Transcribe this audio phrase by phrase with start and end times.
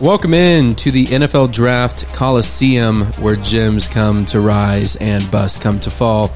[0.00, 5.78] Welcome in to the NFL Draft Coliseum where gems come to rise and busts come
[5.80, 6.28] to fall.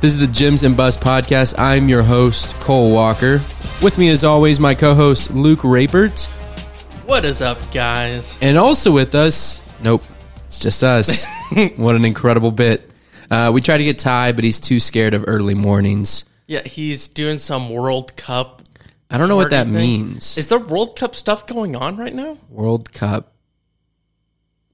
[0.00, 1.56] This is the Gems and Bust podcast.
[1.58, 3.40] I'm your host, Cole Walker.
[3.82, 6.26] With me, as always, my co host, Luke Rapert.
[7.04, 8.38] What is up, guys?
[8.40, 10.04] And also with us, nope,
[10.46, 11.26] it's just us.
[11.74, 12.88] what an incredible bit.
[13.28, 16.26] Uh, we try to get Ty, but he's too scared of early mornings.
[16.46, 18.59] Yeah, he's doing some World Cup.
[19.10, 20.38] I don't know what that means.
[20.38, 22.38] Is there World Cup stuff going on right now?
[22.48, 23.32] World Cup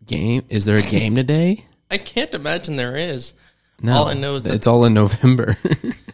[0.05, 0.45] game?
[0.49, 1.65] Is there a game today?
[1.91, 3.33] I can't imagine there is.
[3.81, 5.57] No, All I know is that- it's all in November.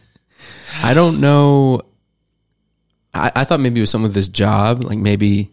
[0.82, 1.82] I don't know.
[3.14, 4.82] I, I thought maybe it was something with his job.
[4.82, 5.50] Like maybe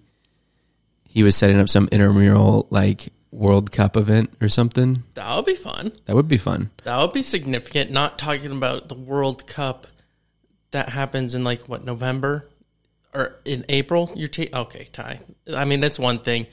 [1.06, 5.04] he was setting up some intramural like World Cup event or something.
[5.16, 5.92] That would be fun.
[6.06, 6.70] That would be fun.
[6.84, 7.92] That would be significant.
[7.92, 9.88] Not talking about the World Cup
[10.72, 12.48] that happens in like what November
[13.14, 14.12] or in April.
[14.16, 15.20] You're ta- okay, Ty.
[15.56, 16.48] I mean, that's one thing.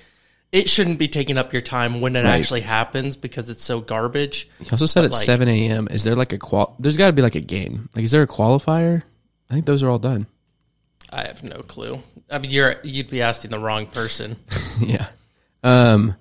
[0.53, 2.39] It shouldn't be taking up your time when it Right.
[2.39, 4.49] actually happens because it's so garbage.
[4.61, 5.89] He also said But, at like- seven a.m.
[5.91, 6.77] Is there like a qual?
[6.79, 7.89] There's got to be like a game.
[7.95, 9.03] Like, is there a qualifier?
[9.51, 10.27] I think those are all done.
[11.11, 12.03] I have no clue.
[12.31, 14.37] I mean, you're you'd be asking the wrong person.
[14.81, 15.09] yeah.
[15.63, 16.17] Um,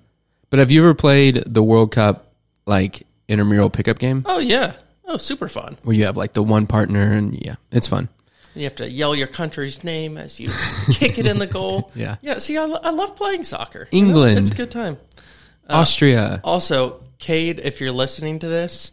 [0.50, 2.32] but have you ever played the World Cup
[2.66, 4.72] like intramural pickup game Oh yeah.
[5.08, 5.76] Oh, super fun.
[5.84, 8.08] where you have like the one partner and yeah, it's fun.
[8.56, 10.50] You have to yell your country's name as you
[10.92, 11.90] kick it in the goal.
[11.96, 12.16] Yeah.
[12.22, 12.38] Yeah.
[12.38, 13.86] See, I, I love playing soccer.
[13.90, 14.38] England.
[14.38, 14.96] it's a good time.
[15.68, 16.40] Austria.
[16.44, 18.92] Also, Cade, if you're listening to this,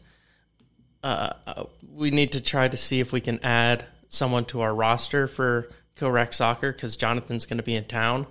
[1.04, 4.74] uh, uh, we need to try to see if we can add someone to our
[4.74, 8.26] roster for Correct Soccer because Jonathan's going to be in town,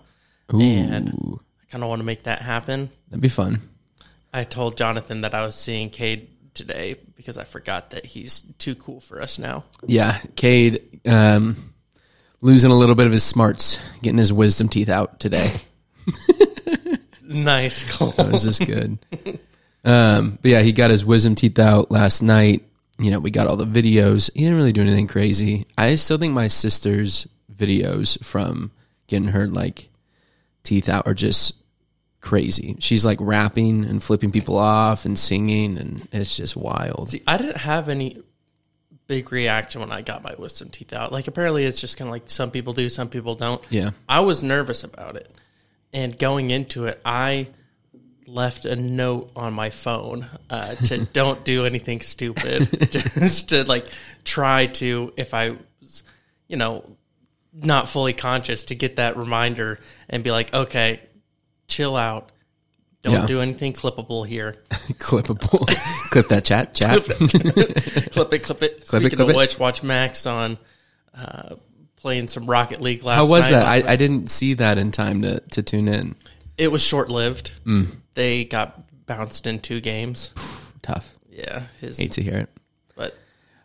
[0.49, 2.91] and I kind of want to make that happen.
[3.09, 3.69] that'd be fun.
[4.33, 8.75] I told Jonathan that I was seeing Cade today because I forgot that he's too
[8.75, 9.65] cool for us now.
[9.87, 11.75] Yeah, Cade um,
[12.41, 15.53] losing a little bit of his smarts, getting his wisdom teeth out today.
[17.25, 18.13] Nice, Cole.
[18.13, 18.99] That was just good.
[19.85, 22.69] Um, but yeah, he got his wisdom teeth out last night.
[22.99, 24.31] You know, we got all the videos.
[24.35, 25.67] He didn't really do anything crazy.
[25.77, 28.71] I still think my sister's videos from
[29.07, 29.89] getting her like
[30.63, 31.55] teeth out are just
[32.23, 32.77] crazy.
[32.79, 37.11] She's like rapping and flipping people off and singing, and it's just wild.
[37.11, 38.23] See, I didn't have any
[39.07, 41.13] big reaction when I got my wisdom teeth out.
[41.13, 43.63] Like, apparently, it's just kind of like some people do, some people don't.
[43.69, 43.91] Yeah.
[44.09, 45.31] I was nervous about it.
[45.93, 47.49] And going into it, I
[48.27, 52.91] left a note on my phone uh, to don't do anything stupid.
[52.91, 53.87] just to like
[54.25, 56.05] try to, if I was,
[56.49, 56.97] you know,
[57.53, 59.79] not fully conscious, to get that reminder
[60.09, 61.01] and be like, okay,
[61.69, 62.31] chill out.
[63.03, 63.27] Don't Yeah.
[63.27, 64.57] do anything clippable here.
[64.71, 65.67] Clippable.
[66.11, 67.03] Clip that chat, chat.
[67.07, 68.43] clip it, clip it.
[68.43, 69.37] Clip it, Speaking clip of it.
[69.37, 70.57] which, watch Max on
[71.15, 71.57] uh,
[71.97, 73.25] playing some Rocket League last night.
[73.27, 73.83] How was night.
[73.83, 73.89] that?
[73.89, 76.15] I, I didn't see that in time to, to tune in.
[76.59, 77.51] it was short lived.
[77.67, 77.89] Mm.
[78.15, 80.33] They got bounced in two games.
[80.83, 81.17] Tough.
[81.29, 82.51] Yeah, his Hate to hear it.
[82.95, 83.17] but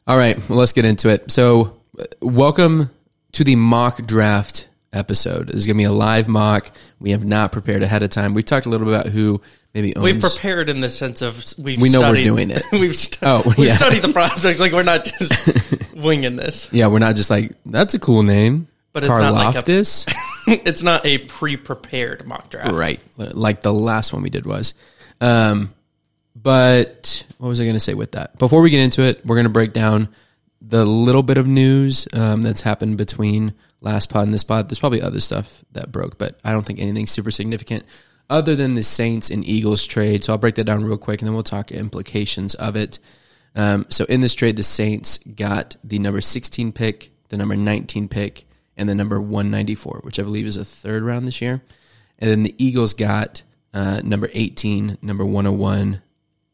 [0.07, 1.29] All right, well, let's get into it.
[1.31, 2.89] So, uh, welcome
[3.33, 5.47] to the mock draft episode.
[5.47, 6.71] This is going to be a live mock.
[6.99, 8.33] We have not prepared ahead of time.
[8.33, 9.41] We talked a little bit about who
[9.73, 10.03] maybe owns.
[10.03, 12.63] we've prepared in the sense of we've We know we're doing it.
[12.71, 13.73] we've stu- Oh, we've yeah.
[13.77, 14.59] studied the process.
[14.59, 18.67] Like we're not just winging this, yeah, we're not just like that's a cool name,
[18.93, 19.71] But it's not like a-
[20.47, 22.73] it's not a pre-prepared mock draft.
[22.75, 22.99] right?
[23.17, 24.73] Like the last one we did was.
[25.21, 25.73] Um,
[26.35, 28.37] but what was I going to say with that?
[28.37, 30.09] Before we get into it, we're going to break down
[30.67, 34.67] the little bit of news um, that's happened between last pod and this pod.
[34.67, 37.85] There's probably other stuff that broke, but I don't think anything super significant
[38.29, 40.25] other than the Saints and Eagles trade.
[40.25, 42.99] So I'll break that down real quick and then we'll talk implications of it.
[43.55, 48.09] Um, so in this trade, the Saints got the number 16 pick, the number 19
[48.09, 48.45] pick,
[48.75, 51.63] and the number 194, which I believe is a third round this year.
[52.19, 53.41] And then the Eagles got
[53.73, 56.01] uh, number 18, number 101,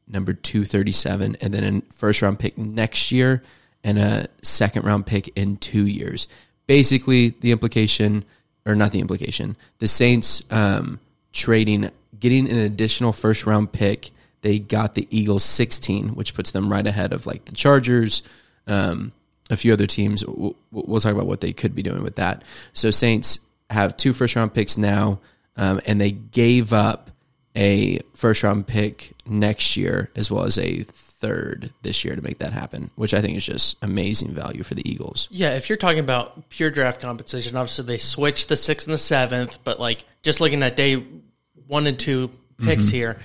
[0.08, 3.42] number 237, and then a first round pick next year
[3.84, 6.28] and a second round pick in two years.
[6.68, 8.24] Basically, the implication,
[8.66, 11.00] or not the implication, the Saints um,
[11.34, 11.90] trading,
[12.20, 14.12] getting an additional first round pick.
[14.42, 18.24] They got the Eagles 16, which puts them right ahead of like the Chargers,
[18.68, 19.12] um,
[19.50, 20.26] a few other teams.
[20.26, 22.44] We'll, we'll talk about what they could be doing with that.
[22.74, 23.40] So, Saints
[23.70, 25.20] have two first round picks now,
[25.58, 27.12] um, and they gave up
[27.56, 30.84] a first round pick next year as well as a
[31.24, 34.76] third this year to make that happen, which I think is just amazing value for
[34.76, 35.30] the Eagles.
[35.32, 38.98] Yeah, if you're talking about pure draft competition, obviously they switched the sixth and the
[38.98, 41.02] seventh, but like just looking at day
[41.68, 42.30] one and two
[42.62, 42.96] picks mm-hmm.
[42.96, 43.20] here,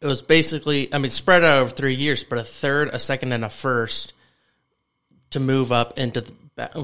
[0.00, 3.32] it was basically I mean spread out over three years, but a third, a second,
[3.32, 4.14] and a first
[5.30, 6.32] to move up into the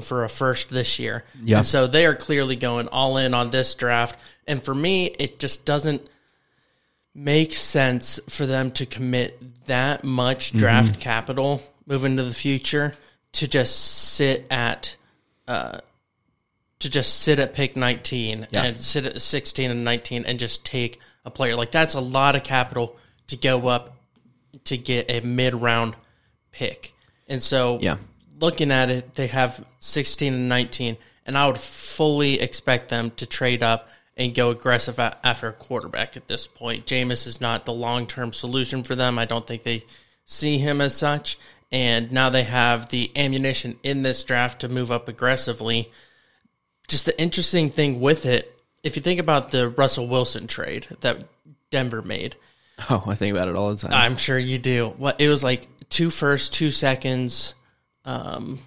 [0.01, 1.23] for a first this year.
[1.41, 1.59] Yeah.
[1.59, 4.19] And so they are clearly going all in on this draft.
[4.45, 6.07] And for me, it just doesn't
[7.15, 12.93] make sense for them to commit that much draft capital moving to the future
[13.33, 13.75] to just
[14.13, 14.95] sit at
[15.47, 15.77] uh,
[16.79, 18.63] to just sit at pick 19 Yeah.
[18.63, 22.35] and sit at 16 and 19 and just take a player like that's a lot
[22.35, 23.95] of capital to go up
[24.65, 25.95] to get a mid round
[26.51, 26.93] pick.
[27.27, 27.97] And so Yeah.
[28.39, 33.25] looking at it, they have 16 and 19 and I would fully expect them to
[33.25, 36.85] trade up and go aggressive after a quarterback at this point.
[36.85, 39.17] Jameis is not the long term solution for them.
[39.17, 39.83] I don't think they
[40.25, 41.37] see him as such.
[41.71, 45.91] And now they have the ammunition in this draft to move up aggressively.
[46.87, 51.23] Just the interesting thing with it, if you think about the Russell Wilson trade that
[51.71, 52.35] Denver made,
[52.89, 53.93] Oh, I think about it all the time.
[53.93, 54.93] I'm sure you do.
[54.97, 57.53] What it was like two first, two seconds.
[58.05, 58.59] Um,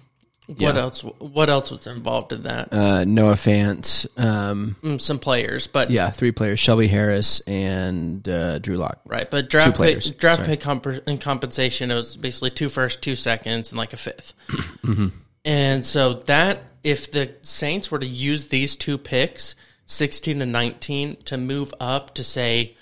[0.47, 1.01] what else?
[1.01, 2.71] What else was involved in that?
[2.73, 4.07] uh, Noah Fant.
[4.19, 8.99] Um, Mm, Some players, but yeah, three players: Shelby Harris and uh, Drew Lock.
[9.05, 9.29] right.
[9.29, 10.47] But draft players, pick, draft sorry.
[10.49, 14.33] pick comp- and compensation it was basically two first, two seconds, and like a 5th
[14.47, 15.07] Mm-hmm.
[15.45, 19.55] And so that if the Saints were to use these two picks,
[19.85, 22.75] sixteen and nineteen, to move up to say.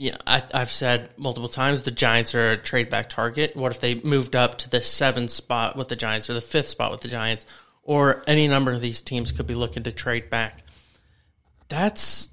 [0.00, 3.56] Yeah, I, I've said multiple times the Giants are a trade back target.
[3.56, 6.68] What if they moved up to the seventh spot with the Giants or the fifth
[6.68, 7.44] spot with the Giants,
[7.82, 10.62] or any number of these teams could be looking to trade back?
[11.68, 12.30] That's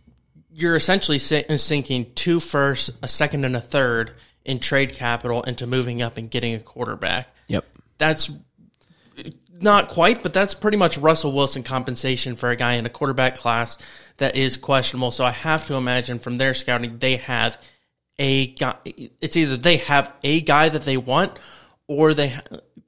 [0.54, 4.12] you're essentially sinking two firsts, a second, and a third
[4.46, 7.30] in trade capital into moving up and getting a quarterback.
[7.48, 7.66] Yep.
[7.98, 8.30] That's
[9.62, 13.36] not quite, but that's pretty much Russell Wilson compensation for a guy in a quarterback
[13.36, 13.78] class
[14.18, 15.12] that is questionable.
[15.12, 17.62] So I have to imagine from their scouting, they have
[18.20, 18.76] a guy.
[18.86, 21.38] It's either they have a guy that they want,
[21.88, 22.36] or they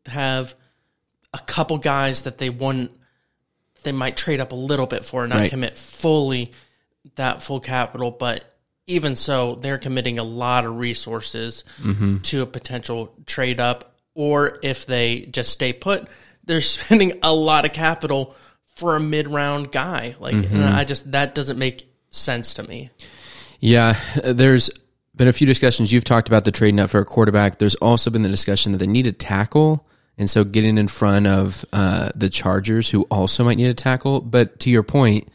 [0.05, 0.55] have
[1.33, 2.91] a couple guys that they want.
[3.83, 5.49] They might trade up a little bit for and not Right.
[5.49, 6.51] commit fully
[7.15, 8.43] that full capital, but
[8.87, 12.17] even so, they're committing a lot of resources mm-hmm.
[12.19, 13.93] to a potential trade up.
[14.15, 16.07] Or if they just stay put,
[16.47, 18.35] they're spending a lot of capital
[18.75, 20.15] for a mid round guy.
[20.19, 22.89] Like, and I just that doesn't make sense to me.
[23.59, 24.69] Yeah, there's
[25.15, 25.91] been a few discussions.
[25.91, 27.57] You've talked about the trading up for a quarterback.
[27.57, 31.27] There's also been the discussion that they need a tackle, and so getting in front
[31.27, 34.21] of uh, the Chargers, who also might need a tackle.
[34.21, 35.29] But to your point,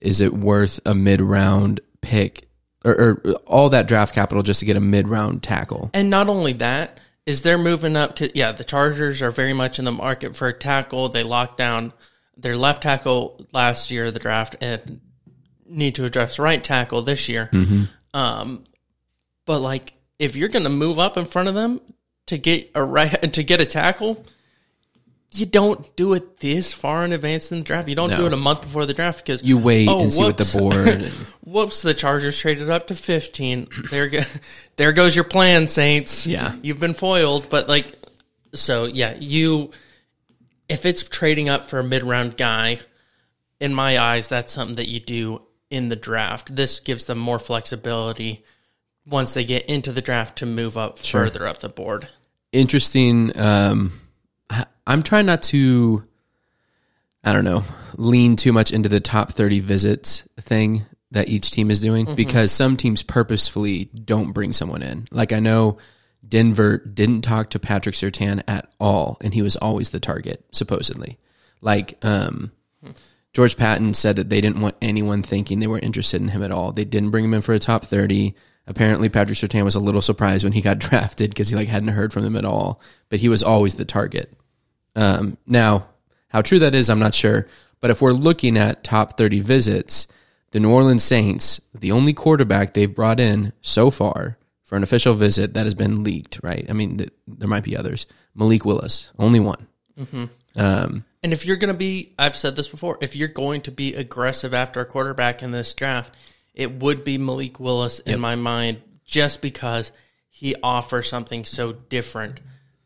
[0.00, 2.48] is it worth a mid-round pick
[2.84, 2.92] or,
[3.24, 5.90] or all that draft capital just to get a mid-round tackle?
[5.92, 8.16] And not only that, is they're moving up.
[8.16, 11.08] 'cause, yeah, the Chargers are very much in the market for a tackle.
[11.08, 11.92] They locked down
[12.36, 15.00] their left tackle last year of the draft and
[15.66, 17.48] need to address right tackle this year.
[18.14, 18.64] Um,
[19.46, 21.80] but like, if you're going to move up in front of them
[22.26, 24.24] to get a right to get a tackle,
[25.32, 27.88] you don't do it this far in advance in the draft.
[27.88, 30.22] You don't do it a month before the draft because You wait Oh, and see
[30.24, 31.04] what the board.
[31.44, 31.82] Whoops!
[31.82, 33.68] The Chargers traded up to fifteen.
[33.90, 34.20] There, go,
[34.76, 36.26] there goes your plan, Saints.
[36.26, 36.54] Yeah.
[36.62, 37.48] you've been foiled.
[37.48, 37.86] But like,
[38.54, 39.70] so yeah, you.
[40.68, 42.78] If it's trading up for a mid-round guy,
[43.58, 46.54] in my eyes, that's something that you do in the draft.
[46.54, 48.44] This gives them more flexibility
[49.06, 52.08] once they get into the draft to move up further up the board.
[52.52, 53.36] interesting.
[53.38, 54.00] Um,
[54.90, 56.04] I'm trying not to,
[57.22, 57.62] I don't know,
[57.96, 60.82] lean too much into the top 30 visits thing
[61.12, 65.06] that each team is doing because some teams purposefully don't bring someone in.
[65.12, 65.78] Like I know
[66.26, 71.18] Denver didn't talk to Patrick Surtain at all, and he was always the target, supposedly.
[71.60, 72.50] Like, um,
[73.32, 76.50] George Paton said that they didn't want anyone thinking they were interested in him at
[76.50, 76.72] all.
[76.72, 78.34] They didn't bring him in for a top 30.
[78.66, 81.90] Apparently, Patrick Surtain was a little surprised when he got drafted because he like hadn't
[81.90, 82.80] heard from them at all.
[83.08, 84.36] But he was always the target.
[84.96, 85.86] Um, now,
[86.28, 87.46] how true that is, I'm not sure.
[87.80, 90.06] But if we're looking at top 30 visits,
[90.50, 95.14] the New Orleans Saints, the only quarterback they've brought in so far for an official
[95.14, 96.66] visit that has been leaked, right?
[96.68, 98.06] I mean, th- there might be others.
[98.34, 99.66] Malik Willis, only one.
[100.56, 103.70] Um, And if you're going to be, I've said this before, if you're going to
[103.70, 106.14] be aggressive after a quarterback in this draft,
[106.54, 109.92] it would be Malik Willis in my mind, just because
[110.28, 112.40] he offers something so different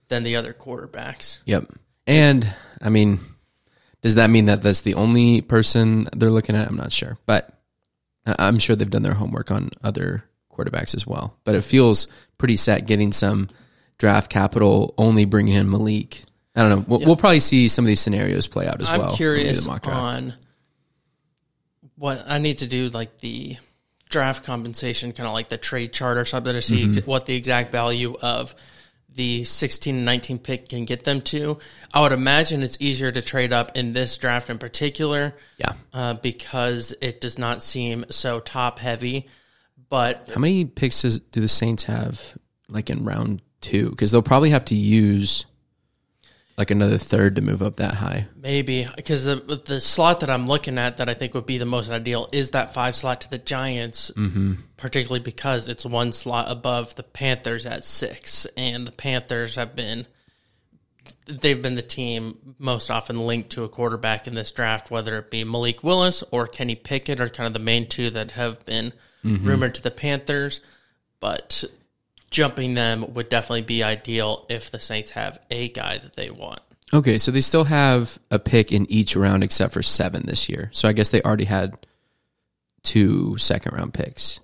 [0.09, 1.39] than the other quarterbacks.
[1.45, 1.73] Yep.
[2.07, 3.21] And I mean,
[4.03, 6.69] does that mean that that's the only person they're looking at?
[6.69, 7.49] I'm not sure, but
[8.27, 11.37] I'm sure they've done their homework on other quarterbacks as well.
[11.45, 12.07] But it feels
[12.39, 13.49] pretty set getting some
[13.99, 16.23] draft capital, only bringing in Malik.
[16.55, 16.85] I don't know.
[16.87, 19.11] We'll, we'll probably see some of these scenarios play out as I'm well.
[19.11, 19.99] do curious the mock draft.
[19.99, 20.35] on
[21.97, 23.57] what I need to do, like the
[24.11, 27.11] draft compensation, kind of like the trade chart or something, to see Mm-hmm.
[27.11, 28.55] what the exact value of
[29.15, 31.59] the 16 and 19 pick can get them to.
[31.93, 35.75] I would imagine it's easier to trade up in this draft in particular Yeah.
[35.93, 39.29] uh, because it does not seem so top heavy.
[39.89, 42.37] But How many picks does, do the Saints have
[42.69, 43.91] like in round two?
[43.91, 45.45] Because they'll probably have to use
[46.57, 48.27] like another third to move up that high.
[48.41, 51.67] maybe because the the slot that I'm looking at that I think would be the
[51.67, 54.55] most ideal is that five slot to the Giants, mm-hmm.
[54.77, 60.07] particularly because it's one slot above the Panthers at six, and the Panthers have been
[61.27, 65.31] they've been the team most often linked to a quarterback in this draft, whether it
[65.31, 68.93] be Malik Willis or Kenny Pickett, are kind of the main two that have been
[69.23, 70.61] rumored to the Panthers.
[71.21, 71.65] But
[72.35, 76.59] jumping them would definitely be ideal if the Saints have a guy that they want.
[76.93, 80.69] Okay, so they still have a pick in each round except for seven this year.
[80.73, 81.87] So I guess they already had
[82.83, 84.41] two second round picks.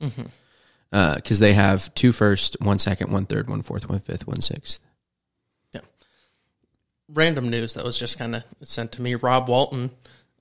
[0.91, 4.81] Because they have two first, one second, one third, one fourth, one fifth, one sixth.
[5.73, 5.81] Yeah.
[7.09, 9.17] Random news that was just kind of sent to me.
[9.17, 9.91] Rob Walton,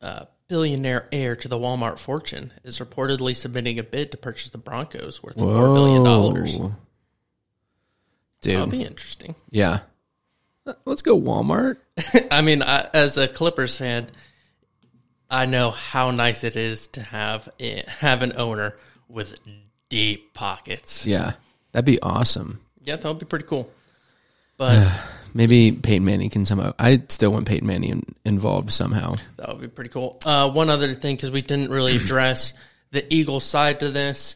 [0.01, 4.57] uh, billionaire heir to the Walmart fortune, is reportedly submitting a bid to purchase the
[4.59, 6.03] Broncos worth $4 billion.
[6.03, 6.59] dollars.
[8.43, 8.51] Whoa.
[8.53, 9.35] That'll be interesting.
[9.49, 9.79] yeah.
[10.85, 11.77] Let's go Walmart.
[12.31, 14.07] I mean, I, as a Clippers fan,
[15.29, 18.75] I know how nice it is to have a, have an owner
[19.07, 19.35] with
[19.89, 21.07] deep pockets.
[21.07, 21.33] Yeah,
[21.71, 22.59] that'd be awesome.
[22.83, 23.71] Yeah, that would be pretty cool.
[24.57, 24.91] But
[25.33, 26.73] Maybe Peyton Manning can somehow.
[26.77, 29.13] I still want Peyton Manning in, involved somehow.
[29.37, 30.19] that would be pretty cool.
[30.25, 32.53] Uh, one other thing, because we didn't really address
[32.91, 34.35] the Eagles side to this.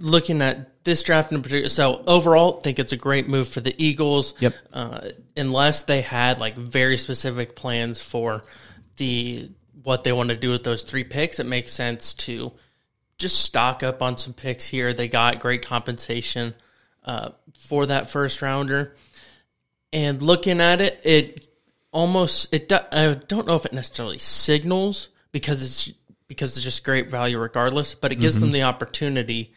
[0.00, 3.74] Looking at this draft in particular, so overall, think it's a great move for the
[3.78, 4.34] Eagles.
[4.40, 4.54] Yep.
[4.72, 8.42] Uh, unless they had like very specific plans for
[8.96, 9.50] the
[9.82, 12.52] what they want to do with those three picks, it makes sense to
[13.18, 14.92] just stock up on some picks here.
[14.92, 16.54] They got great compensation
[17.04, 18.96] uh, for that first rounder,
[19.92, 21.48] and looking at it, it
[21.92, 22.68] almost it.
[22.68, 25.96] do- I don't know if it necessarily signals because it's
[26.28, 29.52] because it's just great value regardless, but it gives them the opportunity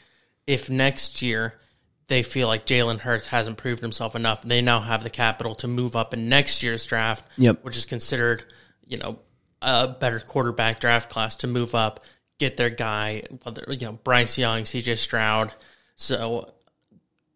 [0.47, 1.59] if next year
[2.07, 5.67] they feel like Jalen Hurts hasn't proved himself enough, they now have the capital to
[5.67, 7.63] move up in next year's draft, Yep.
[7.63, 8.43] which is considered,
[8.85, 9.19] you know,
[9.61, 12.01] a better quarterback draft class to move up,
[12.39, 15.53] get their guy, whether you know Bryce Young, CJ Stroud.
[15.95, 16.51] So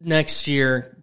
[0.01, 0.97] next year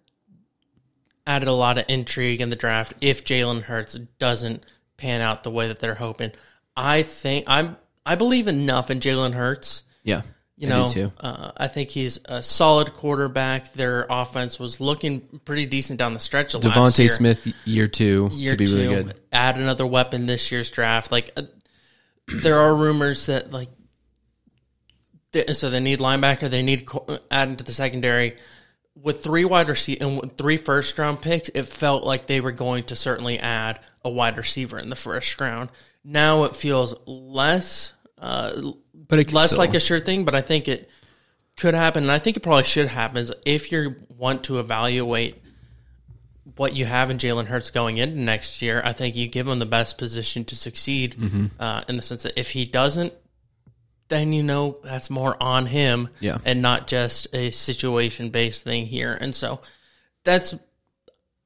[1.25, 4.65] added a lot of intrigue in the draft if Jalen Hurts doesn't
[4.97, 6.31] pan out the way that they're hoping.
[6.75, 9.83] I think I'm I believe enough in Jalen Hurts.
[10.03, 10.23] Yeah,
[10.63, 11.11] You I know, too.
[11.19, 13.73] Uh, I think he's a solid quarterback.
[13.73, 16.53] Their offense was looking pretty decent down the stretch.
[16.53, 17.09] Of DeVonta year.
[17.09, 19.19] Smith, year two, year could be two, really good.
[19.31, 21.11] add another weapon this year's draft.
[21.11, 21.43] Like uh,
[22.27, 23.67] there are rumors that like
[25.33, 28.37] they, so they need linebacker, they need co- add into the secondary.
[28.95, 32.85] With three wide receiver and three first round picks, it felt like they were going
[32.85, 35.69] to certainly add a wide receiver in the first round.
[36.05, 38.73] Now it feels less uh,
[39.07, 40.89] But it could less still- like a sure thing, but I think it
[41.57, 43.17] could happen, and I think it probably should happen.
[43.17, 45.41] Is if you want to evaluate
[46.55, 49.59] what you have in Jalen Hurts going into next year, I think you give him
[49.59, 51.15] the best position to succeed.
[51.17, 51.45] Mm-hmm.
[51.59, 53.13] Uh, in the sense that if he doesn't,
[54.09, 56.37] then you know that's more on him, Yeah.
[56.43, 59.17] and not just a situation based thing here.
[59.19, 59.61] And so
[60.23, 60.55] that's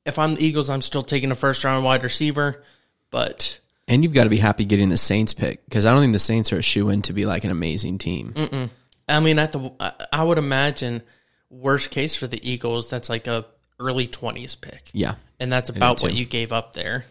[0.06, 2.64] if I'm the Eagles, I'm still taking a first round wide receiver,
[3.12, 6.14] but And you've got to be happy getting the Saints pick because I don't think
[6.14, 8.70] the Saints are a shoe in to be like an amazing team.
[9.08, 9.72] I mean, at the
[10.12, 11.02] I- would imagine
[11.50, 13.46] worst case for the Eagles, that's like a
[13.80, 17.06] early twenties pick, Yeah, and that's about what you gave up there.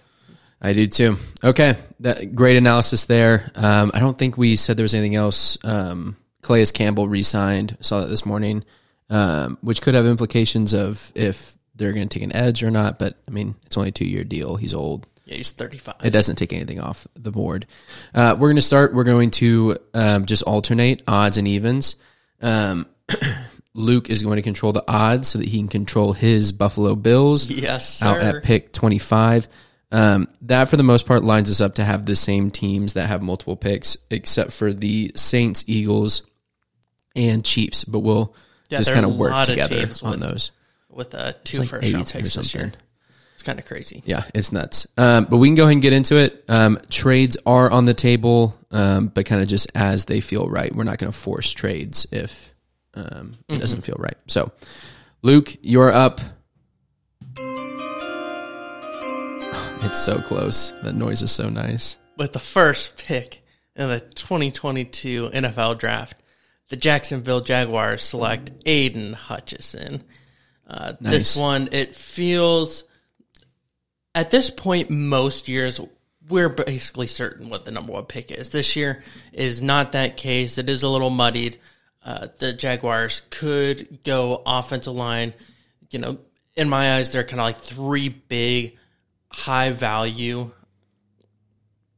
[0.61, 1.17] I do too.
[1.45, 3.51] Okay, that great analysis there.
[3.55, 5.57] Um, I don't think we said there was anything else.
[5.65, 7.77] Um, Calais Campbell re-signed.
[7.81, 8.65] Saw that this morning,
[9.11, 12.99] um, which could have implications of if they're going to take an edge or not.
[12.99, 14.57] But I mean, it's only a two-year deal.
[14.57, 15.07] He's old.
[15.27, 15.97] Yeah, he's thirty five.
[16.03, 17.67] It doesn't take anything off the board.
[18.15, 18.95] Uh, we're going to start.
[18.95, 21.97] We're going to um, just alternate odds and evens.
[22.41, 22.87] Um,
[23.75, 27.51] Luke is going to control the odds so that he can control his Buffalo Bills
[27.51, 28.07] Yes, sir.
[28.07, 29.49] out at pick 25.
[29.93, 33.07] Um, that, for the most part, lines us up to have the same teams that
[33.07, 36.23] have multiple picks, except for the Saints, Eagles,
[37.15, 37.85] and Chiefs.
[37.85, 38.35] But we'll
[38.69, 40.51] Yeah, just kind of work together on with- those.
[40.89, 42.63] with uh, two like first round 82 or picks this year.
[42.65, 42.81] something.
[43.47, 44.03] Kind of crazy.
[44.05, 44.89] Yeah, it's nuts.
[44.99, 46.45] Um, but we can go ahead and get into it.
[46.49, 50.75] Um, trades are on the table, um, but kind of just as they feel right.
[50.75, 52.53] We're not going to force trades if
[52.95, 54.17] um, it doesn't feel right.
[54.27, 54.51] So,
[55.23, 56.21] Luke, you're up.
[59.83, 60.73] It's so close.
[60.83, 61.97] That noise is so nice.
[62.17, 63.45] With the first pick
[63.77, 66.21] in the 2022 NFL Draft,
[66.71, 70.03] the Jacksonville Jaguars select Aidan Hutchinson.
[70.67, 72.83] Uh, This one, it feels
[74.17, 75.79] at this point, most years
[76.29, 78.51] we're basically certain what the number one pick is.
[78.51, 80.59] This year is not that case.
[80.59, 81.59] It is a little muddied.
[82.05, 85.35] Uh, the Jaguars could go offensive line.
[85.91, 86.19] You know,
[86.57, 88.77] in my eyes, they're kind of like three big,
[89.31, 90.51] high value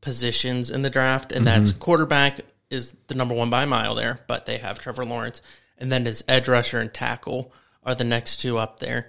[0.01, 4.45] positions in the draft, and that's quarterback is the number one by mile there, but
[4.45, 5.41] they have Trevor Lawrence,
[5.79, 9.09] and then his edge rusher and tackle are the next two up there.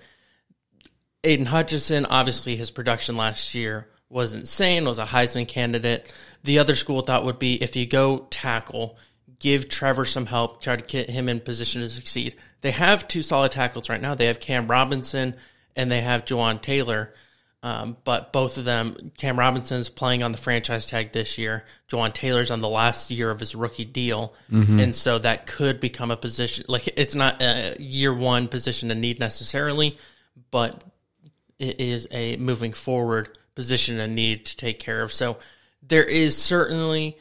[1.24, 6.12] Aidan Hutchinson, obviously his production last year was insane, was a Heisman candidate.
[6.44, 8.98] The other school thought would be if you go tackle,
[9.40, 12.36] give Trevor some help, try to get him in position to succeed.
[12.62, 14.16] They have two solid tackles right now.
[14.16, 15.36] They have Cam Robinson
[15.76, 17.14] and they have Jawaan Taylor.
[17.62, 21.66] Um, but both of them, Cam Robinson's playing on the franchise tag this year.
[21.90, 24.34] Jawaan Taylor's on the last year of his rookie deal,
[24.80, 26.64] and so that could become a position.
[26.70, 29.98] Like it's not a year one position to need necessarily,
[30.52, 30.86] but
[31.60, 35.12] it is a moving forward position and need to take care of.
[35.12, 35.38] So
[35.84, 37.18] there is certainly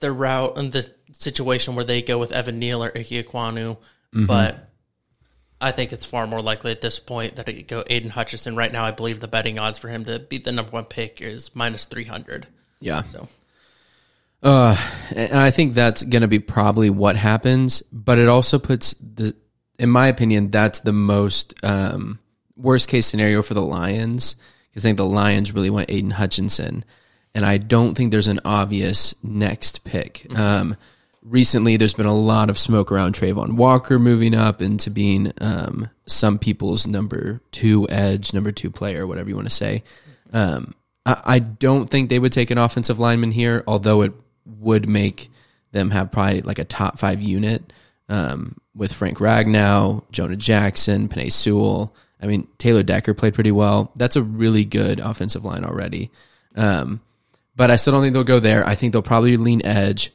[0.00, 3.76] the route and the situation where they go with Evan Neal or Ike Ekwonu,
[4.12, 4.70] but
[5.60, 8.56] I think it's far more likely at this point that it could go Aidan Hutchinson.
[8.56, 11.20] Right now, I believe the betting odds for him to be the number one pick
[11.20, 12.46] is minus three hundred.
[12.80, 13.02] Yeah.
[13.04, 13.28] So
[14.42, 14.76] Uh,
[15.14, 19.36] and I think that's going to be probably what happens, but it also puts the,
[19.78, 22.18] in my opinion, that's the most um,
[22.56, 24.36] worst case scenario for the Lions
[24.70, 26.84] because I think the Lions really want Aidan Hutchinson,
[27.34, 30.26] and I don't think there's an obvious next pick.
[30.34, 30.76] Um,
[31.22, 35.90] recently, there's been a lot of smoke around Travon Walker moving up into being um,
[36.06, 39.82] some people's number two edge, number two player, whatever you want to say.
[40.32, 44.12] Um, I, I don't think they would take an offensive lineman here, although it
[44.46, 45.30] would make
[45.72, 47.72] them have probably like a top five unit
[48.08, 51.94] um, with Frank Ragnow, Jonah Jackson, Penei Sewell.
[52.22, 53.92] I mean, Taylor Decker played pretty well.
[53.96, 56.10] That's a really good offensive line already.
[56.54, 57.00] Um,
[57.56, 58.66] but I still don't think they'll go there.
[58.66, 60.12] I think they'll probably lean edge.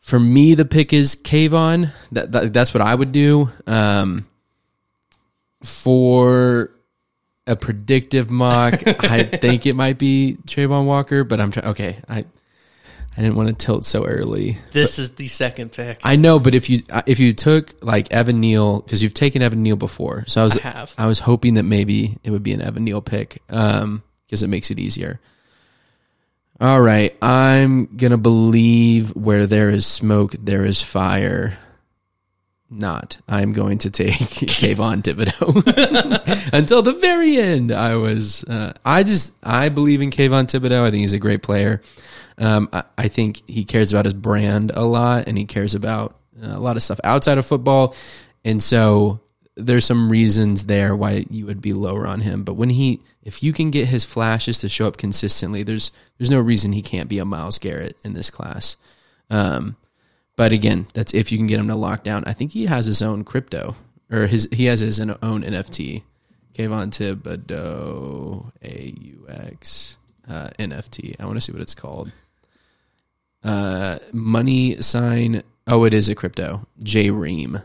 [0.00, 1.92] For me, the pick is Kayvon.
[2.12, 3.50] That, that that's what I would do.
[3.66, 4.26] Um,
[5.62, 6.70] for
[7.46, 11.66] a predictive mock, I think it might be Travon Walker, but I'm trying.
[11.66, 12.24] Okay, I
[13.18, 14.58] I didn't want to tilt so early.
[14.70, 15.98] this is the second pick.
[16.04, 19.42] I know, but if you uh, if you took like Evan Neal because you've taken
[19.42, 20.86] Evan Neal before, so I was I.
[20.96, 24.46] I was hoping that maybe it would be an Evan Neal pick um because it
[24.46, 25.18] makes it easier.
[26.60, 31.58] All right, I'm gonna believe where there is smoke, there is fire.
[32.70, 33.18] Not.
[33.26, 37.72] I'm going to take Kayvon Thibodeaux until the very end.
[37.72, 38.44] I was.
[38.44, 39.32] Uh, I just.
[39.42, 40.84] I believe in Kayvon Thibodeaux.
[40.84, 41.80] I think he's a great player.
[42.38, 46.16] Um, I, I think he cares about his brand a lot, and he cares about
[46.42, 47.94] uh, a lot of stuff outside of football.
[48.44, 49.20] And so
[49.56, 52.44] there's some reasons there why you would be lower on him.
[52.44, 56.30] But when he, if you can get his flashes to show up consistently, there's there's
[56.30, 58.76] no reason he can't be a Myles Garrett in this class.
[59.30, 59.76] Um,
[60.36, 62.22] but again, that's if you can get him to lock down.
[62.26, 63.74] I think he has his own crypto,
[64.10, 66.02] or his he has his own NFT.
[66.54, 69.96] Kayvon Thibodeaux AUX
[70.28, 71.16] uh, NFT.
[71.20, 72.12] I want to see what it's called.
[73.44, 75.42] Uh, money sign.
[75.66, 76.66] Oh, it is a crypto.
[76.82, 77.60] J Ream.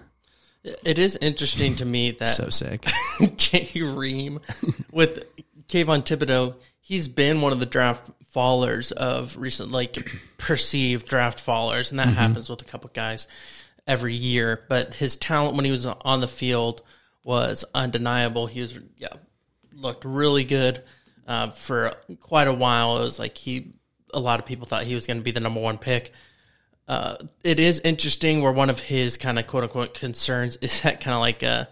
[0.63, 2.85] It is interesting to me that So sick.
[3.35, 4.39] Jay Ream
[4.91, 5.25] with
[5.67, 11.91] Kayvon Thibodeaux, he's been one of the draft fallers of recent, like perceived draft fallers,
[11.91, 13.27] and that happens with a couple guys
[13.85, 14.63] every year.
[14.69, 16.81] But his talent when he was on the field
[17.23, 18.47] was undeniable.
[18.47, 19.09] He was yeah
[19.73, 20.81] looked really good
[21.27, 22.99] uh, for quite a while.
[22.99, 23.73] It was like he
[24.13, 26.11] a lot of people thought he was going to be the number one pick.
[26.87, 30.99] Uh, it is interesting where one of his kind of quote unquote concerns is that
[30.99, 31.65] kind of like uh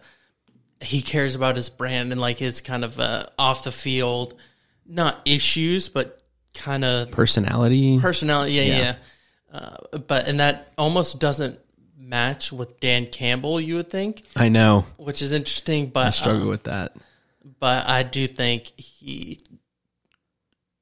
[0.82, 4.34] he cares about his brand and like his kind of uh, off the field,
[4.88, 6.24] not issues, but
[6.56, 8.00] kind of Personality.
[8.00, 8.54] personality.
[8.54, 8.78] Yeah, Yeah.
[8.80, 8.96] yeah.
[9.54, 11.60] Uh, but and that almost doesn't
[12.00, 13.62] match with Dan Campbell.
[13.62, 14.86] You would think, I know.
[14.98, 15.88] which is interesting.
[15.88, 16.96] But I struggle um, with that.
[17.60, 19.38] but I do think he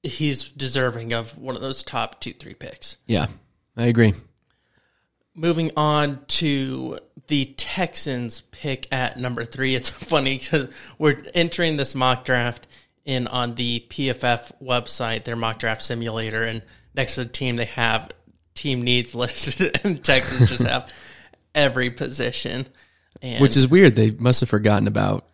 [0.04, 2.98] he's deserving of one of those top two three picks.
[3.06, 3.28] Yeah,
[3.76, 4.14] I agree.
[5.36, 9.76] Moving on to the Texans pick at number three.
[9.76, 12.68] It's funny because we're entering this mock draft
[13.06, 16.62] in on the PFF website, their mock draft simulator, and
[16.94, 18.12] next to the team they have
[18.54, 20.92] team needs listed, and Texans just have
[21.56, 22.68] every position.
[23.22, 23.96] And Which is weird.
[23.96, 25.28] They must have forgotten about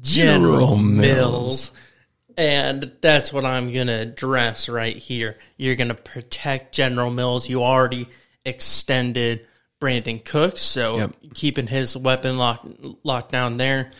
[0.00, 0.92] General Mills.
[0.96, 1.72] Mills.
[2.40, 5.36] And that's what I'm going to address right here.
[5.58, 7.50] You're going to protect General Mills.
[7.50, 8.08] You already
[8.46, 9.46] extended
[9.78, 11.16] Brandin Cooks, so Yep.
[11.34, 12.66] keeping his weapon locked
[13.04, 13.92] locked down there.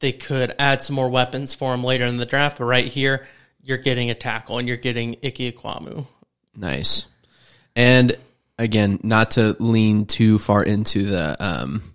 [0.00, 2.58] they could add some more weapons for him later in the draft.
[2.58, 3.24] But right here,
[3.62, 6.06] you're getting a tackle and you're getting Ike Ekwonu.
[6.56, 7.06] Nice.
[7.76, 8.18] And
[8.58, 11.94] again, not to lean too far into the um,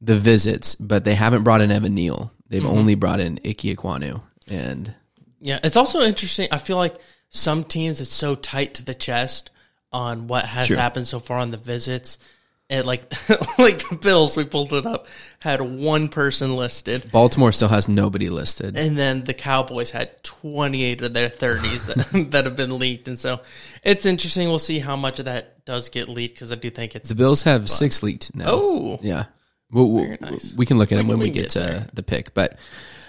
[0.00, 2.32] the visits, but they haven't brought in Evan Neal.
[2.48, 4.22] They've only brought in Ike Ekwonu.
[4.48, 4.94] And
[5.40, 6.48] Yeah, it's also interesting.
[6.50, 6.96] I feel like
[7.28, 9.50] some teams it's so tight to the chest
[9.92, 12.18] on what has happened so far on the visits.
[12.70, 13.02] And like
[13.58, 15.06] like the Bills, we pulled it up,
[15.40, 17.10] had one person listed.
[17.12, 18.76] Baltimore still has nobody listed.
[18.78, 23.08] And then the Cowboys had 28 of their 30s that, that have been leaked.
[23.08, 23.42] And so
[23.82, 24.48] it's interesting.
[24.48, 27.10] We'll see how much of that does get leaked because I do think it's.
[27.10, 28.44] The Bills have six leaked now.
[28.48, 29.24] Oh, Yeah.
[29.70, 30.54] We'll, we'll- nice.
[30.56, 31.88] We can look at him when we, we get, get to there.
[31.92, 32.32] the pick.
[32.32, 32.58] But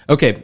[0.10, 0.43] okay.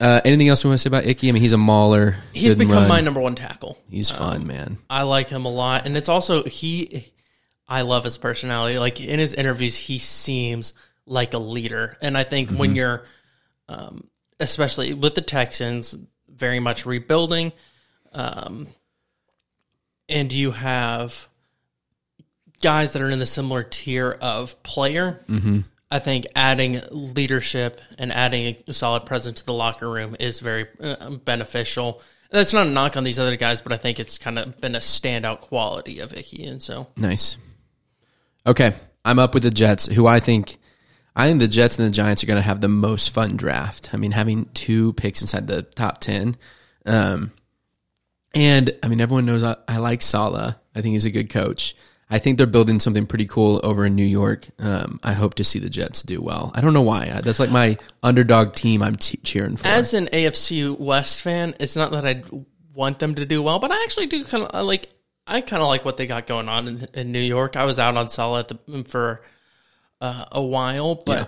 [0.00, 1.28] Uh, anything else you want to say about Icky?
[1.28, 2.16] I mean, he's a mauler.
[2.32, 2.88] he's become run.
[2.88, 3.78] my number one tackle.
[3.88, 4.78] He's fun, man.
[4.88, 7.12] I like him a lot, and it's also he.
[7.66, 8.78] I love his personality.
[8.78, 10.74] Like in his interviews, he seems
[11.06, 13.04] like a leader, and I think when you're,
[13.68, 14.08] um,
[14.38, 15.96] especially with the Texans,
[16.28, 17.52] very much rebuilding,
[18.12, 18.68] um,
[20.08, 21.28] and you have
[22.62, 25.24] guys that are in the similar tier of player.
[25.90, 30.66] I think adding leadership and adding a solid presence to the locker room is very
[30.80, 32.02] uh, beneficial.
[32.30, 34.74] That's not a knock on these other guys, but I think it's kind of been
[34.74, 36.44] a standout quality of Icky.
[36.46, 37.36] And so, Nice.
[38.46, 40.58] Okay, I'm up with the Jets, who I think,
[41.14, 43.90] I think the Jets and the Giants are going to have the most fun draft.
[43.94, 46.36] I mean, having two picks inside the top ten,
[46.86, 47.30] um,
[48.34, 50.56] and I mean, everyone knows I, I like Saleh.
[50.74, 51.76] I think he's a good coach.
[52.14, 54.46] I think they're building something pretty cool over in New York.
[54.60, 56.52] Um, I hope to see the Jets do well.
[56.54, 57.06] I don't know why.
[57.24, 58.84] That's like my underdog team.
[58.84, 59.66] I'm t- cheering for.
[59.66, 62.22] as an AFC West fan, it's not that I
[62.72, 64.86] want them to do well, but I actually do kind of like.
[65.26, 67.56] I kind of like what they got going on in, in New York.
[67.56, 69.20] I was out on Saleh at the, for
[70.00, 71.26] uh, a while, but Yeah.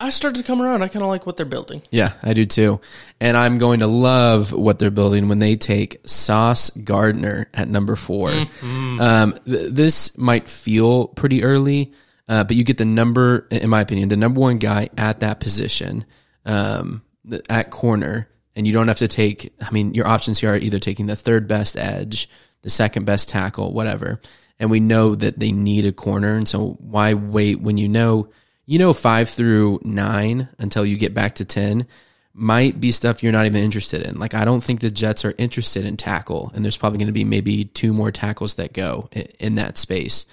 [0.00, 0.82] I started to come around.
[0.82, 1.82] I kind of like what they're building.
[1.90, 2.80] Yeah, I do too.
[3.20, 7.96] And I'm going to love what they're building when they take Sauce Gardner at number
[7.96, 8.30] 4
[8.62, 11.92] Um, th- this might feel pretty early,
[12.28, 15.40] uh, but you get the number, in my opinion, the number one guy at that
[15.40, 16.04] position
[16.46, 17.02] um,
[17.50, 18.28] at corner.
[18.54, 21.14] And you don't have to take, I mean, your options here are either taking the
[21.16, 22.28] third best edge,
[22.62, 24.20] the second best tackle, whatever.
[24.60, 26.34] And we know that they need a corner.
[26.36, 28.30] And so why wait when you know
[28.68, 31.86] you know five through nine until you get back to 10
[32.34, 34.18] might be stuff you're not even interested in.
[34.18, 37.12] Like, I don't think the Jets are interested in tackle, and there's probably going to
[37.12, 40.26] be maybe two more tackles that go i- in that space.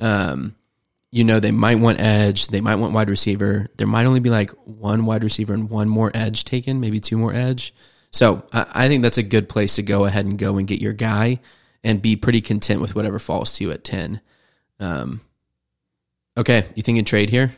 [0.00, 0.56] Um,
[1.10, 3.68] you know, they might want edge, they might want wide receiver.
[3.76, 7.18] There might only be like one wide receiver and one more edge taken, maybe two
[7.18, 7.74] more edge.
[8.10, 10.80] So I, I think that's a good place to go ahead and go and get
[10.80, 11.40] your guy
[11.84, 14.22] and be pretty content with whatever falls to you at 10.
[14.80, 15.20] Um,
[16.38, 17.52] okay, you thinking trade here?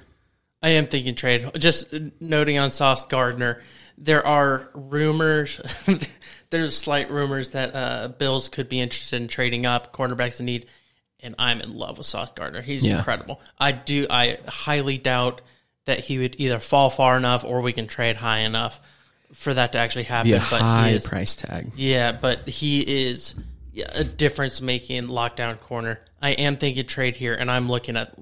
[0.64, 1.50] I am thinking trade.
[1.58, 3.62] Just noting on Sauce Gardner,
[3.98, 5.60] there are rumors.
[6.50, 10.64] there's slight rumors that uh, Bills could be interested in trading up cornerbacks in need,
[11.20, 12.62] and I'm in love with Sauce Gardner.
[12.62, 12.96] He's Yeah.
[12.98, 13.42] incredible.
[13.58, 14.06] I do.
[14.08, 15.42] I highly doubt
[15.84, 18.80] that he would either fall far enough or we can trade high enough
[19.34, 20.32] for that to actually happen.
[20.32, 21.72] But high is, price tag.
[21.76, 23.34] yeah, but he is
[23.94, 26.00] a difference making lockdown corner.
[26.22, 28.14] I am thinking trade here, and I'm looking at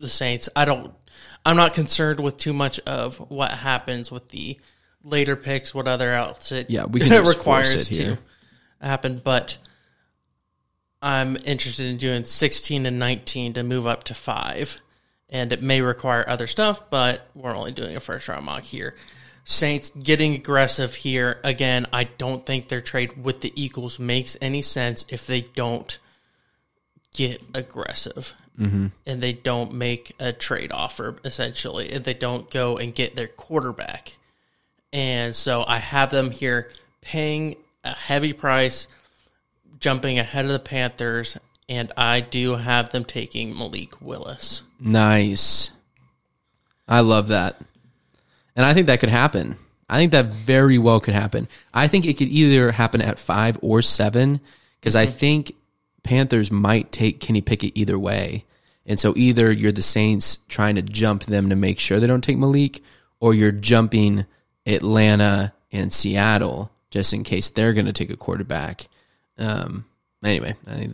[0.00, 0.50] the Saints.
[0.54, 0.92] I don't.
[1.44, 4.58] I'm not concerned with too much of what happens with the
[5.02, 8.18] later picks, what other else it Yeah, we can requires it to
[8.80, 9.20] happen.
[9.22, 9.58] But
[11.00, 14.80] I'm interested in doing 16 and 19 to move up to five,
[15.28, 18.94] and it may require other stuff, but we're only doing a first round mock here.
[19.44, 21.86] Saints getting aggressive here again.
[21.92, 25.98] I don't think their trade with the Eagles makes any sense if they don't
[27.12, 28.88] get aggressive Mm-hmm.
[29.06, 33.26] and they don't make a trade offer essentially and they don't go and get their
[33.26, 34.18] quarterback
[34.92, 36.68] and so i have them here
[37.00, 38.88] paying a heavy price
[39.80, 45.70] jumping ahead of the panthers and i do have them taking malik willis Nice.
[46.88, 47.56] I love that.
[48.56, 49.56] And I think that could happen.
[49.88, 51.46] I think that very well could happen.
[51.72, 54.40] I think it could either happen at five or seven
[54.80, 55.54] because I think
[56.02, 58.44] Panthers might take Kenny Pickett either way.
[58.84, 62.24] And so either you're the Saints trying to jump them to make sure they don't
[62.24, 62.82] take Malik,
[63.20, 64.26] or you're jumping
[64.66, 68.88] Atlanta and Seattle just in case they're going to take a quarterback.
[69.38, 69.84] Um,
[70.22, 70.90] anyway, I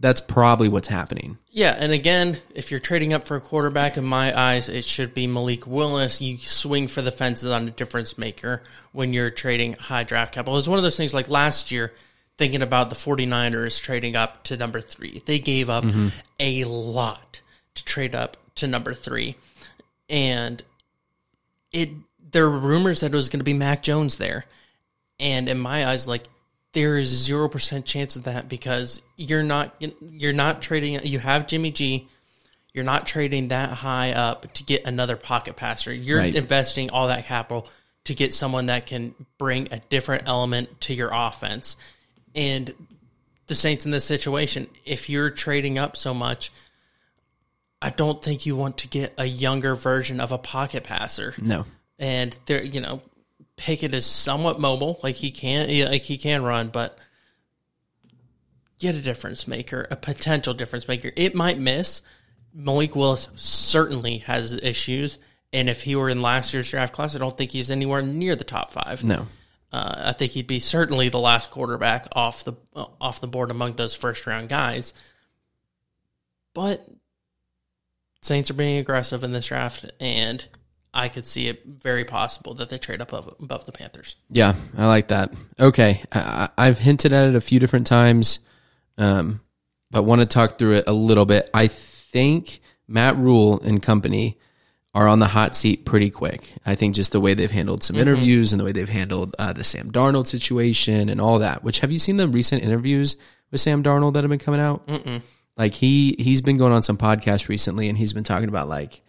[0.00, 1.38] that's probably what's happening.
[1.50, 5.12] Yeah, and again, if you're trading up for a quarterback, in my eyes, it should
[5.12, 6.20] be Malik Willis.
[6.20, 10.56] You swing for the fences on a difference maker when you're trading high draft capital.
[10.56, 11.92] It's one of those things like last year,
[12.38, 15.22] thinking about the 49ers trading up to number three.
[15.26, 16.08] They gave up mm-hmm.
[16.40, 17.42] a lot
[17.74, 19.36] to trade up to number three.
[20.08, 20.62] And
[21.72, 21.90] it
[22.30, 24.46] there were rumors that it was going to be Mac Jones there,
[25.20, 26.24] and in my eyes, like
[26.72, 31.04] there is zero percent chance of that because you're not you're not trading.
[31.04, 32.08] You have Jimmy G.
[32.72, 35.92] You're not trading that high up to get another pocket passer.
[35.92, 36.34] You're Right.
[36.34, 37.66] investing all that capital
[38.04, 41.76] to get someone that can bring a different element to your offense.
[42.34, 42.72] And
[43.46, 46.52] the Saints in this situation, if you're trading up so much,
[47.80, 51.34] I don't think you want to get a younger version of a pocket passer.
[51.38, 51.64] No.
[51.98, 53.02] And there, you know,
[53.56, 56.98] Pickett is somewhat mobile, like he can, like he can run, but
[58.78, 61.10] get a difference maker, a potential difference maker.
[61.16, 62.02] It might miss.
[62.54, 65.18] Malik Willis certainly has issues,
[65.52, 68.36] and if he were in last year's draft class, I don't think he's anywhere near
[68.36, 69.04] the top five.
[69.04, 69.26] No.
[69.72, 73.50] Uh, I think he'd be certainly the last quarterback off the uh, off the board
[73.50, 74.94] among those first round guys.
[76.54, 76.88] But
[78.22, 80.46] Saints are being aggressive in this draft, and
[80.92, 84.16] I could see it very possible that they trade up above, above the Panthers.
[84.30, 85.32] Yeah, I like that.
[85.60, 88.40] Okay, I, I've hinted at it a few different times,
[88.96, 89.40] um,
[89.90, 91.50] but want to talk through it a little bit.
[91.52, 94.38] I think Matt Rhule and company
[94.94, 96.54] are on the hot seat pretty quick.
[96.64, 99.52] I think just the way they've handled some interviews and the way they've handled uh,
[99.52, 101.62] the Sam Darnold situation and all that.
[101.62, 103.16] Which have you seen the recent interviews
[103.50, 104.86] with Sam Darnold that have been coming out?
[104.86, 105.22] Mm-mm.
[105.56, 109.02] Like he he's been going on some podcasts recently, and he's been talking about like.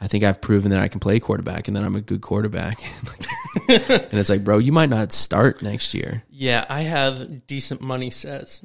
[0.00, 2.78] I think I've proven that I can play quarterback and that I'm a good quarterback.
[3.68, 6.22] and it's like, bro, you might not start next year.
[6.30, 8.64] Yeah, I have decent money says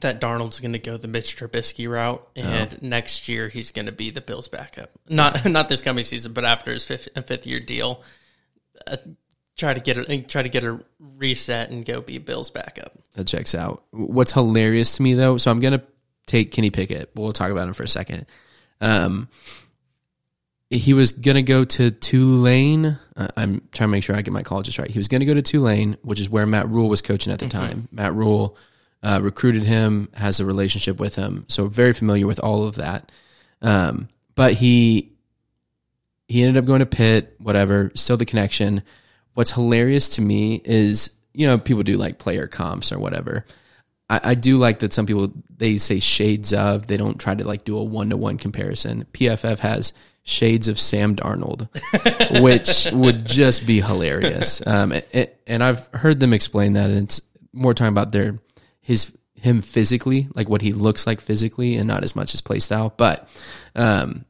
[0.00, 3.92] that Darnold's going to go the Mitch Trubisky route, and next year he's going to
[3.92, 4.90] be the Bills' backup.
[5.08, 8.02] Not not this coming season, but after his fifth fifth year deal,
[8.86, 8.96] uh,
[9.56, 12.92] try to get a try to get a reset and go be Bills' backup.
[13.14, 13.84] That checks out.
[13.90, 15.82] What's hilarious to me though, so I'm gonna
[16.26, 17.10] take Kenny Pickett.
[17.14, 18.26] We'll talk about him for a second.
[18.80, 19.28] Um,
[20.68, 22.98] he was gonna go to Tulane.
[23.16, 24.90] Uh, I'm trying to make sure I get my colleges right.
[24.90, 27.48] He was gonna go to Tulane, which is where Matt Rhule was coaching at the
[27.48, 27.88] time.
[27.90, 28.56] Matt Rhule
[29.06, 33.12] uh, recruited him, has a relationship with him, so very familiar with all of that.
[33.62, 35.12] Um, but he
[36.26, 38.82] he ended up going to Pitt, whatever, still the connection.
[39.34, 43.44] What's hilarious to me is, you know, people do like player comps or whatever.
[44.10, 47.46] I, I do like that some people they say shades of, they don't try to
[47.46, 49.06] like do a one to one comparison.
[49.12, 49.92] PFF has
[50.24, 51.68] shades of Sam Darnold,
[52.42, 54.66] which would just be hilarious.
[54.66, 57.20] Um, and, and I've heard them explain that, and it's
[57.52, 58.40] more talking about their
[58.86, 62.60] his him physically, like what he looks like physically, and not as much his play
[62.60, 62.94] style.
[62.96, 63.28] But
[63.74, 64.24] um,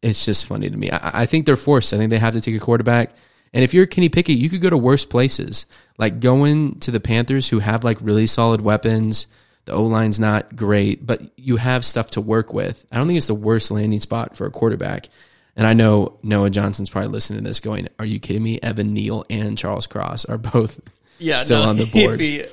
[0.00, 0.90] it's just funny to me.
[0.90, 1.92] I, I think they're forced.
[1.92, 3.14] I think they have to take a quarterback.
[3.52, 5.66] And if you're Kenny Pickett, you could go to worse places.
[5.98, 9.26] Like going to the Panthers, who have like really solid weapons.
[9.66, 12.86] The O line's not great, but you have stuff to work with.
[12.90, 15.10] I don't think it's the worst landing spot for a quarterback.
[15.54, 18.58] And I know Noah Johnson's probably listening to this going, Are you kidding me?
[18.62, 20.80] Evan Neal and Charles Cross are both
[21.18, 22.18] yeah, still no, on the board.
[22.18, 22.44] be,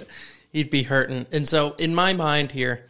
[0.53, 1.25] he'd be hurting.
[1.31, 2.85] And so, in my mind here,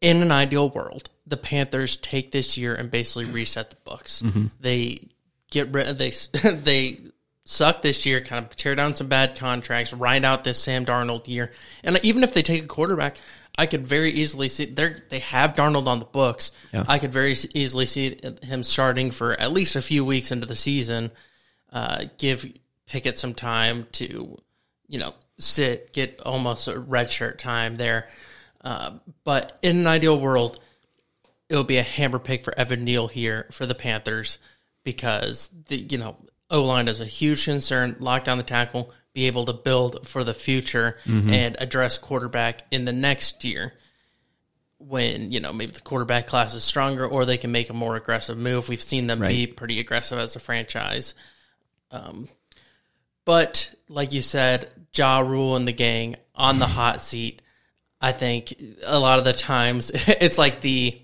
[0.00, 4.22] in an ideal world, the Panthers take this year and basically reset the books.
[4.22, 4.46] Mm-hmm.
[4.60, 5.08] They
[5.50, 5.98] get rid.
[5.98, 6.10] They
[6.44, 7.00] they
[7.44, 11.26] suck this year, kind of tear down some bad contracts, ride out this Sam Darnold
[11.26, 11.50] year,
[11.82, 13.16] and even if they take a quarterback.
[13.58, 16.52] I could very easily see they they have Darnold on the books.
[16.72, 16.86] Yeah.
[16.88, 20.56] I could very easily see him starting for at least a few weeks into the
[20.56, 21.10] season.
[21.70, 22.50] Uh, give
[22.86, 24.38] Pickett some time to
[24.92, 28.08] you know, sit, get almost a red shirt time there.
[28.62, 28.92] Uh,
[29.24, 30.60] but in an ideal world,
[31.48, 34.38] it would be a hammer pick for Evan Neal here for the Panthers
[34.84, 36.16] because the you know
[36.50, 37.96] O line is a huge concern.
[37.98, 40.96] Lock down the tackle, be able to build for the future
[41.32, 43.74] and address quarterback in the next year
[44.78, 47.96] when you know maybe the quarterback class is stronger or they can make a more
[47.96, 48.68] aggressive move.
[48.68, 51.14] We've seen them be pretty aggressive as a franchise.
[51.90, 52.28] Um,
[53.24, 57.42] but like you said, Ja Rule and the gang on the hot seat.
[58.00, 58.54] I think
[58.84, 61.00] a lot of the times it's like the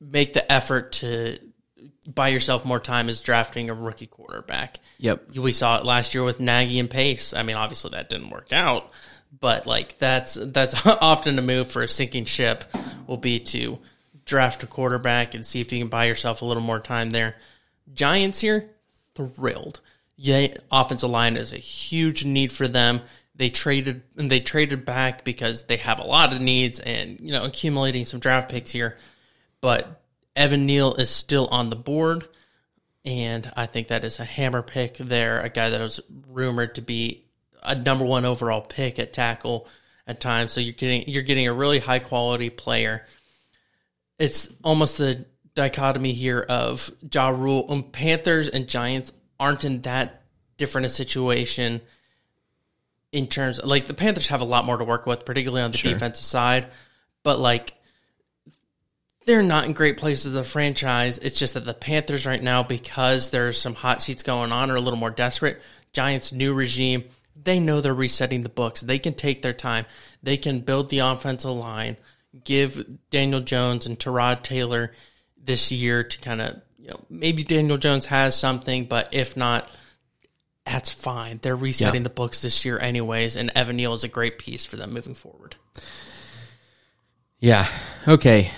[0.00, 1.38] make the effort to
[2.06, 4.78] buy yourself more time is drafting a rookie quarterback.
[4.98, 5.36] Yep.
[5.36, 7.34] We saw it last year with Nagy and Pace.
[7.34, 8.90] I mean, obviously that didn't work out,
[9.38, 12.64] but like that's that's often a move for a sinking ship
[13.06, 13.78] will be to
[14.24, 17.36] draft a quarterback and see if you can buy yourself a little more time there.
[17.92, 18.70] Giants here
[19.14, 19.80] thrilled.
[20.24, 23.00] Yeah, offensive line is a huge need for them.
[23.34, 27.32] They traded and they traded back because they have a lot of needs and you
[27.32, 28.96] know accumulating some draft picks here.
[29.60, 30.00] But
[30.36, 32.28] Evan Neal is still on the board,
[33.04, 35.40] and I think that is a hammer pick there.
[35.40, 35.98] A guy that was
[36.30, 37.24] rumored to be
[37.60, 39.66] a number one overall pick at tackle
[40.06, 40.52] at times.
[40.52, 43.04] So you're getting you're getting a really high quality player.
[44.20, 47.66] It's almost the dichotomy here of Ja Rule.
[47.68, 50.22] Um, Panthers and Giants aren't in that
[50.56, 51.80] different a situation
[53.10, 55.78] in terms like the Panthers have a lot more to work with, particularly on the
[55.78, 55.92] Sure.
[55.92, 56.68] defensive side.
[57.24, 57.74] But like
[59.26, 61.18] they're not in great places of the franchise.
[61.18, 64.76] It's just that the Panthers right now, because there's some hot seats going on, are
[64.76, 65.60] a little more desperate.
[65.92, 67.04] Giants' new regime,
[67.40, 68.80] they know they're resetting the books.
[68.80, 69.86] They can take their time.
[70.22, 71.96] They can build the offensive line,
[72.44, 74.92] give Daniel Jones and Terod Taylor
[75.36, 79.70] this year to kind of, you know, maybe Daniel Jones has something, but if not,
[80.66, 81.38] that's fine.
[81.40, 82.04] They're resetting Yeah.
[82.04, 85.14] the books this year, anyways, and Evan Neal is a great piece for them moving
[85.14, 85.54] forward.
[87.38, 87.66] Yeah.
[88.06, 88.50] Okay.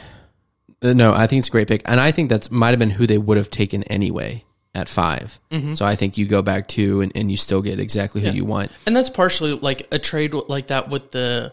[0.82, 2.90] Uh, No, I think it's a great pick, and I think that's might have been
[2.90, 5.38] who they would have taken anyway at 5
[5.74, 8.44] So I think you go back to and, and you still get exactly who you
[8.44, 8.72] want.
[8.86, 11.52] And that's partially like a trade like that with the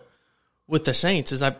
[0.67, 1.55] with the Saints is I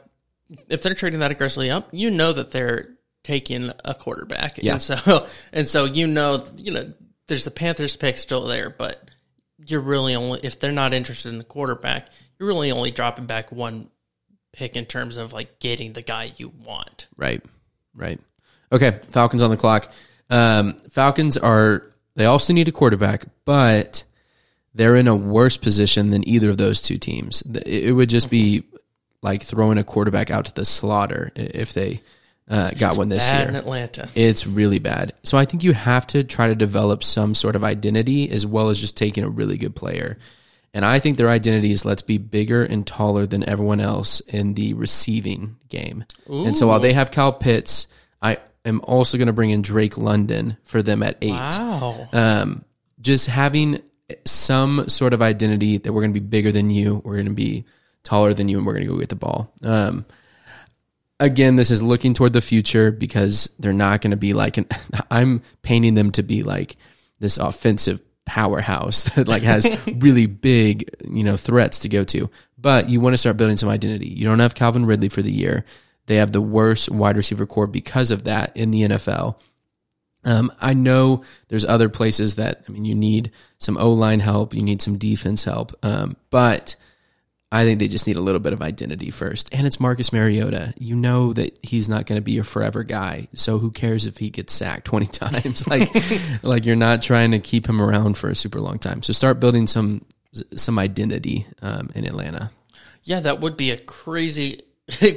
[0.70, 2.90] if they're trading that aggressively up, you know that they're
[3.24, 4.58] taking a quarterback.
[4.62, 4.74] Yeah.
[4.74, 6.94] And so and so you know you know
[7.28, 9.10] there's the Panthers pick still there, but
[9.58, 13.52] you're really only if they're not interested in the quarterback, you're really only dropping back
[13.52, 13.90] one
[14.54, 17.08] pick in terms of like getting the guy you want.
[17.16, 17.42] Right.
[17.96, 18.20] Right.
[18.72, 19.00] Okay.
[19.10, 19.92] Falcons on the clock.
[20.30, 21.84] Um, Falcons are,
[22.16, 24.04] they also need a quarterback, but
[24.74, 27.42] they're in a worse position than either of those two teams.
[27.66, 28.64] It would just be
[29.22, 32.02] like throwing a quarterback out to the slaughter if they
[32.50, 33.48] uh, got one this year.
[33.48, 34.10] in Atlanta.
[34.16, 35.14] It's really bad.
[35.24, 38.70] So I think you have to try to develop some sort of identity as well
[38.70, 40.18] as just taking a really good player.
[40.74, 44.54] And I think their identity is let's be bigger and taller than everyone else in
[44.54, 46.06] the receiving game.
[46.30, 47.88] And so while they have Kyle Pitts,
[48.22, 51.32] I am also going to bring in Drake London for them at eight.
[51.32, 52.08] Wow.
[52.14, 52.64] Um,
[53.02, 53.82] just having
[54.26, 57.34] some sort of identity that we're going to be bigger than you, we're going to
[57.34, 57.66] be
[58.04, 59.54] taller than you, and we're going to go get the ball.
[59.64, 60.06] Um,
[61.22, 64.68] again, this is looking toward the future because they're not going to be like an.
[65.12, 66.76] I'm painting them to be like
[67.20, 72.30] this offensive powerhouse that like has really big you know threats to go to.
[72.58, 74.10] But you want to start building some identity.
[74.10, 75.64] You don't have Calvin Ridley for the year.
[76.08, 79.36] They have the worst wide receiver corps because of that in the NFL.
[80.24, 84.54] Um, I know there's other places that I mean you need some O line help,
[84.54, 86.76] you need some defense help, um, but
[87.54, 89.50] I think they just need a little bit of identity first.
[89.54, 90.74] And it's Marcus Mariota.
[90.80, 94.18] You know that he's not going to be a forever guy, so who cares if
[94.18, 95.68] he gets sacked twenty times?
[95.68, 95.90] like,
[96.44, 99.02] like you're not trying to keep him around for a super long time.
[99.04, 100.06] So start building some
[100.56, 102.52] some identity um, in Atlanta.
[103.04, 104.62] Yeah, that would be a crazy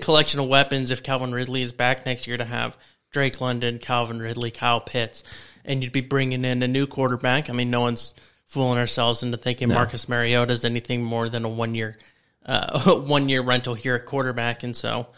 [0.01, 2.77] collection of weapons if Calvin Ridley is back next year to have
[3.13, 5.23] Drake London, Calvin Ridley, Kyle Pitts,
[5.65, 7.49] and you'd be bringing in a new quarterback.
[7.49, 11.49] I mean, no one's fooling ourselves into thinking Marcus Mariota is anything more than a
[11.49, 11.97] one year
[12.45, 15.09] uh, one year rental here at quarterback, and so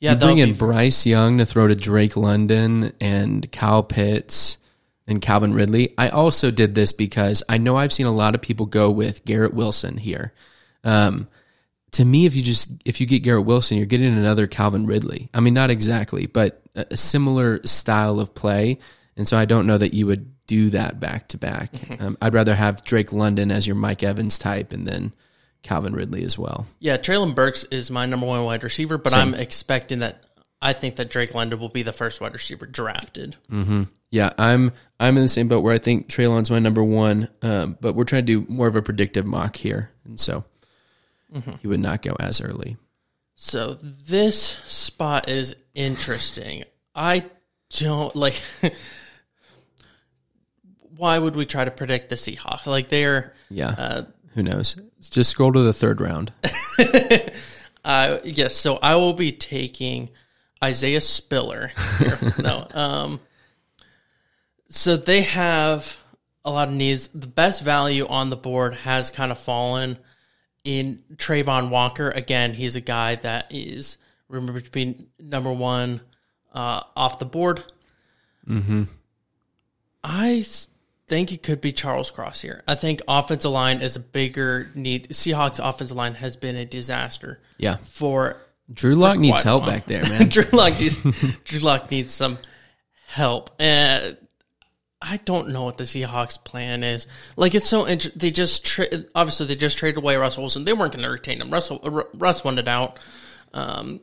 [0.00, 4.58] yeah, You bring in Bryce Young to throw to Drake London and Kyle Pitts
[5.08, 5.94] and Calvin Ridley.
[5.98, 9.24] I also did this because I know I've seen a lot of people go with
[9.24, 10.32] Garrett Wilson here.
[10.84, 11.26] Um,
[11.92, 15.30] to me, if you just if you get Garrett Wilson, you're getting another Calvin Ridley.
[15.34, 18.78] I mean, not exactly, but a, similar style of play.
[19.16, 21.72] And so I don't know that you would do that back to back.
[22.00, 25.12] Um, I'd rather have Drake London as your Mike Evans type, and then
[25.62, 26.66] Calvin Ridley as well.
[26.78, 26.96] yeah.
[26.96, 30.22] Treylon Burks is my number one wide receiver, but I'm expecting that.
[30.60, 33.36] I think that Drake London will be the first wide receiver drafted.
[34.10, 37.76] Yeah, I'm I'm in the same boat where I think Treylon's my number one, um,
[37.80, 40.44] but we're trying to do more of a predictive mock here, and so
[41.60, 42.76] he would not go as early.
[43.36, 46.64] So this spot is interesting.
[46.94, 47.26] I
[47.70, 48.40] don't like.
[50.96, 52.66] why would we try to predict the Seahawks?
[52.66, 54.02] Like they're, Yeah, uh,
[54.38, 54.76] who knows?
[55.00, 56.32] Just scroll to the third round.
[57.84, 58.54] uh, yes.
[58.54, 60.10] So I will be taking
[60.62, 61.72] Isaiah Spiller.
[62.38, 63.20] No, um,
[64.68, 65.96] so they have
[66.44, 67.08] a lot of needs.
[67.08, 69.98] The best value on the board has kind of fallen
[70.62, 72.10] in Travon Walker.
[72.10, 73.98] Again, he's a guy that is
[74.28, 76.00] rumored to be number one
[76.54, 77.64] uh, off the board.
[78.48, 78.84] Mm-hmm.
[80.04, 80.42] I
[81.08, 82.62] think it could be Charles Cross here.
[82.68, 85.08] I think offensive line is a bigger need.
[85.08, 88.36] Seahawks offensive line has been a disaster Yeah, for
[88.72, 89.70] Drew Lock needs help while.
[89.72, 90.28] back there, man.
[90.28, 91.02] Drew Lock needs
[91.44, 92.38] Drew Lock needs some
[93.06, 93.50] help.
[93.58, 94.18] And
[95.00, 97.06] I don't know what the Seahawks plan is.
[97.36, 100.64] Like it's so they just tra- obviously they just traded away Russell Wilson.
[100.64, 101.50] They weren't going to retain him.
[101.50, 102.98] Russell uh, Russ wanted out.
[103.54, 104.00] Um,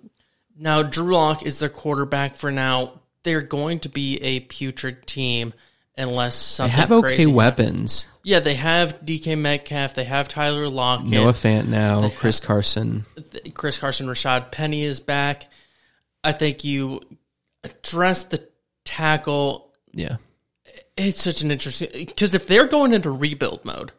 [0.58, 3.02] now Drew Lock is their quarterback for now.
[3.24, 5.54] They're going to be a putrid team
[5.98, 8.06] unless something They have okay crazy weapons.
[8.24, 9.94] Yeah, they have DK Metcalf.
[9.94, 11.10] They have Tyler Lockett.
[11.10, 13.06] Noah Fant now, Chris Carson.
[13.54, 15.48] Chris Carson, Rashaad Penny is back.
[16.24, 17.02] I think you
[17.64, 18.48] address the
[18.84, 19.74] tackle.
[19.92, 20.18] Yeah.
[20.98, 23.92] It's such an interesting because if they're going into rebuild mode,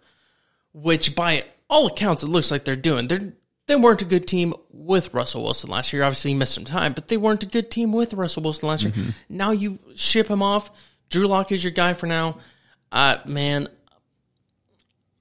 [0.73, 3.33] which by all accounts it looks like they're doing, they're
[3.67, 6.05] they weren't a good team with Russell Wilson last year.
[6.05, 8.85] Obviously, he missed some time, but they weren't a good team with Russell Wilson last
[8.85, 8.93] year.
[8.93, 9.11] Mm-hmm.
[9.29, 10.71] Now you ship him off.
[11.11, 12.39] Drew Lock is your guy for now.
[12.91, 13.69] Uh, man,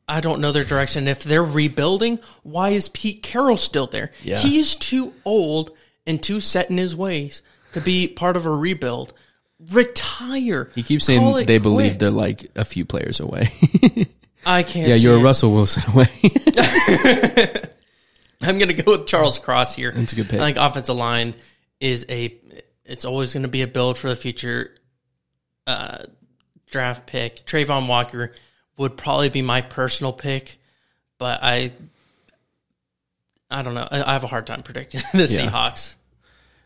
[0.07, 1.07] I don't know their direction.
[1.07, 4.11] If they're rebuilding, why is Pete Carroll still there?
[4.23, 4.38] Yeah.
[4.38, 5.71] He's too old
[6.05, 7.41] and too set in his ways
[7.73, 9.13] to be part of a rebuild.
[9.71, 10.69] Retire.
[10.75, 13.49] He keeps saying they believe they're like a few players away.
[14.45, 14.89] I can't.
[14.89, 15.21] yeah, you're a.
[15.21, 16.05] Russell Wilson away.
[18.41, 19.91] I'm going to go with Charles Cross here.
[19.91, 20.39] That's a good pick.
[20.39, 21.33] I think offensive line
[21.79, 22.38] is a.
[22.83, 24.75] It's always going to be a build for the future.
[25.68, 25.99] Uh,
[26.70, 28.32] draft pick Travon Walker
[28.78, 30.57] would probably be my personal pick,
[31.18, 31.72] but I.
[33.49, 33.88] I don't know.
[33.89, 35.47] I I have a hard time predicting the Yeah.
[35.49, 35.95] Seahawks.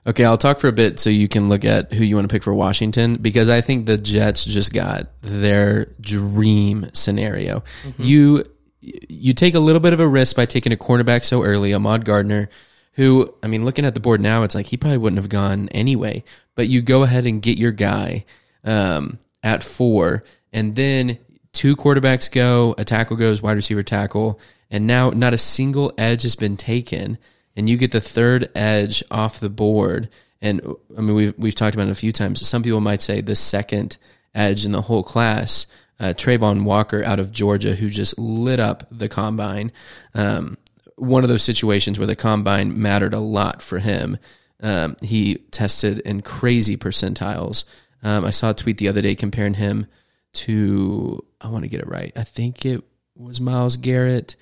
[0.08, 2.34] Okay, I'll talk for a bit so you can look at who you want to
[2.34, 7.64] pick for Washington because I think the Jets just got their dream scenario.
[7.98, 8.46] You
[8.82, 12.06] you take a little bit of a risk by taking a cornerback so early, Ahmad
[12.06, 12.50] Gardner,
[12.94, 15.68] who I mean, looking at the board now, it's like he probably wouldn't have gone
[15.70, 16.24] anyway.
[16.56, 18.24] But you go ahead and get your guy
[18.64, 21.18] um, at four, and then
[21.54, 24.40] two quarterbacks go, a tackle goes, wide receiver tackle,
[24.70, 27.18] and now not a single edge has been taken
[27.60, 30.08] and you get the third edge off the board.
[30.42, 30.62] And
[30.98, 32.48] I mean, we've we've talked about it a few times.
[32.48, 33.98] Some people might say the second
[34.34, 35.68] edge in the whole class,
[36.00, 39.74] uh, Travon Walker out of Georgia, who just lit up the combine.
[40.14, 40.58] Um,
[40.96, 44.18] one of those situations where the combine mattered a lot for him.
[44.62, 47.66] Um, he tested in crazy percentiles.
[48.04, 49.88] Um, I saw a tweet the other day comparing him
[50.32, 52.12] to I want to get it right.
[52.16, 52.84] I think it
[53.16, 54.36] was Myles Garrett.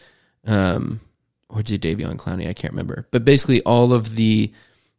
[0.46, 1.02] Um,
[1.50, 2.48] or did Davion Clowney?
[2.50, 3.08] I can't remember.
[3.12, 4.52] But basically, all of the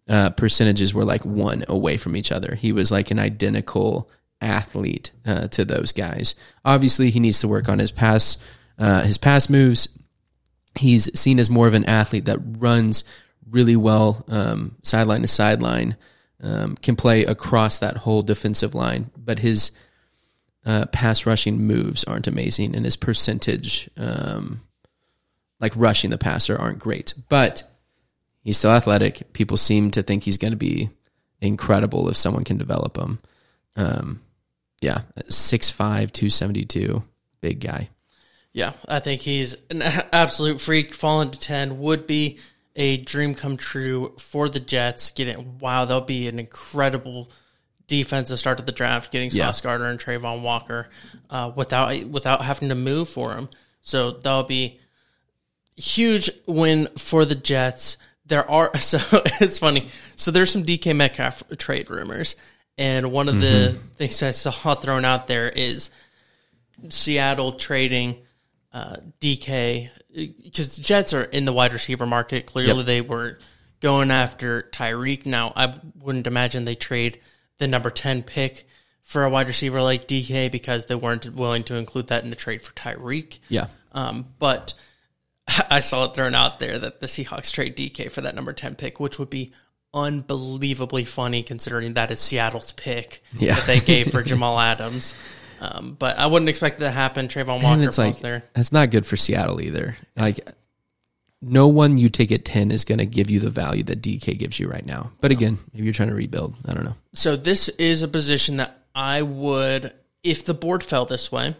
[0.08, 2.54] uh, percentages were like one away from each other.
[2.54, 6.34] He was like an identical athlete uh, to those guys.
[6.64, 8.38] Obviously, he needs to work on his pass,
[8.78, 9.88] uh, his pass moves.
[10.78, 13.04] He's seen as more of an athlete that runs
[13.50, 15.96] really well, um, sideline to sideline,
[16.42, 19.10] um, can play across that whole defensive line.
[19.16, 19.70] But his
[20.64, 23.90] uh, pass rushing moves aren't amazing, and his percentage.
[23.96, 24.62] Um,
[25.60, 27.64] like rushing the passer aren't great, but
[28.42, 29.32] he's still athletic.
[29.32, 30.90] People seem to think he's going to be
[31.40, 33.18] incredible if someone can develop him.
[33.74, 34.22] Um,
[34.80, 37.02] yeah, 6'5", 272,
[37.40, 37.88] big guy.
[38.52, 39.82] Yeah, I think he's an
[40.12, 40.94] absolute freak.
[40.94, 42.38] Falling to ten would be
[42.78, 45.10] a dream come true for the Jets.
[45.10, 47.30] Getting wow, that'll be an incredible
[47.88, 49.12] defense to start of the draft.
[49.12, 49.46] Getting Yeah.
[49.46, 50.88] Sauce Gardner and Travon Walker
[51.28, 53.48] uh, without without having to move for him.
[53.82, 54.80] So that'll be
[55.76, 57.98] huge win for the Jets.
[58.24, 58.98] There are so
[59.40, 59.90] it's funny.
[60.16, 62.36] So there's some DK Metcalf trade rumors,
[62.78, 65.90] and one of the things I saw thrown out there is
[66.90, 68.18] Seattle trading
[68.72, 69.90] uh, DK
[70.42, 72.46] because Jets are in the wide receiver market.
[72.46, 72.86] Clearly, Yep.
[72.86, 73.38] they were
[73.80, 75.24] going after Tyreek.
[75.26, 77.20] Now, I wouldn't imagine they trade
[77.58, 78.66] the number ten pick
[79.00, 82.36] for a wide receiver like DK because they weren't willing to include that in the
[82.36, 83.38] trade for Tyreek.
[83.48, 83.68] Yeah.
[83.92, 84.74] Um, but
[85.70, 88.74] I saw it thrown out there that the Seahawks trade DK for that number 10
[88.74, 89.52] pick, which would be
[89.94, 93.54] unbelievably funny considering that is Seattle's pick Yeah.
[93.54, 95.14] that they gave for Jamal Adams.
[95.60, 97.28] Um, but I wouldn't expect that to happen.
[97.28, 98.44] Travon Walker And it's like, there.
[98.54, 99.96] that's not good for Seattle either.
[100.16, 100.40] Like,
[101.40, 104.38] no one you take at 10 is going to give you the value that DK
[104.38, 105.12] gives you right now.
[105.20, 106.56] But again, maybe you're trying to rebuild.
[106.66, 106.94] I don't know.
[107.12, 109.92] So this is a position that I would,
[110.22, 111.54] if the board fell this way,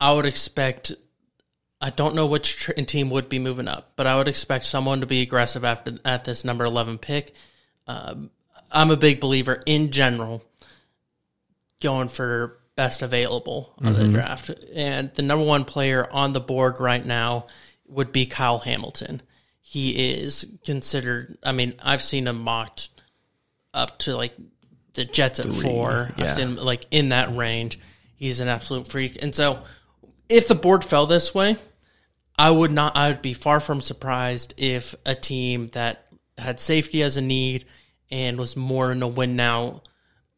[0.00, 0.92] I would expect.
[1.80, 5.00] I don't know which tr- team would be moving up, but I would expect someone
[5.00, 7.34] to be aggressive after at this number eleven pick.
[7.88, 8.30] Um,
[8.70, 10.44] I'm a big believer in general
[11.80, 14.12] going for best available on the mm-hmm.
[14.12, 17.46] draft, and the number one player on the board right now
[17.86, 19.22] would be Kyle Hamilton.
[19.60, 21.38] He is considered.
[21.42, 22.90] I mean, I've seen him mocked
[23.74, 24.34] up to like
[24.94, 26.10] the Jets at four.
[26.16, 26.24] yeah.
[26.24, 27.78] I've seen him like in that range.
[28.16, 29.22] He's an absolute freak.
[29.22, 29.62] And so
[30.28, 31.56] if the board fell this way,
[32.38, 36.06] I would not I would be far from surprised if a team that
[36.38, 37.64] had safety as a need
[38.10, 39.82] and was more in a win now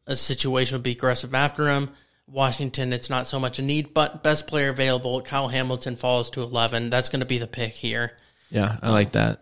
[0.07, 1.89] a situation would be aggressive after him.
[2.27, 6.41] Washington, it's not so much a need, but best player available, Kyle Hamilton falls to
[6.41, 6.89] eleven.
[6.89, 8.17] That's gonna be the pick here.
[8.49, 9.41] Yeah, I like that.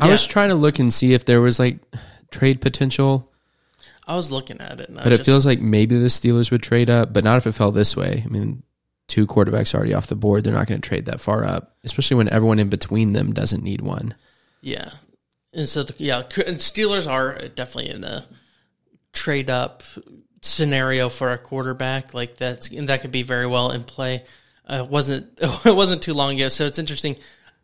[0.00, 0.12] I Yeah.
[0.12, 1.78] was trying to look and see if there was like
[2.30, 3.32] trade potential,
[4.06, 6.88] I was looking at it but it just, feels like maybe the Steelers would trade
[6.90, 8.22] up, but not if it fell this way.
[8.24, 8.62] I mean,
[9.08, 10.44] two quarterbacks already off the board.
[10.44, 13.64] They're not going to trade that far up, especially when everyone in between them doesn't
[13.64, 14.14] need one.
[14.60, 14.90] Yeah,
[15.52, 18.26] and so the, yeah, and Steelers are definitely in a
[19.12, 19.82] trade up
[20.42, 22.14] scenario for a quarterback.
[22.14, 24.24] Like that's that could be very well in play.
[24.66, 27.16] Uh, wasn't it wasn't too long ago, so it's interesting.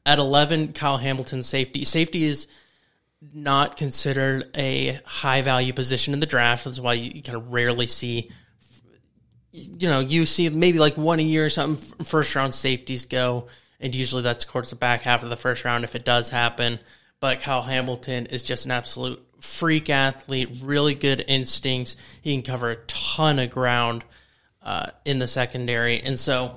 [0.04, 1.84] At eleven, Kyle Hamilton safety.
[1.84, 2.48] Safety is
[3.32, 6.64] not considered a high value position in the draft.
[6.64, 8.30] That's why you kind of rarely see.
[9.52, 12.04] You know, you see maybe like one a year or something.
[12.04, 13.46] First round safeties go,
[13.78, 16.80] and usually that's towards the back half of the first round if it does happen.
[17.20, 21.96] But Kyle Hamilton is just an absolute freak athlete, really good instincts.
[22.22, 24.04] He can cover a ton of ground
[24.62, 26.56] uh, in the secondary, and so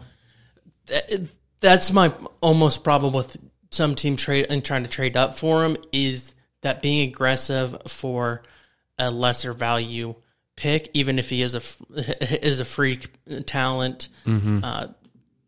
[0.86, 1.28] that,
[1.60, 3.38] that's my almost problem with
[3.72, 8.42] some team trade and trying to trade up for him is that being aggressive for
[8.98, 10.16] a lesser value
[10.56, 11.62] pick, even if he is a
[12.46, 13.10] is a freak
[13.46, 14.60] talent, mm-hmm.
[14.64, 14.88] uh,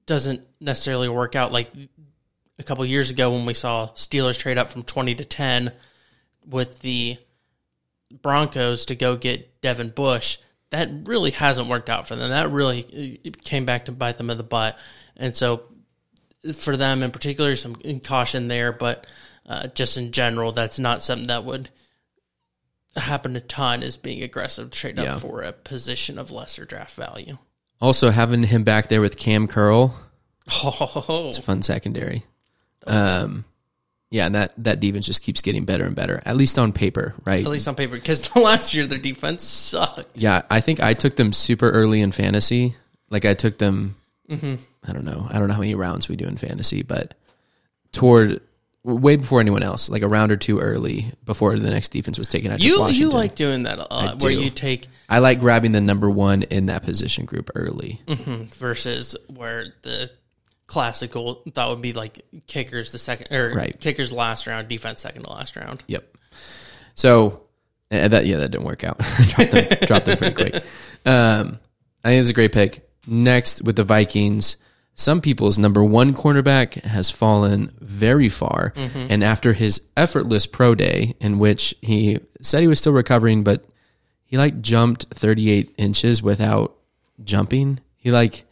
[0.05, 1.51] doesn't necessarily work out.
[1.51, 1.71] Like
[2.59, 5.71] a couple years ago when we saw Steelers trade up from twenty to ten
[6.45, 7.17] with the
[8.11, 10.37] Broncos to go get Devin Bush,
[10.69, 12.29] that really hasn't worked out for them.
[12.29, 14.77] That really came back to bite them in the butt.
[15.15, 15.63] And so,
[16.53, 18.71] for them in particular, some caution there.
[18.71, 19.07] But
[19.47, 21.69] uh, just in general, that's not something that would
[22.95, 23.81] happen a ton.
[23.83, 25.17] Is being aggressive to trade up yeah.
[25.17, 27.37] for a position of lesser draft value.
[27.79, 29.95] Also, having him back there with Cam Curl,
[30.51, 31.27] oh.
[31.29, 32.25] it's a fun secondary.
[32.85, 33.45] Um,
[34.09, 37.13] yeah, and that that defense just keeps getting better and better, at least on paper,
[37.25, 37.43] right?
[37.43, 40.17] At least on paper, because the last year their defense sucked.
[40.17, 42.75] Yeah, I think I took them super early in fantasy.
[43.09, 43.95] Like I took them.
[44.29, 44.55] Mm-hmm.
[44.87, 45.27] I don't know.
[45.29, 47.15] I don't know how many rounds we do in fantasy, but
[47.91, 48.41] toward
[48.83, 52.29] way before anyone else, like a round or two early before the next defense was
[52.29, 52.51] taken.
[52.51, 53.01] I you Washington.
[53.01, 54.87] you like doing that a lot, where you take.
[55.09, 60.09] I like grabbing the number one in that position group early mm-hmm, versus where the
[60.67, 63.79] classical that would be like kickers the second or right.
[63.79, 65.83] kickers last round, defense second to last round.
[65.87, 66.15] Yep.
[66.95, 67.41] So
[67.89, 68.99] that yeah, that didn't work out.
[69.29, 70.63] dropped, them, dropped them pretty quick.
[71.05, 71.59] Um,
[72.03, 72.87] I think it's a great pick.
[73.05, 74.57] Next with the Vikings,
[74.93, 79.07] some people's number one cornerback has fallen very far, mm-hmm.
[79.09, 83.63] and after his effortless pro day, in which he said he was still recovering, but
[84.25, 86.75] he like jumped 38 inches without
[87.23, 87.79] jumping.
[87.95, 88.43] He like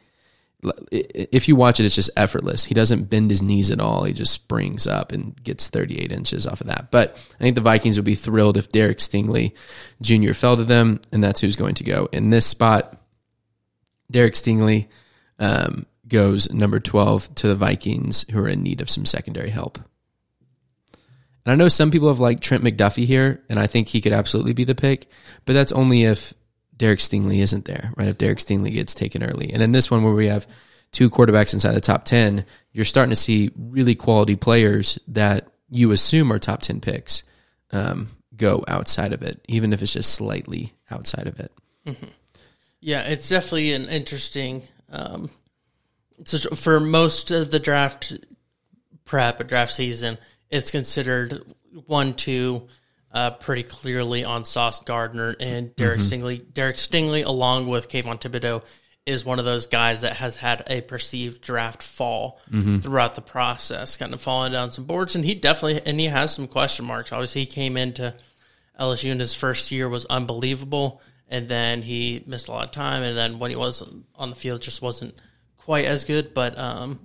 [0.91, 2.65] if you watch it, it's just effortless.
[2.65, 4.03] He doesn't bend his knees at all.
[4.03, 6.91] He just springs up and gets 38 inches off of that.
[6.91, 9.53] But I think the Vikings would be thrilled if Derek Stingley
[10.01, 10.33] Jr.
[10.33, 12.97] fell to them, and that's who's going to go in this spot.
[14.11, 14.87] Derek Stingley
[15.39, 19.79] um, goes number 12 to the Vikings, who are in need of some secondary help.
[21.45, 24.13] And I know some people have liked Trent McDuffie here, and I think he could
[24.13, 25.09] absolutely be the pick,
[25.45, 26.33] but that's only if
[26.77, 28.07] Derek Stingley isn't there, right?
[28.07, 29.51] If Derek Stingley gets taken early.
[29.51, 30.47] And then this one where we have
[30.91, 35.91] two quarterbacks inside the top 10, you're starting to see really quality players that you
[35.91, 37.23] assume are top 10 picks
[37.71, 41.51] um, go outside of it, even if it's just slightly outside of it.
[41.85, 42.05] Mm-hmm.
[42.81, 44.63] Yeah, it's definitely an interesting.
[44.89, 45.29] Um,
[46.23, 48.13] so for most of the draft
[49.05, 50.17] prep, or draft season,
[50.49, 51.43] it's considered
[51.87, 52.67] one, two,
[53.15, 56.23] uh, pretty clearly on Sauce Gardner and Derek mm-hmm.
[56.23, 56.53] Stingley.
[56.53, 58.61] Derek Stingley, along with Kayvon Thibodeaux,
[59.05, 62.79] is one of those guys that has had a perceived draft fall mm-hmm.
[62.79, 65.15] throughout the process, kind of falling down some boards.
[65.15, 67.13] And he definitely, and he has some question marks.
[67.13, 68.13] Obviously, he came into
[68.79, 73.01] LSU in his first year was unbelievable, and then he missed a lot of time.
[73.01, 73.81] And then when he was
[74.15, 75.15] on the field, just wasn't
[75.57, 76.33] quite as good.
[76.33, 76.99] But um,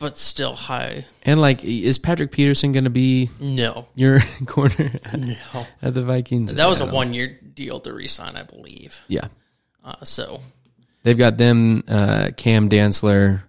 [0.00, 1.04] but still high.
[1.22, 5.66] And like, is Patrick Peterson going to be no your corner at, no.
[5.80, 6.54] at the Vikings?
[6.54, 9.02] That was a one year deal to resign, I believe.
[9.06, 9.28] Yeah.
[9.84, 10.42] Uh, so
[11.04, 13.42] they've got them uh, Cam Dantzler,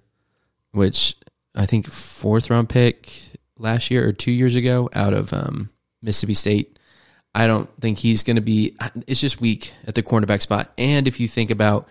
[0.71, 1.15] which
[1.55, 3.11] I think fourth round pick
[3.57, 5.69] last year or two years ago out of um,
[6.01, 6.77] Mississippi State.
[7.33, 8.75] I don't think he's going to be.
[9.07, 10.73] It's just weak at the cornerback spot.
[10.77, 11.87] And if you think about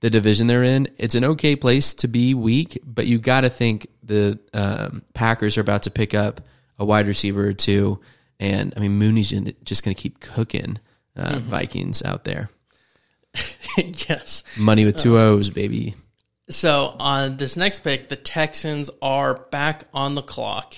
[0.00, 3.50] the division they're in, it's an okay place to be weak, but you got to
[3.50, 6.40] think the um, Packers are about to pick up
[6.78, 8.00] a wide receiver or two,
[8.38, 9.30] and I mean Mooney's
[9.64, 10.78] just going to keep cooking
[11.16, 11.48] uh, mm-hmm.
[11.48, 12.50] Vikings out there.
[13.76, 15.94] yes, money with two O's, baby.
[16.50, 20.74] So on this next pick, the Texans are back on the clock.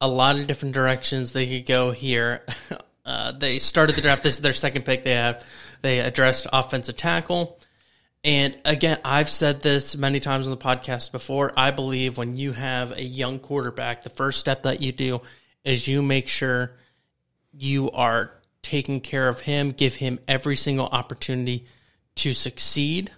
[0.00, 2.44] A lot of different directions they could go here.
[3.04, 4.22] Uh, they started the draft.
[4.22, 5.02] This is their second pick.
[5.02, 5.44] They have
[5.82, 7.58] they addressed offensive tackle.
[8.24, 11.52] And again, I've said this many times on the podcast before.
[11.56, 15.22] I believe when you have a young quarterback, the first step that you do
[15.64, 16.76] is you make sure
[17.52, 21.66] you are taking care of him, give him every single opportunity
[22.16, 23.10] to succeed.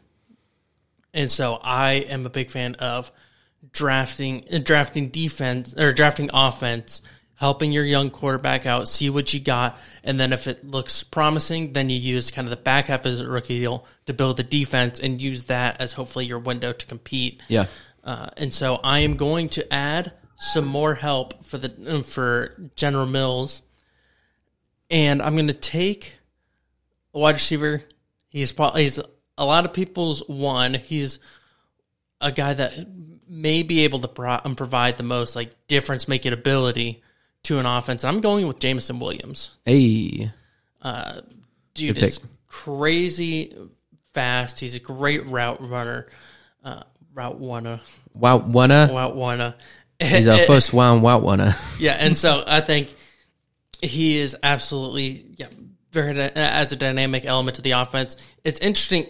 [1.13, 3.13] And so I am a big fan of
[3.73, 7.03] drafting drafting defense or drafting offense
[7.37, 11.73] helping your young quarterback out, see what you got, and then if it looks promising,
[11.73, 14.43] then you use kind of the back half of his rookie deal to build the
[14.43, 17.43] defense and use that as hopefully your window to compete.
[17.49, 17.67] Yeah.
[18.05, 23.07] Uh, and so I am going to add some more help for the for General
[23.07, 23.63] Mills,
[24.91, 26.19] and I'm going to take
[27.15, 27.83] a wide receiver.
[28.29, 29.01] He's probably he's
[29.39, 30.75] a lot of people's one.
[30.75, 31.19] He's
[32.21, 32.87] a guy that
[33.29, 37.03] may be able to pro- um, provide the most like difference making ability
[37.45, 38.05] to an offense.
[38.05, 39.53] I'm going with Jameson Williams.
[39.65, 40.31] Hey.
[41.75, 42.29] Dude Good is pick.
[42.47, 43.57] crazy
[44.13, 44.61] fast.
[44.61, 46.07] He's a great route runner.
[46.63, 46.83] Uh,
[47.13, 47.81] route runner.
[48.13, 48.39] Wow.
[48.39, 48.89] Wanna.
[48.93, 49.55] Route runner.
[50.01, 51.03] He's our first one.
[51.03, 51.19] Wow.
[51.19, 51.57] Wanna.
[51.79, 52.95] Yeah, and so I think
[53.83, 55.49] he is absolutely yeah
[55.91, 58.17] very adds a dynamic element to the offense.
[58.45, 59.07] It's interesting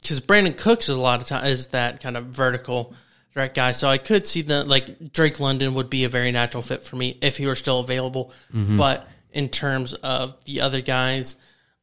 [0.00, 2.94] because Brandin Cooks is a lot of time is that kind of vertical
[3.34, 3.72] threat guy.
[3.72, 6.96] So I could see that like Drake London would be a very natural fit for
[6.96, 8.32] me if he were still available.
[8.76, 11.36] But in terms of the other guys,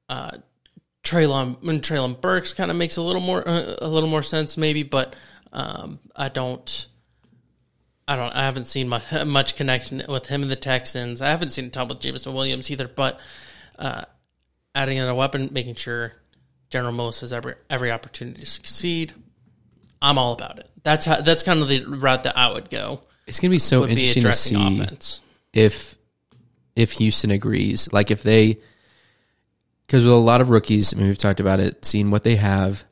[0.10, 0.32] uh,
[1.04, 4.58] Treylon and Treylon Burks kind of makes a little more uh, a little more sense
[4.58, 5.16] maybe, but
[5.52, 6.88] um, I don't.
[8.08, 8.32] I don't.
[8.34, 11.22] I haven't seen much much connection with him and the Texans.
[11.22, 12.88] I haven't seen a ton with Jameson Williams either.
[12.88, 13.20] But
[13.78, 14.04] uh,
[14.74, 16.14] adding in a weapon, making sure
[16.70, 19.14] General Mills has every every opportunity to succeed.
[20.02, 20.70] I'm all about it.
[20.84, 21.22] That's how.
[21.22, 23.02] That's kind of the route that I would go.
[23.28, 25.22] It's gonna be so Would be interesting to see offense.
[25.54, 25.97] if
[26.76, 27.91] if Houston agrees.
[27.93, 28.58] Like if they,
[29.86, 32.38] because with a lot of rookies, I mean, we've talked about it, seeing what they
[32.38, 32.84] have.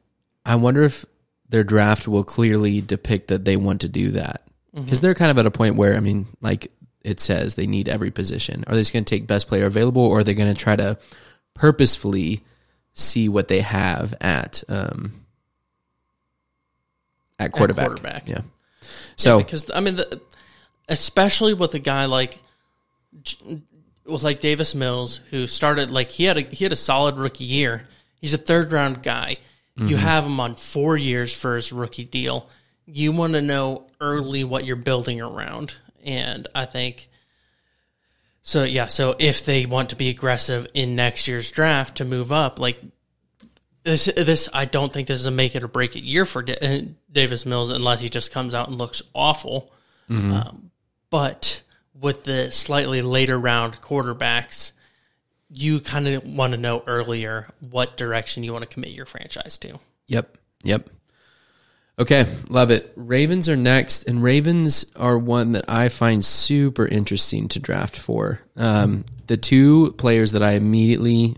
[0.46, 1.06] I wonder if
[1.48, 4.44] their draft will clearly depict that they want to do that
[4.74, 7.90] because they're kind of at a point where I mean, like it says, they need
[7.90, 8.64] every position.
[8.68, 10.76] Are they just going to take best player available, or are they going to try
[10.76, 10.98] to
[11.54, 12.44] purposefully
[12.94, 15.26] see what they have at um,
[17.40, 17.88] at quarterback?
[17.88, 18.30] quarterback.
[18.30, 18.42] Yeah.
[19.16, 20.22] So because I mean, the,
[20.88, 22.40] especially with a guy like
[24.06, 27.46] with like Davis Mills, who started like he had a he had a solid rookie
[27.46, 27.88] year.
[28.20, 29.38] He's a third round guy.
[29.76, 29.96] You mm-hmm.
[29.96, 32.50] have him on four years for his rookie deal.
[32.86, 37.08] You want to know early what you're building around, and I think
[38.42, 38.64] so.
[38.64, 42.60] Yeah, so if they want to be aggressive in next year's draft to move up,
[42.60, 42.82] like
[43.84, 46.42] this, this I don't think this is a make it or break it year for
[46.42, 49.72] Da- uh, Davis Mills unless he just comes out and looks awful.
[50.10, 50.72] Um,
[51.10, 51.62] but
[51.94, 54.72] with the slightly later round quarterbacks,
[55.52, 59.58] you kind of want to know earlier what direction you want to commit your franchise
[59.60, 59.80] to.
[60.08, 60.38] Yep.
[60.64, 60.90] Yep.
[62.00, 62.94] Okay, love it.
[62.96, 68.40] Ravens are next, and Ravens are one that I find super interesting to draft for.
[68.56, 71.36] Um, the two players that I immediately,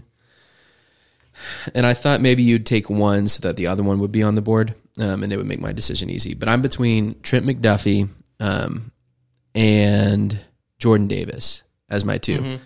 [1.74, 4.36] and I thought maybe you'd take one so that the other one would be on
[4.36, 6.34] the board, um, and it would make my decision easy.
[6.34, 8.92] But I'm between Trent McDuffie um,
[9.56, 10.40] and
[10.80, 12.60] Jordan Davis as my 2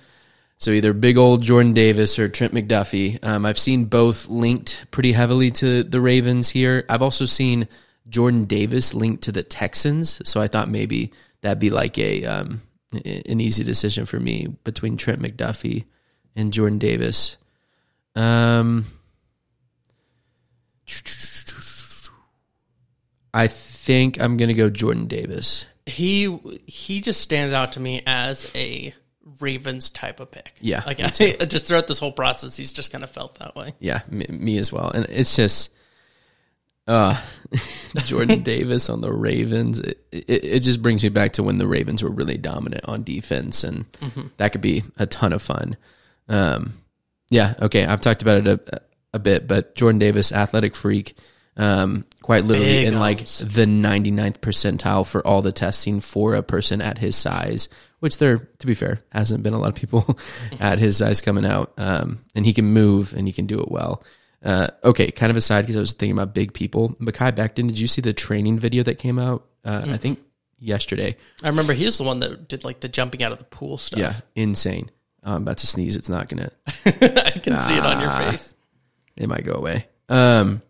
[0.57, 3.23] So either big old Jordan Davis or Trent McDuffie.
[3.26, 6.86] Um, I've seen both linked pretty heavily to the Ravens here.
[6.88, 7.67] I've also seen
[8.07, 10.21] Jordan Davis linked to the Texans.
[10.28, 11.11] So I thought maybe
[11.41, 12.61] that'd be like a um,
[12.93, 15.86] an easy decision for me between Trent McDuffie
[16.36, 17.38] and Jordan Davis.
[18.16, 18.86] Um,
[23.34, 25.66] I think I'm gonna go Jordan Davis.
[25.86, 28.93] He he just stands out to me as a
[29.39, 30.53] Ravens type of pick.
[30.61, 33.74] Yeah, like I, just throughout this whole process, he's just kind of felt that way.
[33.80, 34.89] Yeah, me, me as well.
[34.89, 35.74] And it's just,
[36.88, 37.20] uh,
[38.05, 39.80] Jordan Davis on the Ravens.
[39.80, 43.03] It, it, it just brings me back to when the Ravens were really dominant on
[43.03, 43.86] defense, and
[44.38, 45.76] that could be a ton of fun.
[46.30, 46.76] Um,
[47.30, 48.82] yeah, okay, I've talked about it a,
[49.13, 51.15] a bit, but Jordan Davis, athletic freak,
[51.57, 53.39] um, quite literally Big in like arms.
[53.39, 57.69] the 99th percentile for all the testing for a person at his size,
[57.99, 60.17] which there, to be fair, hasn't been a lot of people
[60.59, 61.73] at his size coming out.
[61.78, 64.03] Um, and he can move and he can do it well.
[64.43, 66.89] Uh, okay, kind of aside because I was thinking about big people.
[66.99, 69.45] Mekhi Becton, did you see the training video that came out?
[69.63, 70.19] Uh, I think
[70.59, 71.15] yesterday.
[71.41, 73.78] I remember he was the one that did like the jumping out of the pool
[73.78, 73.99] stuff.
[73.99, 74.91] Yeah, insane.
[75.26, 75.95] I'm about to sneeze.
[75.95, 76.51] It's not gonna.
[76.86, 78.32] I can see it on your Ah.
[78.32, 78.53] face.
[79.17, 79.88] it might go away.
[80.07, 80.61] Um,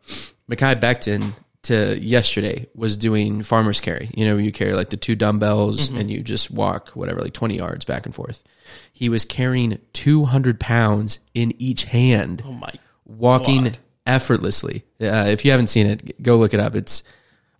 [0.49, 1.33] Mekhi Becton
[1.63, 4.09] to yesterday was doing farmer's carry.
[4.15, 7.57] You know, you carry like the two dumbbells and you just walk whatever, like 20
[7.57, 8.43] yards back and forth.
[8.93, 12.71] He was carrying 200 pounds in each hand, Oh my!
[13.05, 13.77] walking God.
[14.05, 14.83] effortlessly.
[15.01, 16.75] Uh, if you haven't seen it, go look it up.
[16.75, 17.03] It's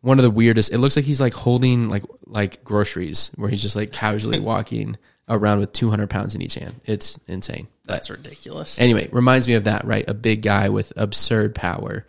[0.01, 0.71] one of the weirdest.
[0.71, 4.97] It looks like he's like holding like like groceries, where he's just like casually walking
[5.27, 6.79] around with 200 pounds in each hand.
[6.85, 7.67] It's insane.
[7.85, 8.79] That's ridiculous.
[8.79, 10.05] Anyway, reminds me of that, right?
[10.07, 12.05] A big guy with absurd power.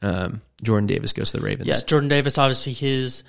[0.00, 1.68] Um, Jordan Davis goes to the Ravens.
[1.68, 2.38] Yeah, Jordan Davis.
[2.38, 3.24] Obviously, his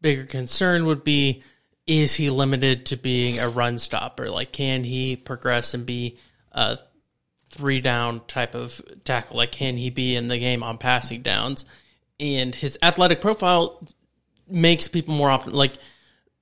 [0.00, 1.42] bigger concern would be
[1.86, 4.28] is he limited to being a run stopper?
[4.28, 6.18] Like, can he progress and be
[6.50, 6.78] a
[7.50, 9.36] three down type of tackle?
[9.36, 11.64] Like, can he be in the game on passing downs?
[12.18, 13.86] And his athletic profile
[14.48, 15.74] makes people more often like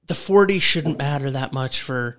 [0.07, 2.19] the 40 shouldn't matter that much for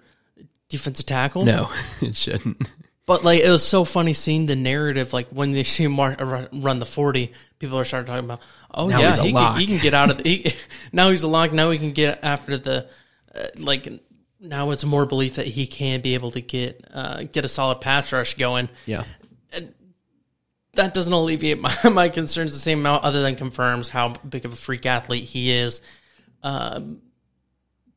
[0.78, 1.46] defensive tackle.
[1.46, 1.70] No,
[2.02, 2.70] it shouldn't.
[3.06, 5.14] But like it was so funny seeing the narrative.
[5.14, 8.42] Like when they see him run, run the forty, people are starting talking about,
[8.74, 10.24] oh Now yeah, he can, he can get out of the.
[10.24, 10.54] He,
[10.92, 11.52] now he's a lock.
[11.54, 12.88] Now he can get after the,
[13.34, 13.88] uh, like
[14.40, 17.80] now it's more belief that he can be able to get uh, get a solid
[17.80, 18.70] pass rush going.
[18.88, 19.04] Yeah.
[19.54, 19.74] And
[20.74, 24.54] that doesn't alleviate my, my concerns the same amount, other than confirms how big of
[24.54, 25.82] a freak athlete he is.
[26.42, 27.02] Um,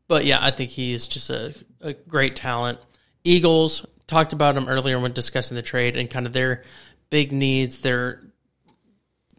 [0.09, 2.79] but yeah, I think he's just a, a great talent.
[3.23, 6.65] Eagles talked about him earlier when discussing the trade and kind of their
[7.11, 7.81] big needs.
[7.81, 8.23] Their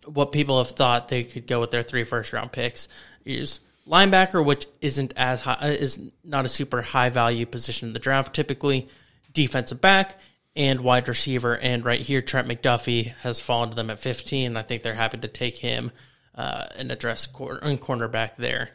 [0.06, 2.88] what people have thought they could go with their three first round picks
[3.26, 7.94] is linebacker, which isn't as high, uh, is not a super high value position in
[7.94, 8.88] the draft typically.
[9.34, 10.18] Defensive back
[10.56, 14.58] and wide receiver, and right here Trent McDuffie has fallen to them at 15.
[14.58, 15.92] I think they're happy to take him
[16.36, 18.70] uh, and address corner, cornerback there.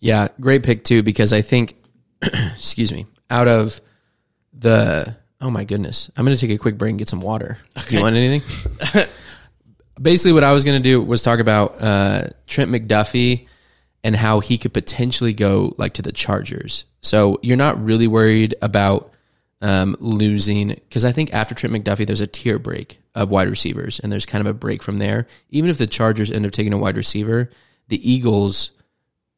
[0.00, 1.76] Yeah, great pick too because I think,
[2.22, 3.80] excuse me, out of
[4.52, 7.58] the oh my goodness, I'm gonna take a quick break and get some water.
[7.88, 8.42] Do you want anything?
[10.00, 13.46] Basically, what I was gonna do was talk about uh, Trent McDuffie
[14.02, 16.84] and how he could potentially go like to the Chargers.
[17.02, 19.12] So you're not really worried about
[19.62, 24.00] um, losing because I think after Trent McDuffie, there's a tier break of wide receivers,
[24.00, 25.26] and there's kind of a break from there.
[25.50, 27.50] Even if the Chargers end up taking a wide receiver,
[27.88, 28.70] the Eagles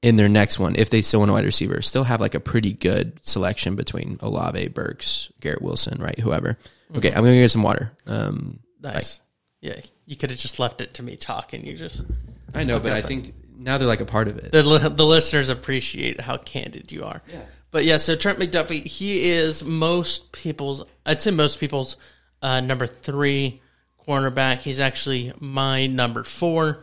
[0.03, 2.40] in their next one, if they still want a wide receiver, still have like a
[2.40, 6.18] pretty good selection between Olave, Burks, Garrett Wilson, right?
[6.18, 6.59] Whoever.
[6.94, 7.92] Okay, I'm gonna get some water.
[8.07, 9.20] Um, Nice.
[9.61, 11.64] Yeah, you could have just left it to me talking.
[11.64, 12.05] You just
[12.53, 14.50] I know, but I think now they're like a part of it.
[14.50, 17.22] the the listeners appreciate how candid you are.
[17.32, 17.42] Yeah.
[17.70, 21.96] But yeah, so Trent McDuffie, he is most people's, I'd say most people's
[22.42, 23.62] uh, number three
[24.07, 24.59] cornerback.
[24.59, 26.82] He's actually my number four.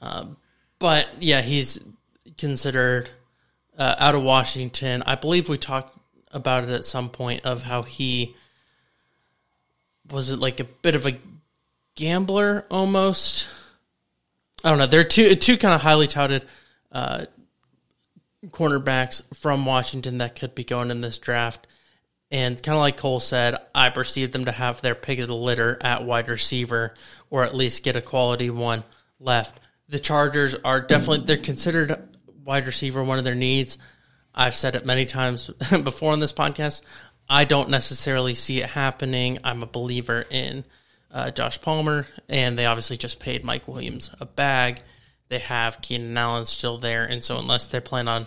[0.00, 0.36] Um,
[0.80, 1.78] but yeah, he's
[2.38, 3.10] considered
[3.76, 5.02] uh, out of Washington.
[5.04, 5.98] I believe we talked
[6.32, 8.34] about it at some point of how he
[10.10, 11.18] was it like a bit of a
[11.94, 13.48] gambler almost.
[14.64, 14.86] I don't know.
[14.86, 16.46] They're two two kind of highly touted
[16.90, 17.26] uh,
[18.46, 21.66] cornerbacks from Washington that could be going in this draft.
[22.30, 25.34] And kind of like Cole said, I perceive them to have their pick of the
[25.34, 26.92] litter at wide receiver,
[27.30, 28.84] or at least get a quality one
[29.18, 29.58] left.
[29.88, 32.06] The Chargers are definitely they're considered
[32.48, 33.76] wide receiver one of their needs.
[34.34, 35.50] I've said it many times
[35.84, 36.80] before on this podcast.
[37.28, 39.38] I don't necessarily see it happening.
[39.44, 40.64] I'm a believer in
[41.10, 44.80] uh, Josh Palmer, and they obviously just paid Mike Williams a bag.
[45.28, 48.26] They have Keenan Allen still there, and so unless they plan on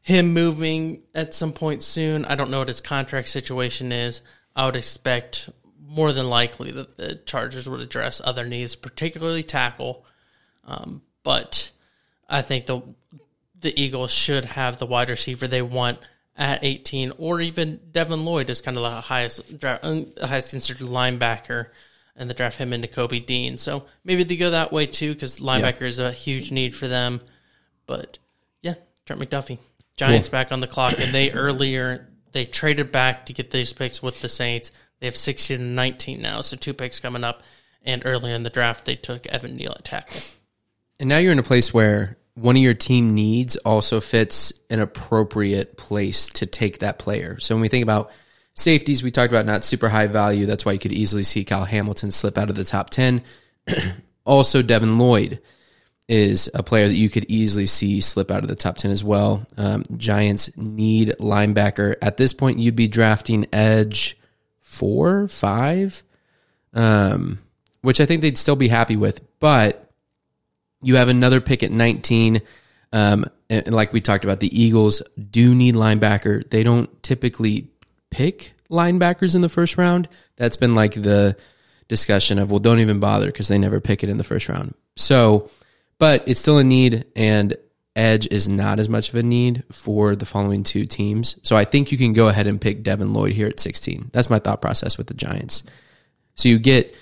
[0.00, 4.22] him moving at some point soon, I don't know what his contract situation is.
[4.56, 5.50] I would expect
[5.86, 10.06] more than likely that the Chargers would address other needs, particularly tackle.
[10.64, 11.70] Um, but
[12.26, 12.80] I think the
[13.60, 15.98] the Eagles should have the wide receiver they want
[16.36, 20.86] at 18, or even Devin Lloyd is kind of the highest draft, uh, highest considered
[20.86, 21.66] linebacker,
[22.16, 23.58] and the draft him into Kobe Dean.
[23.58, 27.20] So maybe they go that way too, because linebacker is a huge need for them.
[27.86, 28.18] But
[28.62, 29.58] yeah, Trent McDuffie,
[29.96, 34.02] Giants back on the clock, and they earlier they traded back to get these picks
[34.02, 34.70] with the Saints.
[35.00, 37.42] They have 16 and 19 now, so two picks coming up.
[37.82, 40.20] And earlier in the draft, they took Evan Neal at tackle.
[40.98, 44.80] And now you're in a place where one of your team needs also fits an
[44.80, 47.38] appropriate place to take that player.
[47.38, 48.10] So when we think about
[48.54, 50.46] safeties, we talked about not super high value.
[50.46, 53.22] That's why you could easily see Kyle Hamilton slip out of the top 10.
[54.24, 55.40] also, Devin Lloyd
[56.08, 59.04] is a player that you could easily see slip out of the top 10 as
[59.04, 59.46] well.
[59.58, 61.94] Um, Giants need linebacker.
[62.00, 64.16] At this point, you'd be drafting edge
[64.60, 66.02] four, five,
[66.72, 67.38] um,
[67.82, 69.20] which I think they'd still be happy with.
[69.40, 69.89] But
[70.82, 72.42] you have another pick at 19.
[72.92, 76.48] Um, and like we talked about, the Eagles do need linebacker.
[76.48, 77.68] They don't typically
[78.10, 80.08] pick linebackers in the first round.
[80.36, 81.36] That's been like the
[81.88, 84.74] discussion of, well, don't even bother because they never pick it in the first round.
[84.96, 85.50] So,
[85.98, 87.56] but it's still a need, and
[87.96, 91.36] edge is not as much of a need for the following two teams.
[91.42, 94.10] So I think you can go ahead and pick Devin Lloyd here at 16.
[94.12, 95.62] That's my thought process with the Giants.
[96.36, 96.94] So you get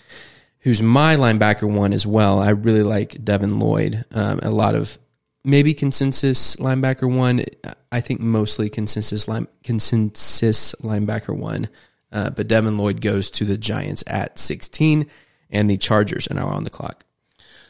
[0.69, 2.39] who's my linebacker one as well.
[2.41, 4.05] I really like Devin Lloyd.
[4.12, 4.99] Um, a lot of
[5.43, 7.43] maybe consensus linebacker one.
[7.91, 11.71] I think mostly consensus line, consensus linebacker one.
[12.12, 15.07] Uh, but Devin Lloyd goes to the Giants at 16,
[15.49, 17.03] and the Chargers are now on the clock.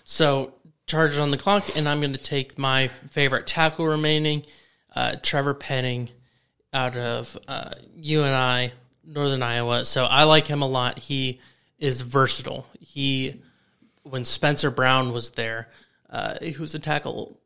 [0.02, 0.54] So
[0.88, 4.44] Chargers on the clock, and I'm going to take my favorite tackle remaining.
[4.96, 6.08] uh, Trevor Penning
[6.72, 8.72] out of uh, UNI,
[9.04, 9.84] Northern Iowa.
[9.84, 10.98] So I like him a lot.
[10.98, 11.40] He
[11.78, 12.66] is versatile.
[12.80, 13.42] He,
[14.02, 15.68] when Spencer Brown was there,
[16.10, 17.40] uh, he was a tackle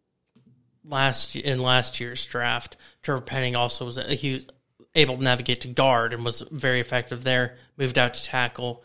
[0.85, 2.77] last in last year's draft.
[3.03, 4.47] Trevor Penning also was he was
[4.95, 7.57] able to navigate to guard and was very effective there.
[7.77, 8.85] Moved out to tackle.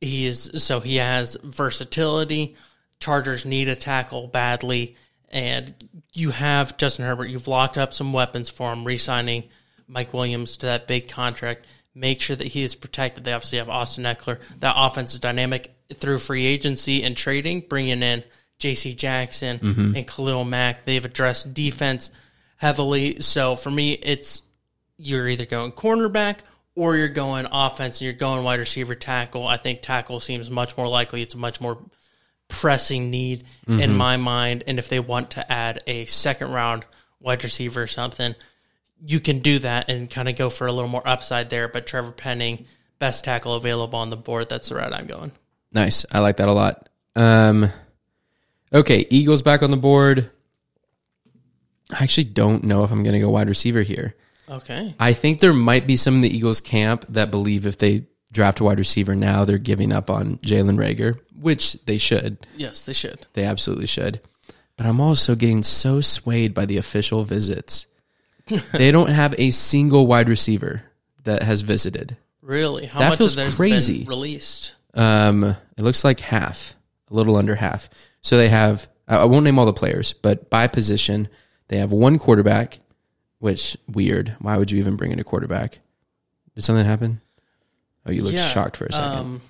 [0.00, 2.56] He is so he has versatility.
[3.00, 4.96] Chargers need a tackle badly,
[5.30, 5.74] and
[6.12, 7.26] you have Justin Herbert.
[7.26, 9.44] You've locked up some weapons for him, re-signing
[9.86, 11.66] Mike Williams to that big contract.
[11.94, 13.24] Make sure that he is protected.
[13.24, 14.40] They obviously have Austin Ekeler.
[14.60, 18.24] That offense is dynamic through free agency and trading, bringing in
[18.58, 18.94] J.C.
[18.94, 19.96] Jackson mm-hmm.
[19.96, 20.84] and Khalil Mack.
[20.84, 22.10] They've addressed defense
[22.56, 23.20] heavily.
[23.20, 24.42] So for me, it's
[24.96, 26.38] you're either going cornerback
[26.74, 29.46] or you're going offense and you're going wide receiver tackle.
[29.46, 31.22] I think tackle seems much more likely.
[31.22, 31.78] It's a much more
[32.48, 33.96] pressing need in mm-hmm.
[33.96, 34.64] my mind.
[34.66, 36.84] And if they want to add a second round
[37.20, 38.34] wide receiver or something,
[39.06, 41.68] you can do that and kind of go for a little more upside there.
[41.68, 42.66] But Trevor Penning,
[42.98, 44.48] best tackle available on the board.
[44.48, 45.32] That's the route I'm going.
[45.72, 46.06] Nice.
[46.10, 46.88] I like that a lot.
[47.16, 47.68] Um,
[48.72, 50.30] okay, Eagles back on the board.
[51.90, 54.14] I actually don't know if I'm going to go wide receiver here.
[54.48, 54.94] Okay.
[54.98, 58.60] I think there might be some in the Eagles camp that believe if they draft
[58.60, 62.46] a wide receiver now, they're giving up on Jalen Reagor, which they should.
[62.56, 63.26] Yes, they should.
[63.34, 64.20] They absolutely should.
[64.76, 67.86] But I'm also getting so swayed by the official visits.
[68.72, 70.82] They don't have a single wide receiver
[71.24, 72.16] that has visited.
[72.42, 72.86] Really?
[72.86, 74.00] How That much feels of crazy.
[74.00, 74.74] been released?
[74.92, 76.76] Um, it looks like half,
[77.10, 77.88] a little under half.
[78.20, 78.86] So they have.
[79.08, 81.28] I won't name all the players, but by position,
[81.68, 82.78] they have one quarterback.
[83.38, 84.36] Which weird.
[84.40, 85.80] Why would you even bring in a quarterback?
[86.54, 87.20] Did something happen?
[88.06, 89.18] Oh, you looked Yeah, shocked for a second.
[89.18, 89.40] Um,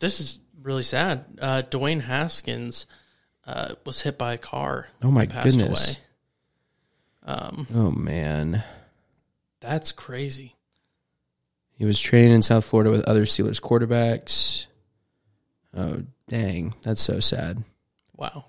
[0.00, 1.24] this is really sad.
[1.40, 2.86] Uh, Dwayne Haskins
[3.46, 4.88] uh, was hit by a car.
[5.02, 5.92] oh my goodness.
[5.92, 5.98] away.
[7.24, 8.62] Um, Oh man.
[9.60, 10.56] that's crazy.
[11.76, 14.66] He was training in South Florida with other Steelers quarterbacks.
[15.76, 17.64] Oh dang, that's so sad.
[18.16, 18.44] Wow.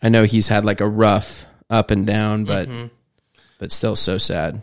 [0.00, 2.90] I know he's had like a rough up and down, but Mhm.
[3.58, 4.62] but still so sad.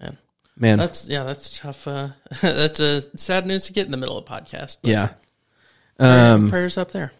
[0.00, 0.18] Man.
[0.56, 1.86] Man, That's yeah, that's tough.
[1.88, 2.10] Uh,
[2.42, 4.76] that's a sad news to get in the middle of a podcast.
[4.82, 5.14] yeah.
[5.98, 7.12] Um, prayers up there.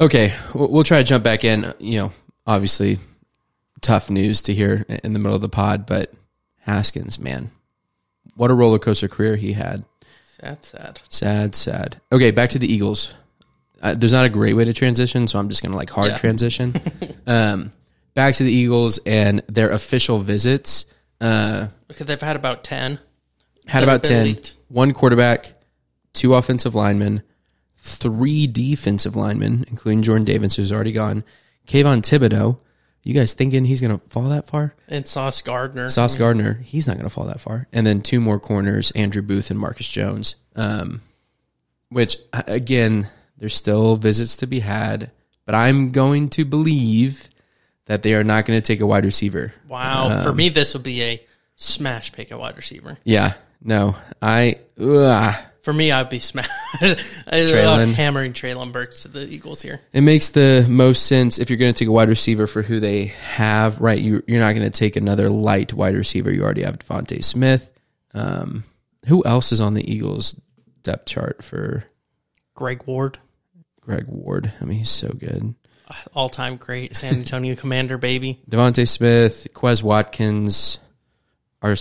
[0.00, 1.72] Okay, we'll try to jump back in.
[1.78, 2.12] You know,
[2.46, 2.98] obviously,
[3.80, 6.12] tough news to hear in the middle of the pod, but
[6.60, 7.50] Haskins, man,
[8.34, 9.84] what a roller coaster career he had.
[10.40, 11.00] Sad, sad.
[11.08, 12.00] Sad, sad.
[12.12, 13.14] Okay, back to the Eagles.
[13.80, 16.16] Uh, there's not a great way to transition, so I'm just gonna like hard Yeah.
[16.16, 16.80] transition.
[17.26, 17.72] um,
[18.14, 20.84] back to the Eagles and their official visits.
[21.20, 22.98] Uh, Okay, they've had about ten.
[23.66, 24.56] had They've about 10 leaked.
[24.68, 25.52] one quarterback
[26.12, 27.22] two offensive linemen
[27.86, 31.22] three defensive linemen including jordan davis who's already gone
[31.68, 32.58] Kayvon Thibodeaux
[33.02, 35.88] you guys thinking he's going to fall that far And Sauce Gardner.
[35.88, 39.22] sauce gardner he's not going to fall that far and then two more corners andrew
[39.22, 41.02] booth and marcus jones um,
[41.90, 43.08] which again
[43.38, 45.10] there's still visits to be had
[45.44, 47.28] but i'm going to believe
[47.86, 50.20] that they are not going to take a wide receiver Wow.
[50.22, 51.24] For Um, me, this would be a
[51.54, 52.98] smash pick at wide receiver.
[53.04, 55.34] yeah no i ugh.
[55.66, 56.48] For me, I'd be smash.
[56.80, 56.96] I'm
[57.26, 57.92] Treylon.
[57.92, 59.80] hammering Treylon Burks to the Eagles here.
[59.92, 62.78] It makes the most sense if you're going to take a wide receiver for who
[62.78, 63.98] they have, right?
[63.98, 66.30] You, you're not going to take another light wide receiver.
[66.30, 67.72] You already have DeVonta Smith.
[68.14, 68.62] Um,
[69.08, 70.40] who else is on the Eagles
[70.84, 71.82] depth chart for
[72.54, 73.18] Greg Ward,
[73.80, 74.52] Greg Ward?
[74.60, 75.56] I mean, he's so good.
[76.14, 78.40] all time great San Antonio Commander baby.
[78.48, 80.78] DeVonta Smith, Quez Watkins.
[81.60, 81.74] Are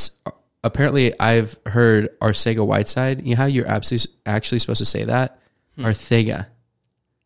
[0.66, 3.22] apparently I've heard Arcega Whiteside.
[3.26, 5.39] You know how you're absolutely actually supposed to say that?
[5.78, 6.47] Arthega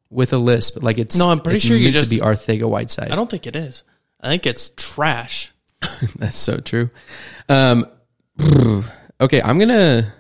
[0.10, 3.12] with a lisp, like it's No, I'm pretty sure you just- to be Arthega Whiteside.
[3.12, 3.84] I don't think it is.
[4.22, 5.52] I think it's trash.
[6.18, 6.90] That's so true.
[7.48, 7.86] Um,
[9.22, 10.12] okay, I'm gonna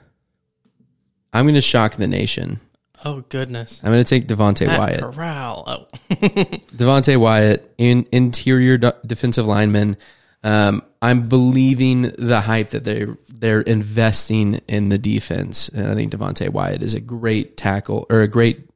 [1.33, 2.59] I'm gonna shock the nation.
[3.03, 3.81] Oh goodness.
[3.83, 4.99] I'm gonna take Devonte Matt Wyatt.
[5.01, 5.63] Corral.
[5.67, 9.97] Oh, Devonte Wyatt, in interior defensive lineman.
[10.43, 16.11] Um, I'm believing the hype that they're they're investing in the defense, and I think
[16.11, 18.69] Devonte Wyatt is a great tackle or a great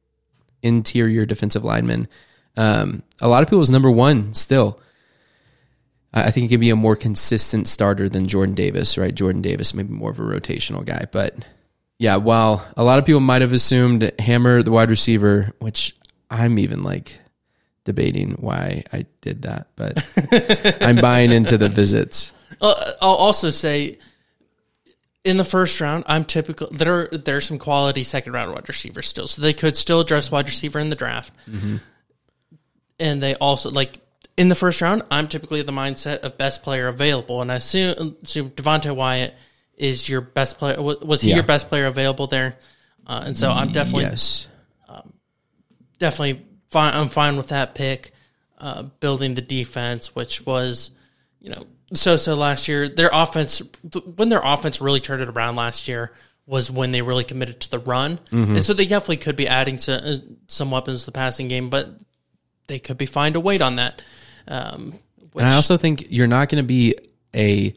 [0.61, 2.07] interior defensive lineman.
[2.55, 4.79] Um, a lot of people's number one still.
[6.13, 9.13] I I think he can be a more consistent starter than Jordan Davis, right?
[9.13, 11.35] Jordan Davis maybe more of a rotational guy, but
[11.99, 15.95] yeah, while a lot of people might have assumed Hammer, the wide receiver, which
[16.29, 17.19] I'm even like
[17.85, 20.03] debating why I did that, but
[20.81, 22.31] I'm buying into the visits.
[22.61, 23.97] Uh, I'll also say
[25.25, 26.67] in the first round, I'm typical.
[26.71, 30.31] There, there are some quality second round wide receivers still, so they could still address
[30.31, 31.33] wide receiver in the draft.
[32.99, 33.99] and they also like
[34.37, 35.03] in the first round.
[35.11, 39.33] I'm typically the mindset of best player available, and I assume, assume Devonte Wyatt
[39.77, 40.81] is your best player.
[40.81, 41.35] Was he Yeah.
[41.35, 42.57] your best player available there?
[43.05, 44.47] Uh, and so I'm definitely yes.
[45.99, 46.93] definitely fine.
[46.93, 48.11] I'm fine with that pick.
[48.57, 50.91] Uh, building the defense, which was,
[51.41, 52.87] you know, so so last year.
[52.89, 53.61] Their offense,
[54.15, 56.13] when their offense really turned it around last year,
[56.45, 58.55] was when they really committed to the run, Mm-hmm.
[58.55, 60.13] and so they definitely could be adding some, uh,
[60.47, 61.89] some weapons to the passing game, but
[62.67, 64.01] they could be fine to wait on that.
[64.47, 64.93] Um,
[65.33, 66.95] which, And I also think you're not going to be
[67.35, 67.73] a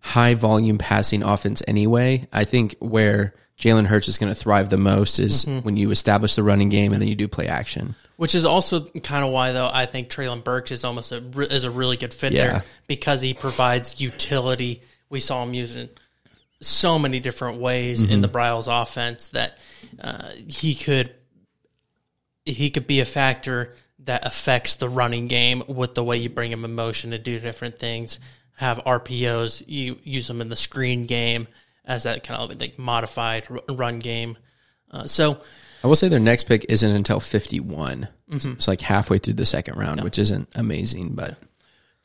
[0.00, 2.26] high volume passing offense anyway.
[2.32, 5.64] I think where Jalen Hurts is going to thrive the most is Mm-hmm.
[5.64, 7.96] when you establish the running game and then you do play action.
[8.18, 11.18] Which is also kind of why, though, I think Treylon Burks is almost a,
[11.54, 12.44] is a really good fit Yeah.
[12.44, 14.82] there because he provides utility.
[15.08, 15.88] We saw him using
[16.60, 19.56] so many different ways in the Briles offense that
[20.00, 21.14] uh, he could
[22.44, 26.50] he could be a factor that affects the running game with the way you bring
[26.50, 28.18] him in motion to do different things.
[28.56, 31.46] Have RPOs, you use them in the screen game
[31.84, 34.36] as that kind of like modified run game.
[34.90, 35.38] Uh, so
[35.82, 38.08] I will say their next pick isn't until 51.
[38.30, 38.52] Mm-hmm.
[38.52, 41.38] It's like halfway through the second round, which isn't amazing, but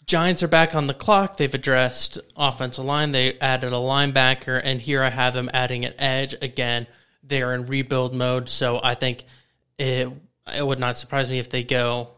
[0.05, 1.37] Giants are back on the clock.
[1.37, 3.11] They've addressed offensive line.
[3.11, 6.87] They added a linebacker, and here I have them adding an edge again.
[7.23, 9.23] They are in rebuild mode, so I think
[9.77, 10.09] it
[10.53, 12.09] it would not surprise me if they go.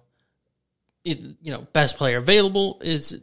[1.03, 3.19] It, you know, best player available is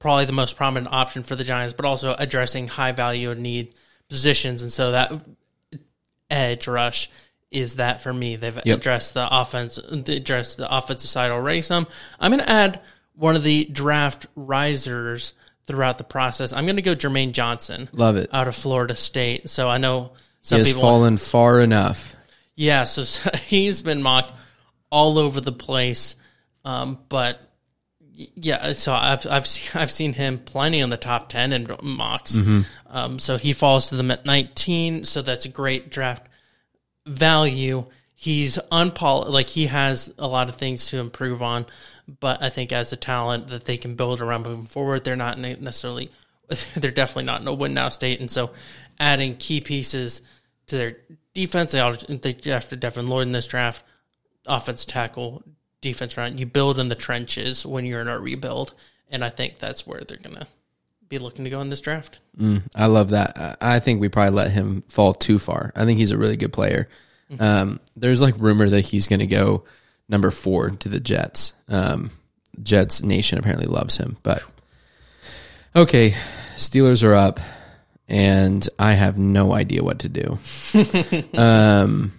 [0.00, 3.74] probably the most prominent option for the Giants, but also addressing high value and need
[4.08, 5.12] positions, and so that
[6.28, 7.08] edge rush
[7.50, 8.36] is that for me.
[8.36, 11.62] They've addressed the offense, they addressed the offensive side already.
[11.62, 11.86] Some
[12.18, 12.80] I'm going to add
[13.14, 15.34] one of the draft risers
[15.66, 16.52] throughout the process.
[16.52, 18.30] I'm going to go Jermaine Johnson love it.
[18.32, 19.50] out of Florida State.
[19.50, 22.14] So I know He some has people, fallen far enough.
[22.56, 22.84] yeah.
[22.84, 24.32] So, so he's been mocked
[24.90, 26.16] all over the place,
[26.64, 27.40] um, but
[28.12, 28.72] yeah.
[28.72, 32.38] So I've I've seen, I've seen him plenty in the top ten in mocks.
[32.86, 35.04] Um, so he falls to them at 19.
[35.04, 36.26] So that's a great draft
[37.10, 37.84] value.
[38.14, 41.66] He's unpol like he has a lot of things to improve on,
[42.20, 45.38] but I think as a talent that they can build around moving forward, they're not
[45.38, 46.10] necessarily
[46.76, 48.50] they're definitely not in a win now state, and so
[48.98, 50.22] adding key pieces
[50.66, 50.96] to their
[51.34, 53.82] defense, they ought- they drafted Devin Lloyd in this draft,
[54.46, 55.42] offense tackle,
[55.80, 56.38] defense run.
[56.38, 58.74] You build in the trenches when you're in a rebuild,
[59.08, 60.46] and I think that's where they're gonna
[61.10, 62.20] be looking to go in this draft.
[62.74, 63.58] I love that.
[63.60, 65.72] I think we probably let him fall too far.
[65.74, 66.88] I think he's a really good player.
[67.38, 69.64] Um, there's like rumor that he's going to go
[70.08, 71.52] number four to the Jets.
[71.68, 72.10] Um,
[72.62, 74.42] Jets Nation apparently loves him, but
[75.74, 76.14] okay,
[76.56, 77.40] Steelers are up,
[78.08, 80.38] and I have no idea what to do.
[81.38, 82.12] um,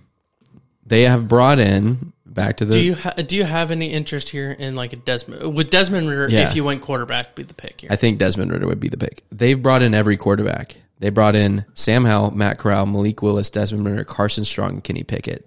[0.86, 4.30] they have brought in back to the Do you ha- do you have any interest
[4.30, 6.30] here in like a Desmond with Desmond Ridder?
[6.30, 6.42] Yeah.
[6.42, 7.90] If you went quarterback, be the pick here.
[7.92, 9.24] I think Desmond Ridder would be the pick.
[9.32, 10.76] They've brought in every quarterback.
[11.00, 15.46] They brought in Sam Howell, Matt Corral, Malik Willis, Desmond Ridder, Carson Strong, Kenny Pickett.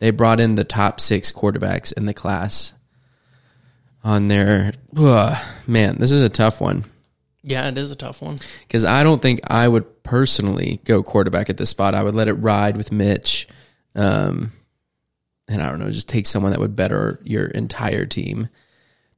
[0.00, 2.72] They brought in the top six quarterbacks in the class.
[4.04, 6.84] On their ugh, man, this is a tough one
[7.48, 8.38] yeah, it is a tough one.
[8.66, 11.94] because I don't think I would personally go quarterback at this spot.
[11.94, 13.48] I would let it ride with Mitch,
[13.94, 14.52] um,
[15.48, 18.48] and I don't know, just take someone that would better your entire team.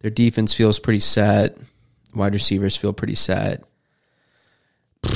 [0.00, 1.56] Their defense feels pretty set.
[2.14, 3.64] Wide receivers feel pretty set.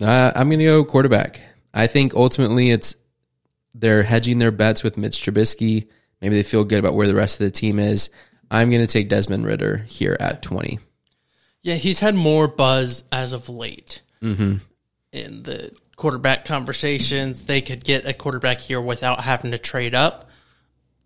[0.00, 1.40] Uh, I'm going to go quarterback.
[1.72, 2.96] I think ultimately it's
[3.72, 5.86] they're hedging their bets with Mitch Trubisky.
[6.20, 8.10] Maybe they feel good about where the rest of the team is.
[8.50, 10.80] I'm going to take Desmond Ridder here at 20.
[11.62, 14.02] Yeah, he's had more buzz as of late
[15.12, 15.70] in the
[16.02, 17.42] quarterback conversations.
[17.42, 20.28] They could get a quarterback here without having to trade up,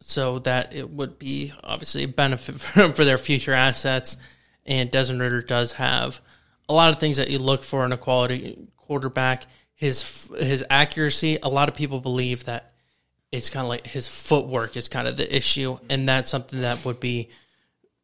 [0.01, 4.16] so that it would be obviously a benefit for, for their future assets.
[4.64, 6.22] And Desmond Ridder does have
[6.66, 9.44] a lot of things that you look for in a quality quarterback.
[9.74, 11.38] His his accuracy.
[11.42, 12.72] A lot of people believe that
[13.30, 16.86] it's kind of like his footwork is kind of the issue, and that's something that
[16.86, 17.28] would be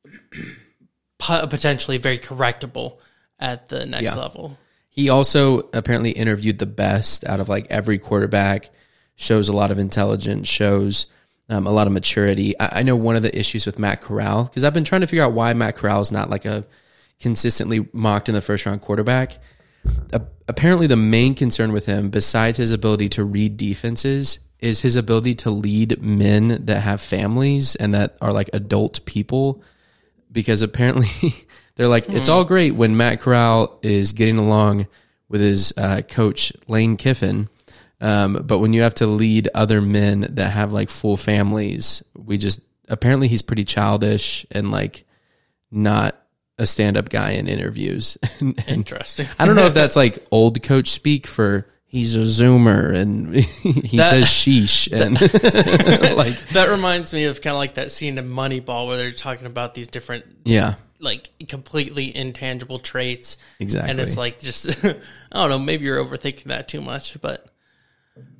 [1.19, 2.99] potentially very correctable
[3.39, 4.17] at the next Yeah.
[4.17, 4.59] level.
[4.93, 8.69] He also apparently interviewed the best out of like every quarterback,
[9.17, 11.07] shows a lot of intelligence, shows
[11.49, 12.59] um, a lot of maturity.
[12.61, 15.07] I, I know one of the issues with Matt Corral, because I've been trying to
[15.07, 16.67] figure out why Matt Corral is not like a
[17.21, 19.39] consistently mocked in the first round quarterback.
[20.47, 25.37] Apparently, the main concern with him, besides his ability to read defenses, is his ability
[25.37, 29.63] to lead men that have families and that are like adult people
[30.31, 31.09] because apparently
[31.75, 34.87] they're like it's all great when Matt Corral is getting along
[35.29, 37.49] with his uh, coach Lane Kiffin,
[38.01, 42.37] um, but when you have to lead other men that have like full families, we
[42.37, 45.05] just apparently he's pretty childish and like
[45.71, 46.17] not
[46.59, 48.19] a stand up guy in interviews.
[48.41, 49.27] and, and Interesting.
[49.39, 53.99] I don't know if that's like old coach speak for he's a zoomer and he
[53.99, 55.15] That- says sheesh and
[56.17, 59.47] like That reminds me of kind of like that scene in Moneyball where they're talking
[59.47, 63.37] about these different, yeah, like, completely intangible traits.
[63.61, 63.91] exactly.
[63.91, 64.95] And it's like, just, I
[65.33, 67.47] don't know, maybe you're overthinking that too much, but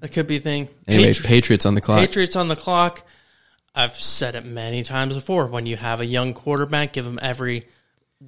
[0.01, 0.69] that could be a thing.
[0.89, 1.99] anyway, Patri- Patriots on the clock.
[2.01, 3.03] Patriots on the clock.
[3.75, 5.47] I've said it many times before.
[5.47, 7.67] When you have a young quarterback, give him every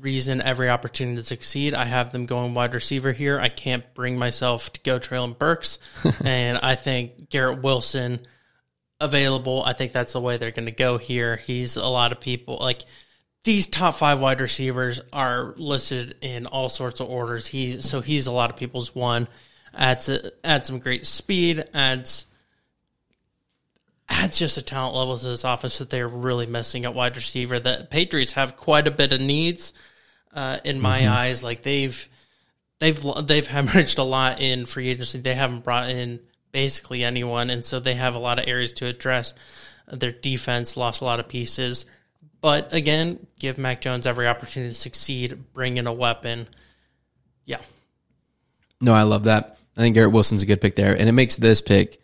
[0.01, 1.74] reason, every opportunity to succeed.
[1.74, 3.38] I have them going wide receiver here.
[3.38, 5.78] I can't bring myself to go Treylon Burks,
[6.24, 8.20] and I think Garrett Wilson
[9.01, 9.62] available.
[9.64, 11.36] I think that's the way they're going to go here.
[11.36, 12.82] He's a lot of people like
[13.45, 17.47] these top five wide receivers are listed in all sorts of orders.
[17.47, 19.28] He's so he's a lot of people's one.
[19.74, 21.64] Adds a, adds some great speed.
[21.74, 22.26] Adds
[24.09, 27.59] adds just a talent level to this offense that they're really missing at wide receiver.
[27.59, 29.73] The Patriots have quite a bit of needs
[30.33, 31.43] uh, in my eyes.
[31.43, 32.09] Like they've
[32.79, 35.21] they've they've hemorrhaged a lot in free agency.
[35.21, 36.21] They haven't brought in
[36.53, 39.35] basically anyone, and so they have a lot of areas to address.
[39.91, 41.85] Their defense lost a lot of pieces,
[42.41, 45.53] but again, give Mac Jones every opportunity to succeed.
[45.53, 46.49] Bring in a weapon.
[47.45, 47.61] Yeah,
[48.81, 49.59] No, I love that.
[49.77, 52.01] I think Garrett Wilson's a good pick there, and it makes this pick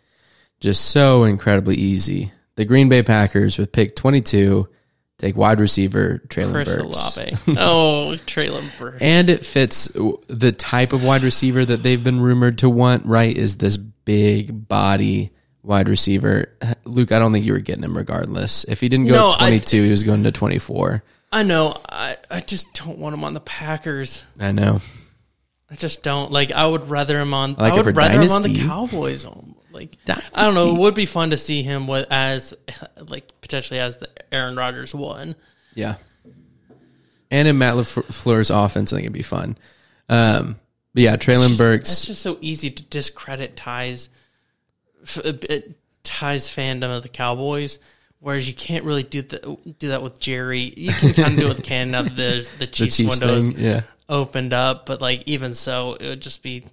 [0.61, 2.31] just so incredibly easy.
[2.55, 4.69] The Green Bay Packers with pick 22
[5.17, 6.83] take wide receiver Treylon Chris Burks.
[7.17, 7.37] Olave.
[7.59, 8.97] oh, Treylon Burks.
[9.01, 9.91] And it fits
[10.27, 13.35] the type of wide receiver that they've been rumored to want, right?
[13.35, 15.31] Is this big body
[15.63, 16.55] wide receiver.
[16.85, 18.63] Luke, I don't think you were getting him regardless.
[18.65, 21.03] If he didn't go No, to I- 22, he was going to 24.
[21.33, 21.77] I know.
[21.87, 24.25] I, I just don't want him on the Packers.
[24.37, 24.81] I know.
[25.69, 26.51] I just don't like.
[26.51, 27.55] I would rather him on.
[27.57, 29.25] I like I, would rather him on the Cowboys.
[29.71, 29.97] Like
[30.33, 30.75] I don't know.
[30.75, 32.53] It would be fun to see him with, as
[33.07, 35.35] like potentially as the Aaron Rodgers one.
[35.75, 35.95] Yeah.
[37.29, 39.57] And in Matt LaFleur's offense, I think it'd be fun.
[40.09, 40.59] Um,
[40.93, 41.91] but yeah, Treylon It's Burks.
[41.91, 44.09] It's just so easy to discredit ties,
[45.03, 45.59] f- uh,
[46.03, 47.79] ties fandom of the Cowboys.
[48.19, 50.73] Whereas you can't really do the, do that with Jerry.
[50.77, 53.19] You can kind of do it with Ken now that the the The Chiefs, Chiefs
[53.21, 53.59] windows thing.
[53.59, 53.81] Yeah.
[54.09, 54.85] opened up.
[54.85, 56.65] But like even so, it would just be.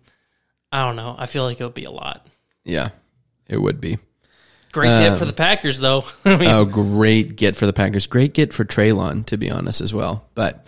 [0.71, 1.15] I don't know.
[1.17, 2.27] I feel like it would be a lot.
[2.69, 2.91] Yeah.
[3.49, 3.99] It would be.
[4.73, 6.05] Great get Um, for the Packers, though.
[6.25, 8.07] I mean, Oh, great get for the Packers.
[8.07, 10.29] Great get for Treylon, to be honest, as well.
[10.35, 10.67] But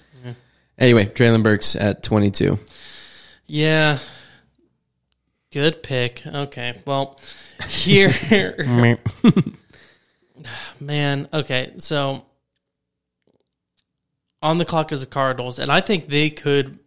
[0.79, 2.59] anyway, Treylon Burks at 22.
[3.47, 3.99] yeah,
[5.53, 6.27] good pick.
[6.27, 7.21] Okay, well,
[7.69, 8.57] here,
[10.81, 11.29] man.
[11.33, 12.25] Okay, so
[14.43, 16.79] on the clock is the Cardinals, and I think they could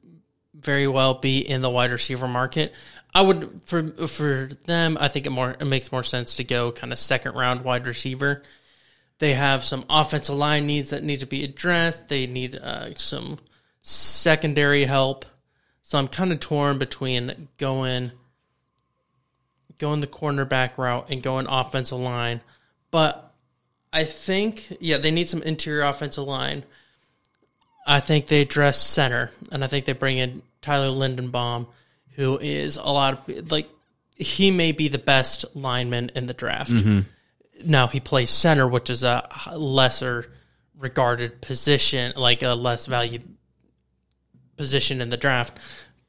[0.55, 2.73] very well be in the wide receiver market.
[3.15, 4.97] I would for for them.
[4.99, 7.85] I think it more it makes more sense to go kind of second round wide
[7.85, 8.43] receiver.
[9.19, 12.09] They have some offensive line needs that need to be addressed.
[12.09, 13.39] They need uh, some
[13.81, 15.25] secondary help.
[15.83, 18.11] So I'm kind of torn between going
[19.79, 22.41] going the cornerback route and going offensive line.
[22.89, 23.33] But
[23.91, 26.63] I think yeah, they need some interior offensive line.
[27.85, 31.67] I think they address center, and I think they bring in Tyler Linderbaum,
[32.15, 33.69] who is a lot of like
[34.15, 36.71] he may be the best lineman in the draft.
[37.65, 40.31] Now he plays center, which is a lesser
[40.77, 43.23] regarded position, like a less valued
[44.57, 45.57] position in the draft.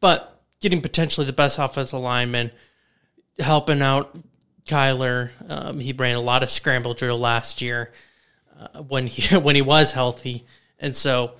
[0.00, 2.50] But getting potentially the best offensive lineman,
[3.38, 4.16] helping out
[4.66, 5.30] Kyler.
[5.48, 7.92] Um, he ran a lot of scramble drill last year
[8.58, 10.44] uh, when he when he was healthy,
[10.78, 11.32] and so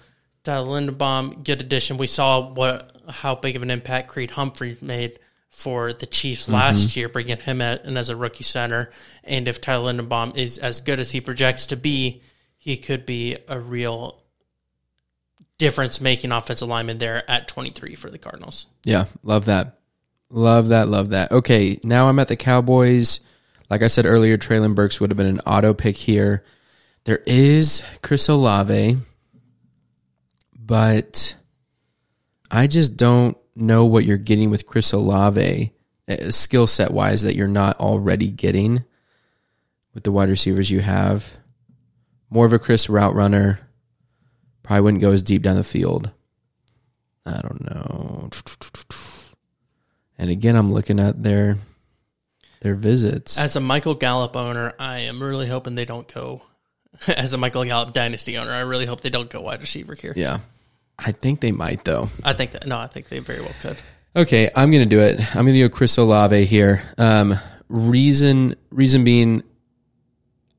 [0.43, 1.97] Tyler Linderbaum, good addition.
[1.97, 5.19] We saw what how big of an impact Creed Humphrey made
[5.51, 6.55] for the Chiefs mm-hmm.
[6.55, 8.91] last year, bringing him in as a rookie center.
[9.23, 12.23] And if Tyler Linderbaum is as good as he projects to be,
[12.59, 14.21] he could be a real
[15.59, 18.67] difference making offensive lineman there at 23 for the Cardinals.
[18.83, 19.79] Yeah, love that.
[20.31, 21.31] Love that, love that.
[21.31, 23.21] Okay, now I'm at the Cowboys.
[23.71, 26.45] Like I said earlier, Treylon Burks would have been an auto pick here.
[27.05, 28.99] There is Chris Olave,
[30.59, 31.37] but
[32.51, 35.73] I just don't know what you're getting with Chris Olave,
[36.09, 38.85] uh, skill set wise, that you're not already getting
[39.95, 41.39] with the wide receivers you have.
[42.31, 43.61] More of a Chris route runner.
[44.63, 46.11] Probably wouldn't go as deep down the field.
[47.27, 48.31] I don't know.
[50.19, 51.59] And again, I'm looking at their
[52.61, 53.39] their visits.
[53.39, 56.43] As a Michael Gallup owner, I am really hoping they don't go.
[57.09, 60.15] As a Michael Gallup dynasty owner, I really hope they don't go wide receiver here.
[60.17, 60.41] Yeah,
[60.99, 62.09] I think they might though.
[62.23, 63.77] I think that no, I think they very well could.
[64.17, 65.21] Okay, I'm gonna do it.
[65.35, 66.83] I'm gonna go Chris Olave here.
[66.99, 67.35] Um,
[67.69, 69.43] reason reason being,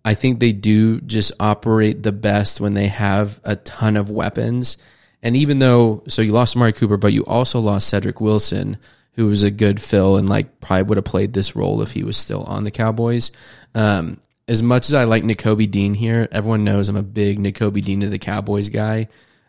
[0.03, 4.77] I think they do just operate the best when they have a ton of weapons.
[5.23, 8.77] And even though, so you lost Amari Cooper, but you also lost Cedric Wilson,
[9.13, 12.03] who was a good fill and like probably would have played this role if he
[12.03, 13.31] was still on the Cowboys.
[13.73, 17.83] Um, as much as I like Nakobe Dean here, everyone knows I'm a big Nakobe
[17.83, 19.07] Dean to the Cowboys guy.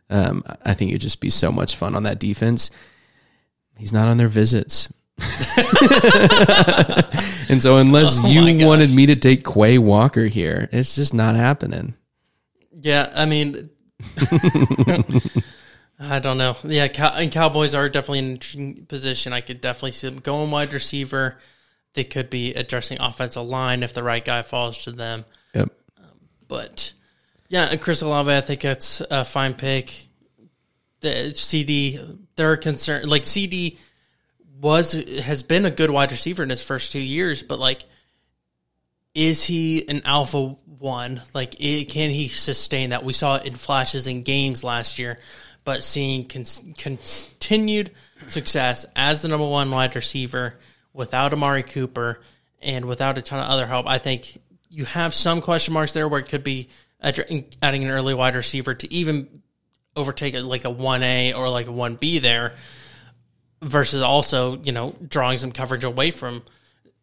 [0.08, 2.70] Um, I think it'd just be so much fun on that defense.
[3.76, 4.92] He's not on their visits.
[7.48, 11.36] and so unless Oh you wanted me to take Quay Walker here, it's just not
[11.36, 11.94] happening.
[12.72, 13.70] Yeah, I mean,
[15.98, 16.56] I don't know.
[16.62, 19.32] Yeah, Cow- and Cowboys are definitely in an interesting position.
[19.32, 21.38] I could definitely see them going wide receiver.
[21.94, 25.24] They could be addressing offensive line if the right guy falls to them.
[25.54, 25.70] Yep.
[26.46, 26.92] But
[27.48, 30.09] yeah, Chris Olave, I think that's a fine pick.
[31.01, 32.01] The CD,
[32.36, 33.09] they're concerned.
[33.09, 33.78] Like CD
[34.60, 37.85] was has been a good wide receiver in his first two years, but like,
[39.14, 41.23] is he an alpha one?
[41.35, 43.05] Like, i can he sustain that?
[43.05, 45.18] We saw it in flashes in games last year,
[45.64, 46.44] but seeing con-
[46.77, 47.90] continued
[48.27, 50.55] success as the number one wide receiver
[50.93, 52.20] without Amari Cooper
[52.62, 56.09] and without a ton of other help, I think you have some question marks there
[56.09, 56.68] where it could be
[57.01, 59.43] adding an early wide receiver to even
[59.94, 62.55] overtake it like a 1A or like a 1B there
[63.62, 66.43] versus also, you know, drawing some coverage away from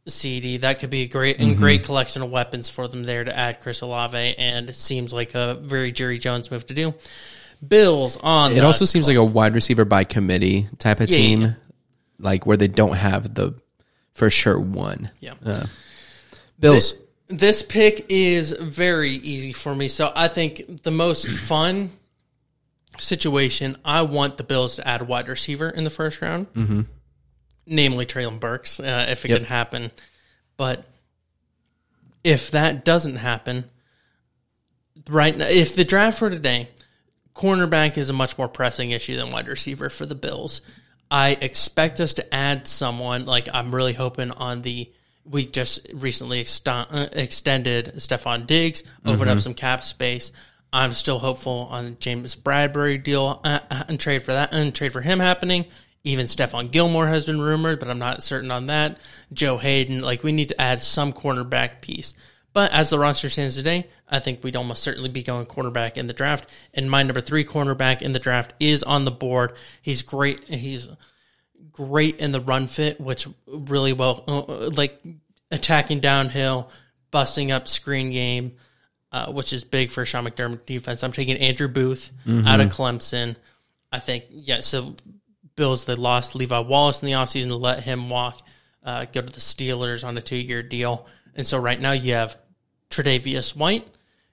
[0.07, 0.57] CD.
[0.57, 1.86] That could be a great and great mm-hmm.
[1.86, 5.56] collection of weapons for them there to add Chris Olave, and it seems like a
[5.56, 6.94] very Jerry Jones move to do.
[7.65, 11.41] Bills on It also seems like a wide receiver by committee type of Yeah, team,
[11.41, 11.53] yeah.
[12.20, 13.56] like where they don't have the
[14.11, 15.10] for sure one.
[15.20, 15.34] yeah.
[15.44, 15.65] Uh,
[16.60, 16.94] Bills.
[17.38, 19.88] This pick is very easy for me.
[19.88, 21.91] So I think the most fun
[22.99, 26.81] situation, I want the Bills to add a wide receiver in the first round, mm-hmm.
[27.65, 29.38] namely Treylon Burks, uh, if it Yep.
[29.39, 29.91] can happen.
[30.57, 30.85] But
[32.23, 33.65] if that doesn't happen,
[35.10, 36.69] right now, if the draft for today,
[37.35, 40.61] cornerback is a much more pressing issue than wide receiver for the Bills.
[41.10, 44.91] I expect us to add someone like I'm really hoping on the.
[45.25, 50.31] We just recently ext- uh, extended Stefon Diggs, opened up some cap space.
[50.73, 54.91] I'm still hopeful on James Bradberry deal uh, uh, and trade for that and trade
[54.91, 55.65] for him happening.
[56.03, 58.97] Even Stephon Gilmore has been rumored, but I'm not certain on that.
[59.31, 62.13] Joe Haden, like we need to add some cornerback piece.
[62.51, 66.07] But as the roster stands today, I think we'd almost certainly be going cornerback in
[66.07, 66.49] the draft.
[66.73, 69.53] And my number three cornerback in the draft is on the board.
[69.81, 70.43] He's great.
[70.45, 70.89] He's
[71.73, 75.01] great in the run fit, which really well, uh, like
[75.51, 76.69] attacking downhill,
[77.11, 78.53] busting up screen game,
[79.11, 81.03] uh, which is big for Sean McDermott defense.
[81.03, 82.11] I'm taking Andrew Booth
[82.47, 83.35] out of Clemson.
[83.91, 84.95] I think, yeah, so
[85.55, 88.41] Bills, they lost Levi Wallace in the offseason to let him walk,
[88.83, 91.05] uh, go to the Steelers on a two year deal.
[91.35, 92.37] And so right now you have
[92.89, 93.87] Tre'Davious White,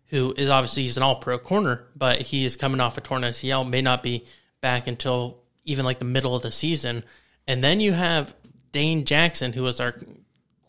[0.07, 3.23] who is obviously he's an all pro corner, but he is coming off a torn
[3.23, 4.25] ACL, may not be
[4.61, 7.05] back until even like the middle of the season.
[7.47, 8.35] And then you have
[8.73, 9.95] Dane Jackson, who was our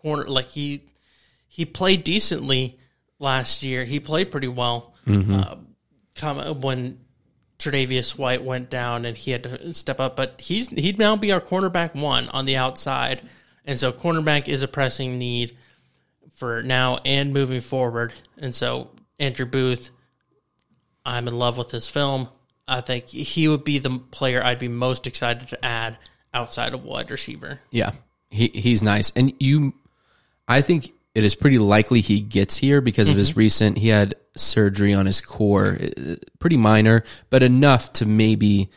[0.02, 0.84] corner, like he
[1.48, 2.80] he played decently
[3.20, 3.86] last year.
[3.86, 4.94] He played pretty well.
[6.24, 7.00] Uh, when
[7.60, 11.32] Tre'Davious White went down and he had to step up, but he's he'd now be
[11.32, 13.22] our cornerback one on the outside,
[13.66, 15.56] and so cornerback is a pressing need
[16.32, 18.14] for now and moving forward.
[18.38, 19.92] And so Andrew Booth,
[21.06, 22.30] I'm in love with his film.
[22.68, 25.98] I think he would be the player I'd be most excited to add
[26.34, 27.60] outside of wide receiver.
[27.72, 27.92] Yeah,
[28.30, 29.74] he he's nice, and you,
[30.48, 33.18] I think it is pretty likely he gets here because of Mm-hmm.
[33.20, 33.78] his recent.
[33.78, 38.70] He had surgery on his core, uh, pretty minor, but enough to maybe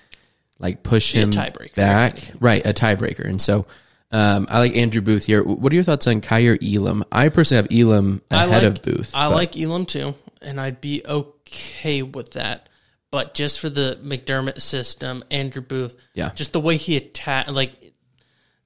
[0.58, 1.30] like push him
[1.76, 2.64] back, right?
[2.66, 3.66] A tiebreaker, and so.
[4.12, 5.42] Um, I like Andrew Booth here.
[5.42, 7.02] What are your thoughts on Kaiir Elam?
[7.10, 9.10] I personally have Elam ahead like, of Booth.
[9.12, 12.68] I but- like Elam too, and I'd be okay with that.
[13.14, 16.32] But just for the McDermott system, Andrew Booth, Yeah.
[16.34, 17.92] just the way he attack, like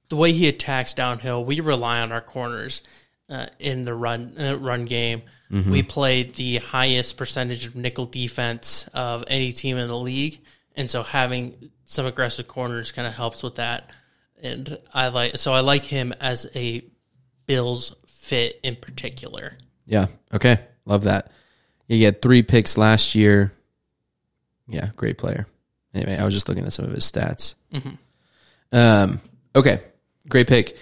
[0.07, 2.81] the way he attacks downhill, we rely on our corners
[3.29, 5.21] uh, in the run uh, run game.
[5.51, 5.69] Mm-hmm.
[5.69, 10.39] We play the highest percentage of nickel defense of any team in the league,
[10.75, 13.91] and so having some aggressive corners kind of helps with that.
[14.41, 16.83] And I like so I like him as a
[17.45, 19.59] Bills fit in particular.
[19.85, 20.07] Yeah.
[20.33, 20.57] Okay.
[20.85, 21.31] Love that.
[21.87, 23.53] You had three picks last year.
[24.69, 25.47] Yeah, great player.
[25.93, 27.55] Anyway, I was just looking at some of his stats.
[28.71, 29.19] Um,
[29.55, 29.81] okay,
[30.27, 30.77] great pick.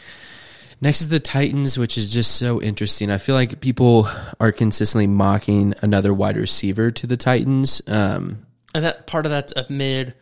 [0.80, 3.10] Next is the Titans, which is just so interesting.
[3.10, 4.08] I feel like people
[4.40, 7.82] are consistently mocking another wide receiver to the Titans.
[7.88, 8.46] Um,
[8.76, 10.14] And that part of that's amid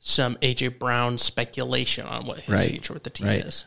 [0.00, 3.44] some AJ Brown speculation on what his Right, future with the team right.
[3.46, 3.64] is.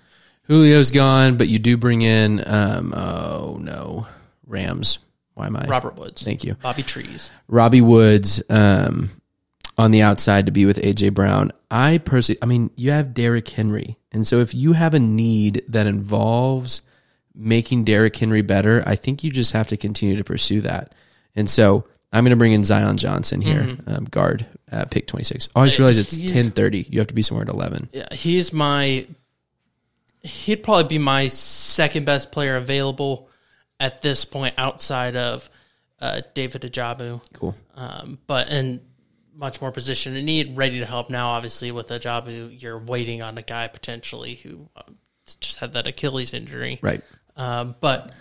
[0.47, 4.05] Julio's gone, but you do bring in, um, oh no,
[4.45, 4.99] Rams.
[5.33, 6.21] why am I Robert Woods.
[6.21, 6.53] Thank you.
[6.61, 7.31] Bobby Trees.
[7.47, 9.09] Robbie Woods um,
[9.77, 11.51] on the outside to be with AJ Brown.
[11.69, 15.63] I personally, I mean, you have Derrick Henry, and so if you have a need
[15.67, 16.81] that involves
[17.33, 20.95] making Derrick Henry better, I think you just have to continue to pursue that.
[21.35, 21.83] And so
[22.13, 25.49] I'm going to bring in Zion Johnson here, um, guard, uh, pick 26.
[25.53, 26.87] Oh, I just realized it's 10:30.
[26.89, 27.89] You have to be somewhere at 11.
[27.91, 29.05] Yeah, he's my.
[30.21, 33.29] He'd probably be my second best player available
[33.79, 35.49] at this point outside of
[35.99, 37.21] uh, David Ojabo.
[37.33, 37.55] Cool.
[37.75, 38.79] Um, but in
[39.35, 41.29] much more position in need, ready to help now.
[41.29, 44.97] Obviously, with Ojabo, you're waiting on a guy potentially who um,
[45.39, 46.79] just had that Achilles injury.
[46.81, 47.01] Right.
[47.35, 48.11] Um, but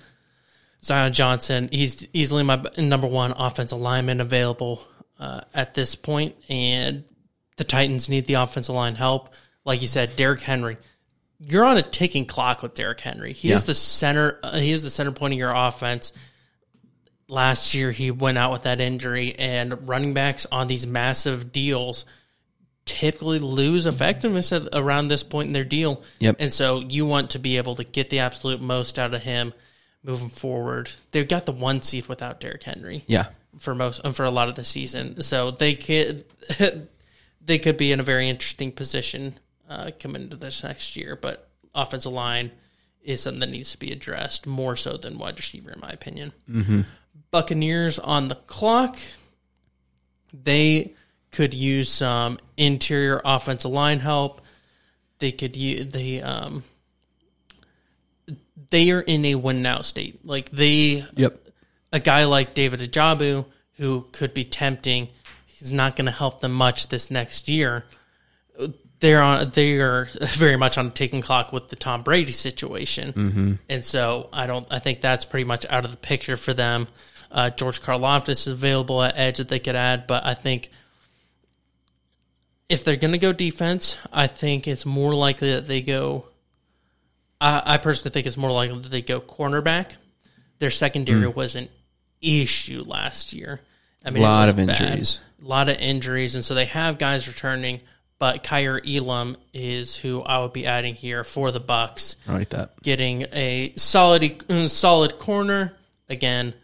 [0.83, 4.83] Zion Johnson, he's easily my number one offensive lineman available
[5.19, 7.05] uh, at this point, and
[7.57, 9.33] the Titans need the offensive line help.
[9.65, 10.77] Like you said, Derrick Henry,
[11.39, 13.33] you're on a ticking clock with Derrick Henry.
[13.33, 14.39] He is the center.
[14.43, 16.13] Uh, he is the center point of your offense.
[17.27, 22.05] Last year, he went out with that injury, and running backs on these massive deals
[22.85, 26.03] typically lose effectiveness at, around this point in their deal.
[26.19, 26.37] Yep.
[26.39, 29.55] And so you want to be able to get the absolute most out of him
[30.03, 30.91] moving forward.
[31.13, 33.29] They've got the one seed without Derrick Henry Yeah.
[33.59, 36.27] for most for a lot of the season, so they could
[37.41, 41.17] they could be in a very interesting position uh, coming into this next year.
[41.17, 42.51] But offensive line
[43.03, 46.35] is something that needs to be addressed more so than wide receiver, in my opinion.
[46.51, 46.83] Mm-hmm.
[47.35, 48.97] Buccaneers on the clock.
[50.33, 50.95] They
[51.33, 54.41] could use some interior offensive line help.
[55.19, 56.63] They could use they um
[58.71, 60.25] they are in a win now state.
[60.25, 61.49] Like they Yep.
[61.93, 63.47] a guy like David Ojabo,
[63.79, 65.09] who could be tempting,
[65.47, 67.85] he's not going to help them much this next year.
[69.01, 69.51] They're on.
[69.51, 70.05] They are
[70.35, 73.53] very much on a taking clock with the Tom Brady situation, mm-hmm.
[73.69, 74.69] and so I don't.
[74.71, 76.87] I think that's pretty much out of the picture for them.
[77.35, 80.71] Uh, George Karlaftis is available at edge that they could add, but I think
[82.69, 86.27] if they're going to go defense, I think it's more likely that they go.
[87.41, 89.97] I, I personally think it's more likely that they go cornerback.
[90.61, 91.69] Their secondary was an
[92.23, 93.61] issue last year.
[94.05, 94.71] I mean, it Lot of bad.
[94.81, 95.19] injuries.
[95.43, 97.81] a lot of injuries, and so they have guys returning.
[98.21, 102.51] But Kaiir Elam is who I would be adding here for the Bucks, I like
[102.51, 102.81] that.
[102.81, 105.77] getting a solid, solid corner
[106.09, 106.55] again.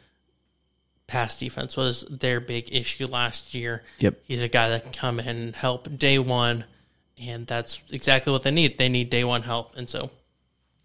[1.10, 3.82] Pass defense was their big issue last year.
[3.98, 4.20] Yep.
[4.22, 6.64] He's a guy that can come in and help day one,
[7.20, 8.78] and that's exactly what they need.
[8.78, 10.10] They need day one help, and so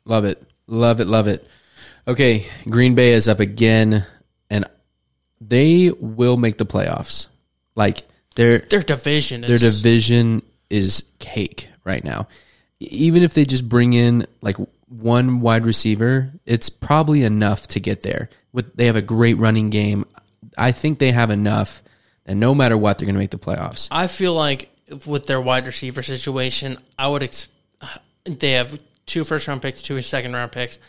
[0.05, 0.41] Love it.
[0.67, 1.07] Love it.
[1.07, 1.47] Love it.
[2.07, 2.45] Okay.
[2.69, 4.05] Green Bay is up again,
[4.49, 4.65] and
[5.41, 7.27] they will make the playoffs.
[7.75, 8.03] Like,
[8.35, 12.27] they're their division their is division is cake right now.
[12.79, 14.57] Even if they just bring in like
[14.87, 18.29] one wide receiver, it's probably enough to get there.
[18.53, 20.05] With they have a great running game,
[20.57, 21.83] I think they have enough
[22.25, 23.87] that no matter what, they're going to make the playoffs.
[23.91, 24.69] I feel like
[25.05, 27.23] with their wide receiver situation, I would.
[27.23, 27.47] Ex-
[28.25, 30.79] they have two first round picks, two second round picks.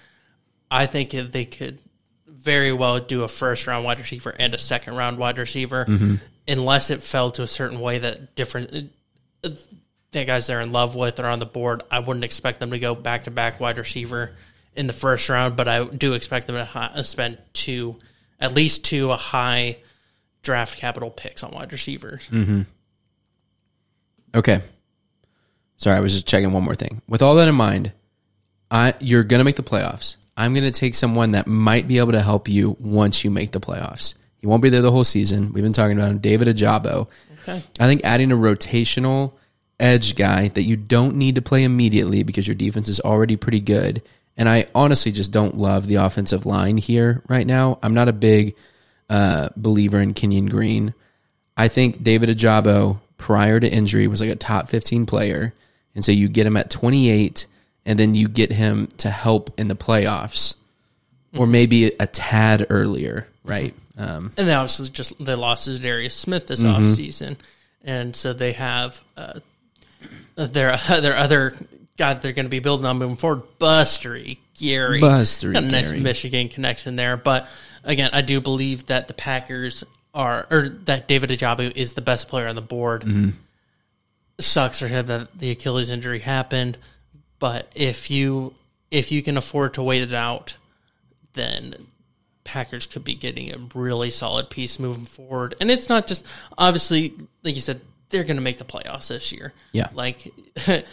[0.71, 1.79] I think they could
[2.27, 6.17] very well do a first round wide receiver and a second round wide receiver, mm-hmm.
[6.47, 8.93] unless it fell to a certain way that different
[10.21, 11.83] the guys they're in love with are on the board.
[11.91, 14.33] I wouldn't expect them to go back to back wide receiver
[14.75, 17.97] in the first round, but I do expect them to hi- uh, spend two,
[18.41, 19.79] at least two, a high
[20.43, 22.29] draft capital picks on wide receivers.
[22.31, 22.63] Mm-hmm.
[24.35, 24.61] Okay.
[25.79, 27.03] Sorry, I was just checking one more thing.
[27.09, 27.93] With all that in mind,
[28.71, 30.17] I you're going to make the playoffs.
[30.37, 33.53] I'm going to take someone that might be able to help you once you make
[33.53, 34.15] the playoffs.
[34.39, 35.53] He won't be there the whole season.
[35.53, 37.09] We've been talking about him, David Ojabo.
[37.43, 37.63] Okay.
[37.81, 39.33] I think adding a rotational
[39.79, 43.61] edge guy that you don't need to play immediately because your defense is already pretty
[43.61, 44.03] good.
[44.37, 47.79] And I honestly just don't love the offensive line here right now.
[47.83, 48.55] I'm not a big
[49.09, 50.95] uh, believer in Kenyon Green.
[51.57, 55.55] I think David Ojabo, prior to injury, was like a top 15 player.
[55.95, 57.47] And so you get him at 28,
[57.87, 60.55] and then you get him to help in the playoffs,
[61.35, 63.75] or maybe a tad earlier, right?
[63.97, 66.85] Um, And they obviously just they lost Darius Smith this Mm-hmm.
[66.85, 67.37] offseason.
[67.83, 69.41] And so they have uh,
[70.37, 71.55] their their other
[71.97, 75.01] guy they're going to be building on moving forward, Bustery Gary.
[75.01, 76.01] Bustery Got a nice Gary.
[76.03, 77.17] Michigan connection there.
[77.17, 77.49] But
[77.85, 79.85] again, I do believe that the Packers
[80.15, 83.03] are or that David Ojabo is the best player on the board.
[83.03, 83.31] Mm-hmm.
[84.39, 86.79] Sucks for him that the Achilles injury happened.
[87.39, 88.55] But if you
[88.91, 90.57] if you can afford to wait it out,
[91.35, 91.75] then
[92.45, 95.55] Packers could be getting a really solid piece moving forward.
[95.61, 96.27] And it's not just
[96.57, 97.81] obviously, like you said,
[98.11, 99.53] they're going to make the playoffs this year.
[99.73, 99.89] Yeah.
[99.95, 100.33] Like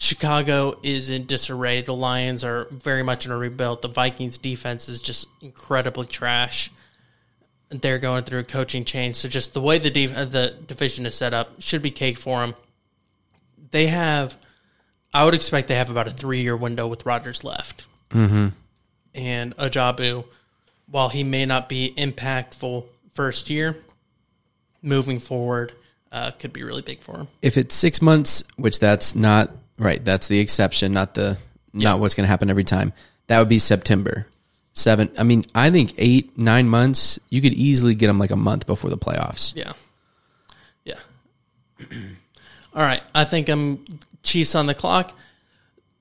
[0.00, 1.82] Chicago is in disarray.
[1.82, 3.82] The Lions are very much in a rebuild.
[3.82, 6.70] The Vikings defense is just incredibly trash.
[7.70, 9.16] they're going through a coaching change.
[9.16, 12.40] So just the way the uh, the division is set up should be cake for
[12.40, 12.54] them.
[13.70, 14.36] They have,
[15.12, 18.48] I would expect they have about a three year window with Rodgers left, mm-hmm.
[19.14, 20.24] and Ojabo,
[20.86, 23.76] while he may not be impactful first year,
[24.80, 25.72] moving forward,
[26.12, 27.28] uh, could be really big for him.
[27.42, 31.38] If it's six months, which that's not right, that's the exception, not the
[31.72, 32.92] not what's going to happen every time.
[33.26, 34.26] That would be September.
[34.72, 35.10] Seven.
[35.18, 37.18] I mean, I think eight, nine months.
[37.30, 39.52] You could easily get them like a month before the playoffs.
[39.56, 39.72] Yeah.
[40.84, 40.98] Yeah.
[42.74, 43.02] All right.
[43.14, 43.84] I think I'm
[44.22, 45.12] Chiefs on the clock.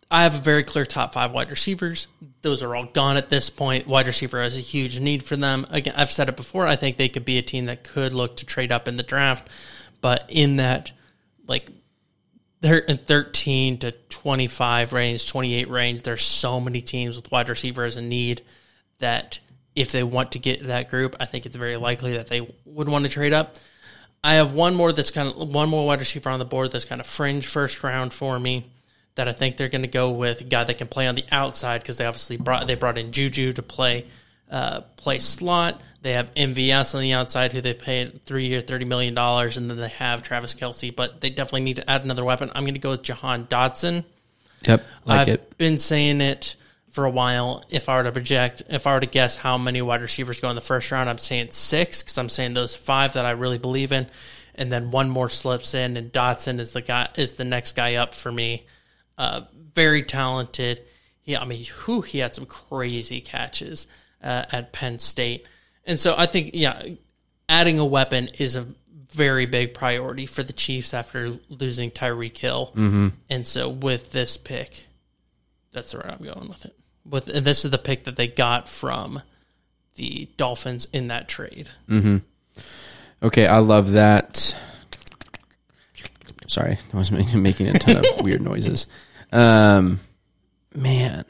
[0.10, 2.08] I have a very clear top five wide receivers.
[2.42, 3.88] Those are all gone at this point.
[3.88, 5.68] Wide receiver has a huge need for them.
[5.70, 6.66] Again, I've said it before.
[6.66, 9.04] I think they could be a team that could look to trade up in the
[9.04, 9.50] draft,
[10.02, 10.92] but in that
[11.48, 11.70] like
[12.62, 16.02] they're in 13 to 25 range, 28 range.
[16.02, 18.42] There's so many teams with wide receivers in need
[19.00, 19.40] that
[19.76, 22.90] if they want to get that group, I think it's very likely that they would
[22.90, 23.58] want to trade up.
[24.24, 26.86] I have one more that's kind of one more wide receiver on the board that's
[26.86, 28.72] kind of fringe first round for me
[29.16, 31.26] that I think they're going to go with a guy that can play on the
[31.32, 34.06] outside because they obviously brought they brought in Juju to play
[34.50, 35.82] uh, play slot.
[36.02, 39.70] They have MVS on the outside who they paid three year thirty million dollars, and
[39.70, 40.96] then they have Travis Kelce.
[40.96, 42.52] But they definitely need to add another weapon.
[42.56, 44.06] I'm going to go with Jahan Dotson.
[44.62, 45.58] Yep, like I've it.
[45.58, 46.56] been saying it
[46.90, 47.64] for a while.
[47.70, 50.50] If I were to project, if I were to guess how many wide receivers go
[50.50, 53.58] in the first round, I'm saying six because I'm saying those five that I really
[53.58, 54.08] believe in,
[54.56, 57.96] and then one more slips in, and Dotson is the guy is the next guy
[57.96, 58.66] up for me.
[59.18, 59.42] Uh,
[59.74, 60.84] very talented.
[61.26, 63.88] Yeah, I mean, who he had some crazy catches
[64.28, 65.48] uh, at Penn State,
[65.86, 66.84] and so I think yeah,
[67.48, 68.68] adding a weapon is a
[69.12, 73.08] very big priority for the Chiefs after losing Tyreek Hill, mm-hmm.
[73.30, 74.88] and so with this pick,
[75.72, 76.76] that's where I'm going with it.
[77.06, 79.22] With and this is the pick that they got from
[79.96, 81.70] the Dolphins in that trade.
[83.24, 84.56] Okay, I love that.
[86.48, 88.88] Sorry, I was making, making a ton of weird noises.
[89.32, 90.00] Um,
[90.74, 91.26] man.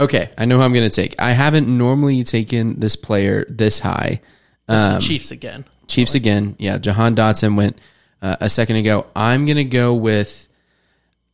[0.00, 1.14] Okay, I know who I'm going to take.
[1.20, 4.20] I haven't normally taken this player this high.
[4.66, 5.64] Um, Chiefs again.
[5.88, 6.56] Chiefs again.
[6.58, 7.78] Yeah, Jahan Dotson went
[8.22, 9.06] uh, a second ago.
[9.14, 10.48] I'm going to go with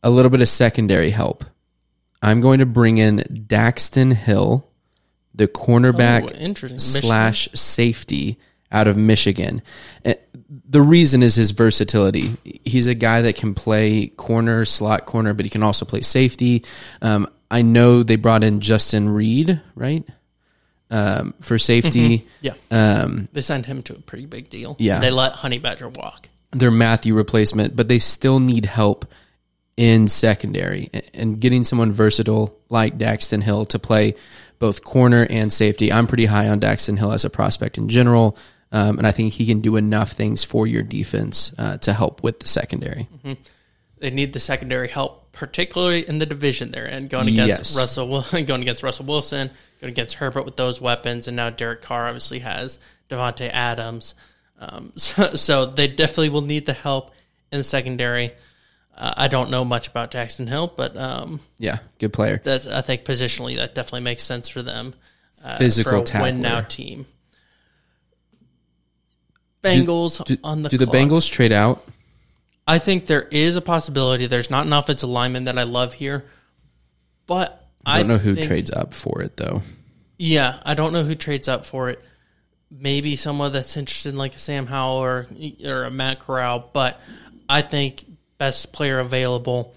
[0.03, 1.45] a little bit of secondary help.
[2.21, 4.67] I'm going to bring in Daxton Hill,
[5.33, 8.37] the cornerback Oh, slash safety
[8.71, 9.61] out of Michigan.
[10.03, 10.15] Uh,
[10.67, 12.35] The reason is his versatility.
[12.65, 16.65] He's a guy that can play corner, slot corner, but he can also play safety.
[17.01, 20.03] Um, I know they brought in Justin Reid, right?
[20.89, 22.25] Um, for safety.
[22.41, 24.75] Yeah, Um, they signed him to a pretty big deal.
[24.79, 24.99] Yeah.
[24.99, 26.29] they let Honey Badger walk.
[26.51, 29.05] their Mathieu replacement, but they still need help
[29.75, 34.15] in secondary and getting someone versatile like Daxton Hill to play
[34.59, 35.91] both corner and safety.
[35.93, 38.37] I'm pretty high on Daxton Hill as a prospect in general,
[38.71, 42.23] um, and I think he can do enough things for your defense uh, to help
[42.23, 43.07] with the secondary.
[43.99, 47.77] They need the secondary help, particularly in the division they're in, going against Yes.
[47.77, 52.07] Russell, going against Russell Wilson, going against Herbert with those weapons, and now Derek Carr
[52.07, 54.15] obviously has Davante Adams.
[54.59, 57.11] Um, so, so they definitely will need the help
[57.51, 58.33] in the secondary.
[58.97, 62.41] Uh, I don't know much about Jackson Hill, but um, Yeah, good player.
[62.43, 64.95] that's I think positionally that definitely makes sense for them.
[65.43, 67.05] Uh, Physical for a win now team.
[69.63, 70.85] Bengals Do, on the do the.
[70.85, 71.83] Bengals trade out?
[72.67, 74.27] I think there is a possibility.
[74.27, 76.25] There's not an offensive lineman that I love here,
[77.25, 79.61] but I don't know who think- trades up for it though.
[80.19, 82.03] Yeah, I don't know who trades up for it.
[82.71, 85.27] Maybe someone that's interested in like a Sam Howell or
[85.63, 86.99] or a Matt Corral, but
[87.47, 88.03] I think
[88.37, 89.73] best player available,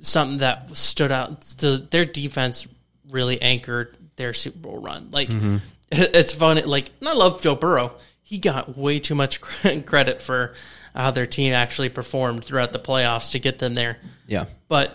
[0.00, 1.40] something that stood out.
[1.40, 2.68] The, their defense
[3.10, 5.08] really anchored their Super Bowl run.
[5.10, 5.56] Like mm-hmm.
[5.90, 6.62] it's funny.
[6.62, 7.94] Like and I love Joe Burrow.
[8.22, 9.40] He got way too much
[9.86, 10.54] credit for
[10.94, 13.98] Uh, how their team actually performed throughout the playoffs to get them there.
[14.26, 14.94] Yeah, But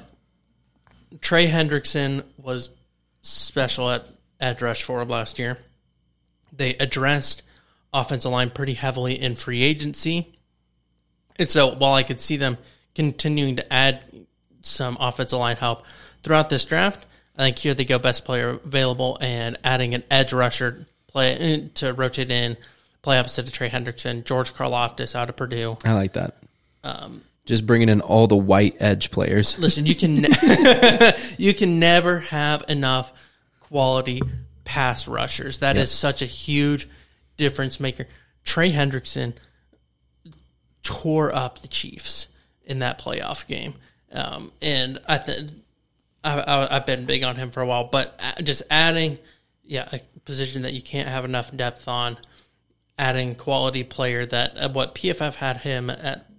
[1.22, 2.70] Trey Hendrickson was
[3.22, 4.08] special at
[4.40, 5.58] edge rush for last year.
[6.52, 7.44] They addressed
[7.94, 10.34] offensive line pretty heavily in free agency.
[11.38, 12.58] And so while I could see them
[12.96, 14.04] continuing to add
[14.62, 15.86] some offensive line help
[16.22, 17.06] throughout this draft,
[17.38, 21.68] I think here they go best player available and adding an edge rusher play uh,
[21.76, 22.58] to rotate in,
[23.04, 25.78] play opposite of Trey Hendrickson, George Karlaftis out of Purdue.
[25.86, 26.38] I like that.
[26.84, 29.60] Um, Just bringing in all the white edge players.
[29.60, 33.14] Listen, you can ne- you can never have enough
[33.60, 34.22] quality
[34.64, 35.60] pass rushers.
[35.60, 36.88] That is such a huge
[37.38, 38.08] difference maker.
[38.44, 39.34] Trey Hendrickson
[40.82, 42.28] tore up the Chiefs
[42.66, 43.76] in that playoff game,
[44.12, 45.52] um, and I think
[46.24, 47.86] I, I, I've been big on him for a while.
[47.86, 49.18] But just adding
[49.66, 52.18] yeah, a position that you can't have enough depth on.
[52.98, 56.30] Adding quality player that uh, what PFF had him at,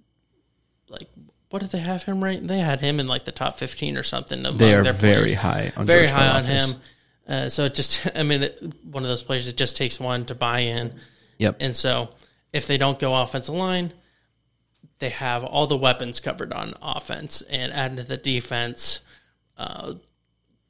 [0.87, 1.09] like
[1.49, 2.45] what did they have him right?
[2.45, 4.39] They had him in like the top fifteen or something.
[4.45, 6.75] among They are very high on very George high on him.
[7.27, 9.47] Uh, so it just, I mean, it, one of those players.
[9.47, 10.93] It just takes one to buy in.
[11.37, 11.57] Yep.
[11.59, 12.09] And so
[12.53, 13.93] if they don't go offensive line,
[14.99, 19.01] they have all the weapons covered on offense and adding to the defense.
[19.57, 19.95] Uh,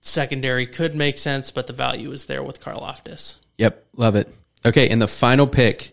[0.01, 3.35] secondary could make sense, but the value is there with Karlaftis.
[3.57, 4.33] Yep, love it.
[4.65, 5.91] Okay, in the final pick,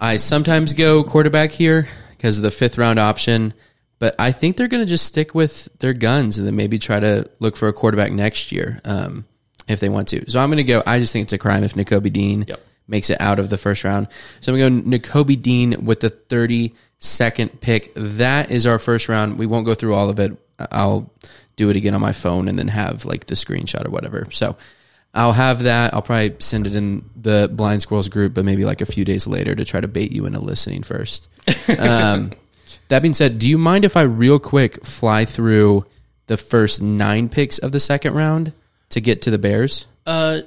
[0.00, 3.52] I sometimes go quarterback here because of the fifth round option,
[3.98, 6.98] but I think they're going to just stick with their guns and then maybe try
[7.00, 9.24] to look for a quarterback next year um,
[9.68, 10.30] if they want to.
[10.30, 10.82] So I'm going to go.
[10.86, 12.60] I just think it's a crime if Nakobe Dean Yep.
[12.88, 14.08] makes it out of the first round.
[14.40, 17.92] So I'm going to go Nakobe Dean with the 32nd pick.
[17.94, 19.38] That is our first round.
[19.38, 20.32] We won't go through all of it.
[20.70, 21.12] I'll
[21.56, 24.26] do it again on my phone and then have like the screenshot or whatever.
[24.30, 24.56] So
[25.14, 25.94] I'll have that.
[25.94, 29.26] I'll probably send it in the Blind Squirrels group, but maybe like a few days
[29.26, 31.28] later to try to bait you into listening first.
[31.78, 32.32] Um,
[32.88, 35.86] that being said, do you mind if I real quick fly through
[36.26, 38.52] the first nine picks of the second round
[38.90, 39.86] to get to the Bears?
[40.06, 40.40] Uh,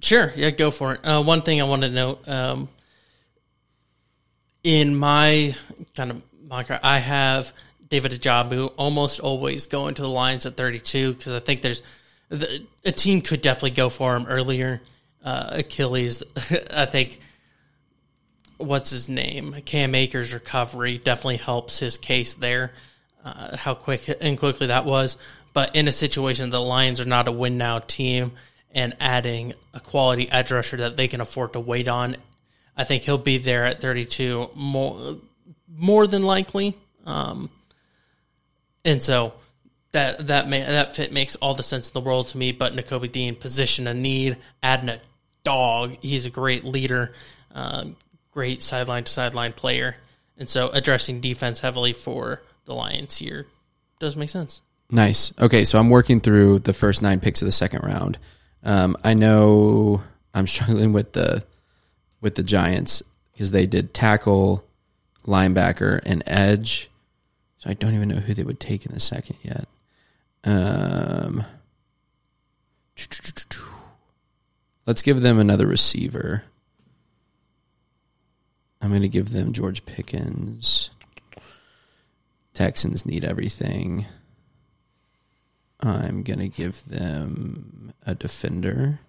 [0.00, 0.32] sure.
[0.34, 1.00] Yeah, go for it.
[1.04, 2.68] Uh, one thing I want to note um,
[4.62, 5.54] in my
[5.94, 7.52] kind of moniker, I have
[7.88, 11.82] David Ojabo almost always going to the Lions at 32 because I think there's
[12.28, 14.80] the, a team could definitely go for him earlier.
[15.22, 16.22] Uh, Achilles,
[16.70, 17.20] I think.
[18.56, 19.56] What's his name?
[19.64, 22.72] Cam Akers' recovery definitely helps his case there.
[23.24, 25.16] Uh, how quick and quickly that was,
[25.52, 28.32] but in a situation the Lions are not a win now team,
[28.70, 32.16] and adding a quality edge rusher that they can afford to wait on,
[32.76, 35.16] I think he'll be there at 32 more
[35.76, 36.76] more than likely.
[37.06, 37.50] Um,
[38.84, 39.34] and so
[39.94, 42.52] that that that fit makes all the sense in the world to me.
[42.52, 45.00] But Nakobe Dean position a need, adding a
[45.44, 45.96] dog.
[46.02, 47.12] He's a great leader,
[47.54, 47.86] uh,
[48.30, 49.96] great sideline to sideline player,
[50.36, 53.46] and so addressing defense heavily for the Lions here
[53.98, 54.60] does make sense.
[54.90, 55.32] Nice.
[55.40, 58.18] Okay, so I'm working through the first nine picks of the second round.
[58.62, 60.02] Um, I know
[60.34, 61.44] I'm struggling with the
[62.20, 63.02] with the Giants
[63.32, 64.64] because they did tackle,
[65.24, 66.90] linebacker, and edge.
[67.58, 69.68] So I don't even know who they would take in the second yet.
[70.44, 71.44] Um,
[74.86, 76.44] let's give them another receiver.
[78.80, 80.90] I'm going to give them George Pickens.
[82.52, 84.06] Texans need everything.
[85.80, 89.00] I'm going to give them a defender.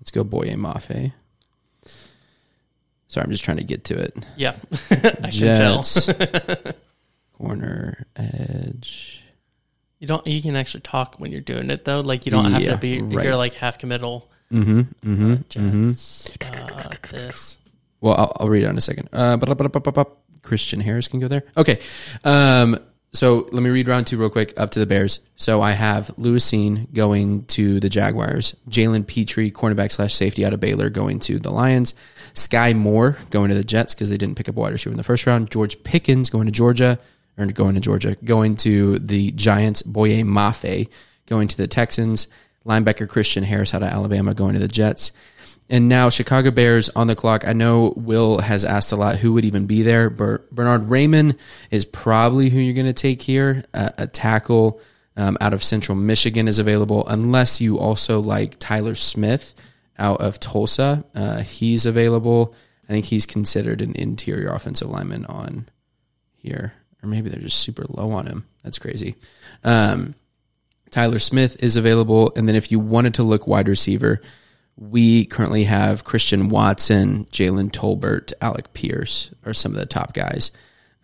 [0.00, 1.12] Let's go Boye Mafe.
[3.08, 4.14] Sorry, I'm just trying to get to it.
[4.36, 4.56] Yeah,
[4.90, 5.84] I can tell.
[7.38, 9.23] Corner, edge.
[10.04, 10.26] You don't.
[10.26, 12.00] You can actually talk when you're doing it though.
[12.00, 13.00] Like you don't have Yeah, to be.
[13.00, 13.24] right.
[13.24, 14.30] You're like half committal.
[14.52, 14.80] Mm-hmm.
[15.02, 15.34] Mm-hmm.
[15.48, 16.28] Jets.
[16.42, 17.58] Uh, this.
[18.02, 19.08] Well, I'll, I'll read it in a second.
[19.14, 19.38] Uh.
[20.42, 21.44] Christian Harris can go there.
[21.56, 21.80] Okay.
[22.22, 22.78] Um,
[23.14, 25.20] so let me read round two real quick up to the Bears.
[25.36, 30.52] So I have Lewis Cine going to the Jaguars, Jalen Pitre, cornerback slash safety out
[30.52, 31.94] of Baylor, going to the Lions,
[32.34, 34.98] Skyy Moore going to the Jets because they didn't pick up a wide receiver in
[34.98, 36.98] the first round, George Pickens going to Georgia,
[37.36, 40.88] or going to Georgia, going to the Giants, Boye Mafe
[41.26, 42.28] going to the Texans,
[42.66, 45.12] linebacker Christian Harris out of Alabama going to the Jets.
[45.70, 47.48] And now Chicago Bears on the clock.
[47.48, 50.10] I know Will has asked a lot who would even be there.
[50.10, 51.38] Ber- Bernhard Raimann
[51.70, 53.64] is probably who you're going to take here.
[53.72, 54.80] Uh, a tackle
[55.16, 59.54] um, out of Central Michigan is available, unless you also like Tyler Smith
[59.98, 61.04] out of Tulsa.
[61.14, 62.54] Uh, he's available.
[62.86, 65.68] I think he's considered an interior offensive lineman on
[66.36, 66.74] here,
[67.04, 68.46] or maybe they're just super low on him.
[68.62, 69.16] That's crazy.
[69.62, 70.14] Um,
[70.90, 74.20] Tyler Smith is available, and then if you wanted to look wide receiver,
[74.76, 80.50] we currently have Christian Watson, Jalen Tolbert, Alec Pierce are some of the top guys.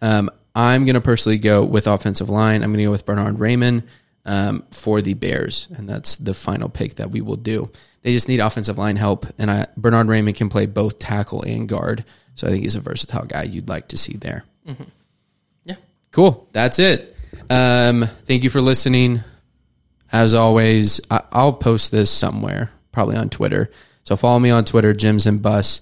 [0.00, 2.62] Um, I'm going to personally go with offensive line.
[2.62, 3.84] I'm going to go with Bernhard Raimann
[4.24, 7.70] um, for the Bears, and that's the final pick that we will do.
[8.02, 11.68] They just need offensive line help, and I, Bernhard Raimann can play both tackle and
[11.68, 12.04] guard,
[12.34, 14.44] so I think he's a versatile guy you'd like to see there.
[14.64, 14.74] Yeah.
[16.12, 16.48] Cool.
[16.52, 17.16] That's it.
[17.48, 19.20] Um, thank you for listening.
[20.12, 23.70] As always, I- I'll post this somewhere, probably on Twitter.
[24.04, 25.80] So follow me on Twitter, Gems and Bus,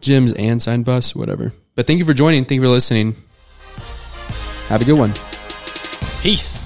[0.00, 1.52] Gems and Sign Bus, whatever.
[1.74, 2.44] But thank you for joining.
[2.44, 3.16] Thank you for listening.
[4.68, 5.14] Have a good one.
[6.22, 6.62] Peace.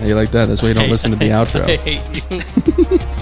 [0.00, 0.46] How you like that?
[0.46, 1.62] That's why you don't listen to the outro.
[1.62, 3.21] I hate you.